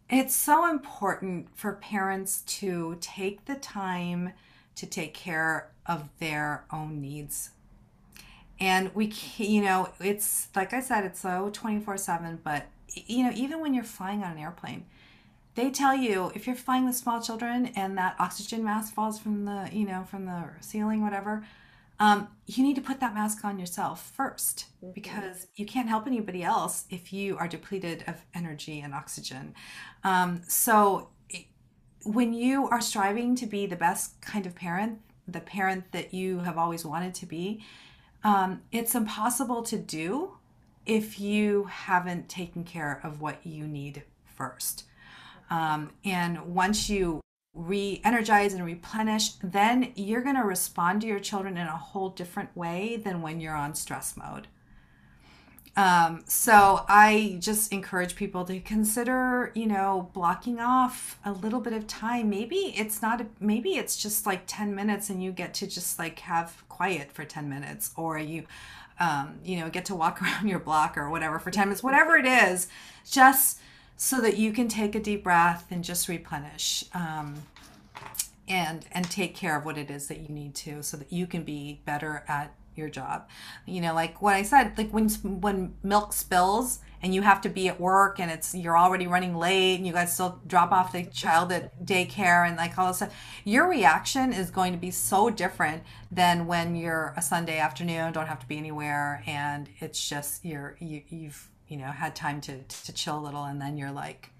it's 0.08 0.34
so 0.34 0.68
important 0.68 1.48
for 1.56 1.72
parents 1.72 2.42
to 2.42 2.96
take 3.00 3.44
the 3.46 3.54
time 3.54 4.32
to 4.74 4.86
take 4.86 5.14
care 5.14 5.70
of 5.86 6.08
their 6.18 6.64
own 6.70 7.00
needs. 7.00 7.50
And 8.60 8.94
we, 8.94 9.12
you 9.38 9.62
know, 9.62 9.88
it's 10.00 10.48
like 10.54 10.72
I 10.72 10.80
said, 10.80 11.04
it's 11.04 11.20
so 11.20 11.50
24 11.52 11.96
7, 11.96 12.40
but, 12.44 12.66
you 12.94 13.24
know, 13.24 13.32
even 13.34 13.60
when 13.60 13.74
you're 13.74 13.84
flying 13.84 14.22
on 14.22 14.32
an 14.32 14.38
airplane, 14.38 14.84
they 15.54 15.70
tell 15.70 15.94
you 15.94 16.32
if 16.34 16.46
you're 16.46 16.56
flying 16.56 16.84
with 16.86 16.96
small 16.96 17.20
children 17.20 17.66
and 17.76 17.96
that 17.98 18.16
oxygen 18.18 18.64
mask 18.64 18.94
falls 18.94 19.18
from 19.18 19.44
the, 19.44 19.68
you 19.72 19.86
know, 19.86 20.04
from 20.04 20.24
the 20.24 20.44
ceiling, 20.60 21.02
whatever, 21.02 21.44
um, 22.00 22.28
you 22.46 22.62
need 22.64 22.74
to 22.76 22.80
put 22.82 23.00
that 23.00 23.14
mask 23.14 23.44
on 23.44 23.58
yourself 23.58 24.10
first 24.10 24.66
Mhm. 24.82 24.94
because 24.94 25.46
you 25.54 25.66
can't 25.66 25.88
help 25.88 26.06
anybody 26.06 26.42
else 26.42 26.86
if 26.90 27.12
you 27.12 27.36
are 27.38 27.46
depleted 27.46 28.02
of 28.06 28.24
energy 28.34 28.80
and 28.80 28.94
oxygen. 28.94 29.54
Um, 30.02 30.42
so 30.48 31.10
when 32.04 32.32
you 32.32 32.66
are 32.68 32.80
striving 32.80 33.36
to 33.36 33.46
be 33.46 33.66
the 33.66 33.76
best 33.76 34.20
kind 34.20 34.46
of 34.46 34.54
parent, 34.54 35.00
the 35.28 35.40
parent 35.40 35.92
that 35.92 36.12
you 36.12 36.40
have 36.40 36.58
always 36.58 36.84
wanted 36.84 37.14
to 37.14 37.26
be, 37.26 37.62
um, 38.24 38.62
it's 38.72 38.94
impossible 38.94 39.62
to 39.62 39.78
do 39.78 40.38
if 40.86 41.20
you 41.20 41.64
haven't 41.64 42.28
taken 42.28 42.64
care 42.64 43.00
of 43.04 43.20
what 43.20 43.46
you 43.46 43.68
need 43.68 44.02
first. 44.24 44.84
Um, 45.52 45.90
and 46.02 46.54
once 46.54 46.88
you 46.88 47.20
re 47.54 48.00
energize 48.04 48.54
and 48.54 48.64
replenish, 48.64 49.32
then 49.42 49.92
you're 49.94 50.22
going 50.22 50.36
to 50.36 50.44
respond 50.44 51.02
to 51.02 51.06
your 51.06 51.20
children 51.20 51.58
in 51.58 51.66
a 51.66 51.76
whole 51.76 52.08
different 52.08 52.56
way 52.56 52.96
than 52.96 53.20
when 53.20 53.38
you're 53.38 53.54
on 53.54 53.74
stress 53.74 54.16
mode. 54.16 54.48
Um, 55.76 56.24
so 56.26 56.86
I 56.88 57.36
just 57.38 57.70
encourage 57.70 58.16
people 58.16 58.46
to 58.46 58.60
consider, 58.60 59.52
you 59.54 59.66
know, 59.66 60.10
blocking 60.14 60.58
off 60.58 61.18
a 61.22 61.32
little 61.32 61.60
bit 61.60 61.74
of 61.74 61.86
time. 61.86 62.30
Maybe 62.30 62.74
it's 62.74 63.02
not, 63.02 63.22
maybe 63.38 63.72
it's 63.72 63.96
just 63.96 64.24
like 64.24 64.44
10 64.46 64.74
minutes 64.74 65.10
and 65.10 65.22
you 65.22 65.32
get 65.32 65.52
to 65.54 65.66
just 65.66 65.98
like 65.98 66.20
have 66.20 66.64
quiet 66.70 67.12
for 67.12 67.24
10 67.24 67.48
minutes 67.48 67.90
or 67.96 68.18
you, 68.18 68.44
um, 69.00 69.38
you 69.44 69.60
know, 69.60 69.68
get 69.68 69.84
to 69.86 69.94
walk 69.94 70.22
around 70.22 70.48
your 70.48 70.60
block 70.60 70.96
or 70.96 71.10
whatever 71.10 71.38
for 71.38 71.50
10 71.50 71.68
minutes, 71.68 71.82
whatever 71.82 72.16
it 72.16 72.26
is, 72.26 72.68
just 73.10 73.58
so 73.96 74.20
that 74.20 74.36
you 74.36 74.52
can 74.52 74.68
take 74.68 74.94
a 74.94 75.00
deep 75.00 75.24
breath 75.24 75.66
and 75.70 75.84
just 75.84 76.08
replenish. 76.08 76.84
Um, 76.94 77.42
and 78.48 78.84
and 78.92 79.10
take 79.10 79.34
care 79.34 79.56
of 79.56 79.64
what 79.64 79.78
it 79.78 79.90
is 79.90 80.08
that 80.08 80.20
you 80.20 80.28
need 80.28 80.54
to 80.54 80.82
so 80.82 80.96
that 80.96 81.12
you 81.12 81.26
can 81.26 81.42
be 81.42 81.80
better 81.84 82.24
at 82.28 82.54
your 82.74 82.88
job 82.88 83.28
you 83.66 83.80
know 83.80 83.94
like 83.94 84.22
what 84.22 84.34
i 84.34 84.42
said 84.42 84.76
like 84.78 84.90
when 84.90 85.08
when 85.08 85.74
milk 85.82 86.12
spills 86.12 86.80
and 87.02 87.14
you 87.14 87.20
have 87.20 87.40
to 87.40 87.48
be 87.48 87.68
at 87.68 87.78
work 87.78 88.18
and 88.18 88.30
it's 88.30 88.54
you're 88.54 88.78
already 88.78 89.06
running 89.06 89.36
late 89.36 89.76
and 89.76 89.86
you 89.86 89.92
guys 89.92 90.12
still 90.12 90.40
drop 90.46 90.72
off 90.72 90.92
the 90.92 91.04
child 91.04 91.52
at 91.52 91.84
daycare 91.84 92.46
and 92.46 92.56
like 92.56 92.78
all 92.78 92.88
this 92.88 92.96
stuff 92.96 93.14
your 93.44 93.68
reaction 93.68 94.32
is 94.32 94.50
going 94.50 94.72
to 94.72 94.78
be 94.78 94.90
so 94.90 95.28
different 95.28 95.82
than 96.10 96.46
when 96.46 96.74
you're 96.74 97.12
a 97.16 97.22
sunday 97.22 97.58
afternoon 97.58 98.12
don't 98.12 98.26
have 98.26 98.40
to 98.40 98.46
be 98.46 98.56
anywhere 98.56 99.22
and 99.26 99.68
it's 99.80 100.08
just 100.08 100.44
you're 100.44 100.76
you, 100.80 101.02
you've 101.10 101.50
you 101.72 101.78
know 101.78 101.90
had 102.04 102.14
time 102.14 102.40
to 102.42 102.54
to 102.86 102.92
chill 102.92 103.18
a 103.18 103.24
little 103.26 103.44
and 103.44 103.58
then 103.60 103.76
you're 103.78 103.90
like 104.04 104.30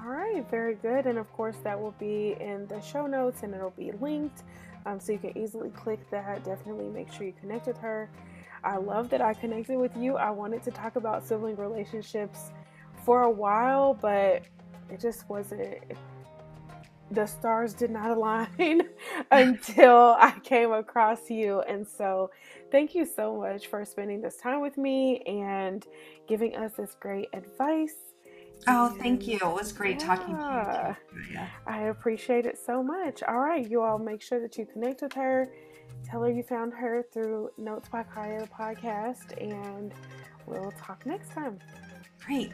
All 0.00 0.10
right, 0.10 0.48
very 0.50 0.74
good. 0.76 1.06
And 1.06 1.18
of 1.18 1.32
course, 1.32 1.56
that 1.64 1.80
will 1.80 1.94
be 1.98 2.36
in 2.40 2.66
the 2.68 2.80
show 2.80 3.06
notes 3.06 3.42
and 3.42 3.54
it'll 3.54 3.70
be 3.70 3.92
linked. 4.00 4.44
Um, 4.86 5.00
so 5.00 5.12
you 5.12 5.18
can 5.18 5.36
easily 5.36 5.70
click 5.70 5.98
that. 6.10 6.44
Definitely 6.44 6.88
make 6.88 7.12
sure 7.12 7.26
you 7.26 7.32
connect 7.40 7.66
with 7.66 7.78
her. 7.78 8.08
I 8.62 8.76
love 8.76 9.10
that 9.10 9.20
I 9.20 9.34
connected 9.34 9.76
with 9.76 9.96
you. 9.96 10.16
I 10.16 10.30
wanted 10.30 10.62
to 10.64 10.70
talk 10.70 10.96
about 10.96 11.26
sibling 11.26 11.56
relationships 11.56 12.52
for 13.04 13.22
a 13.22 13.30
while, 13.30 13.94
but 13.94 14.42
it 14.90 15.00
just 15.00 15.28
wasn't, 15.28 15.78
the 17.10 17.26
stars 17.26 17.72
did 17.74 17.90
not 17.90 18.10
align 18.16 18.82
until 19.30 20.16
I 20.18 20.34
came 20.44 20.72
across 20.72 21.28
you. 21.28 21.60
And 21.62 21.86
so, 21.86 22.30
thank 22.70 22.94
you 22.94 23.04
so 23.04 23.36
much 23.36 23.66
for 23.66 23.84
spending 23.84 24.20
this 24.20 24.36
time 24.36 24.60
with 24.60 24.78
me 24.78 25.20
and 25.22 25.84
giving 26.28 26.56
us 26.56 26.72
this 26.76 26.96
great 27.00 27.28
advice. 27.32 28.07
Oh, 28.66 28.94
thank 28.98 29.26
you. 29.26 29.36
It 29.36 29.44
was 29.44 29.72
great 29.72 29.98
talking 29.98 30.36
to 30.36 30.96
you. 31.12 31.20
too. 31.24 31.32
Yeah. 31.32 31.48
I 31.66 31.84
appreciate 31.84 32.46
it 32.46 32.58
so 32.58 32.82
much. 32.82 33.22
All 33.22 33.38
right, 33.38 33.68
you 33.68 33.82
all 33.82 33.98
make 33.98 34.20
sure 34.20 34.40
that 34.40 34.58
you 34.58 34.66
connect 34.66 35.02
with 35.02 35.12
her. 35.14 35.48
Tell 36.04 36.22
her 36.22 36.30
you 36.30 36.42
found 36.42 36.72
her 36.74 37.04
through 37.12 37.50
Notes 37.56 37.88
by 37.88 38.02
Kaya, 38.02 38.42
the 38.42 38.48
podcast, 38.48 39.40
and 39.40 39.92
we'll 40.46 40.72
talk 40.72 41.04
next 41.06 41.32
time. 41.32 41.58
Great. 42.24 42.52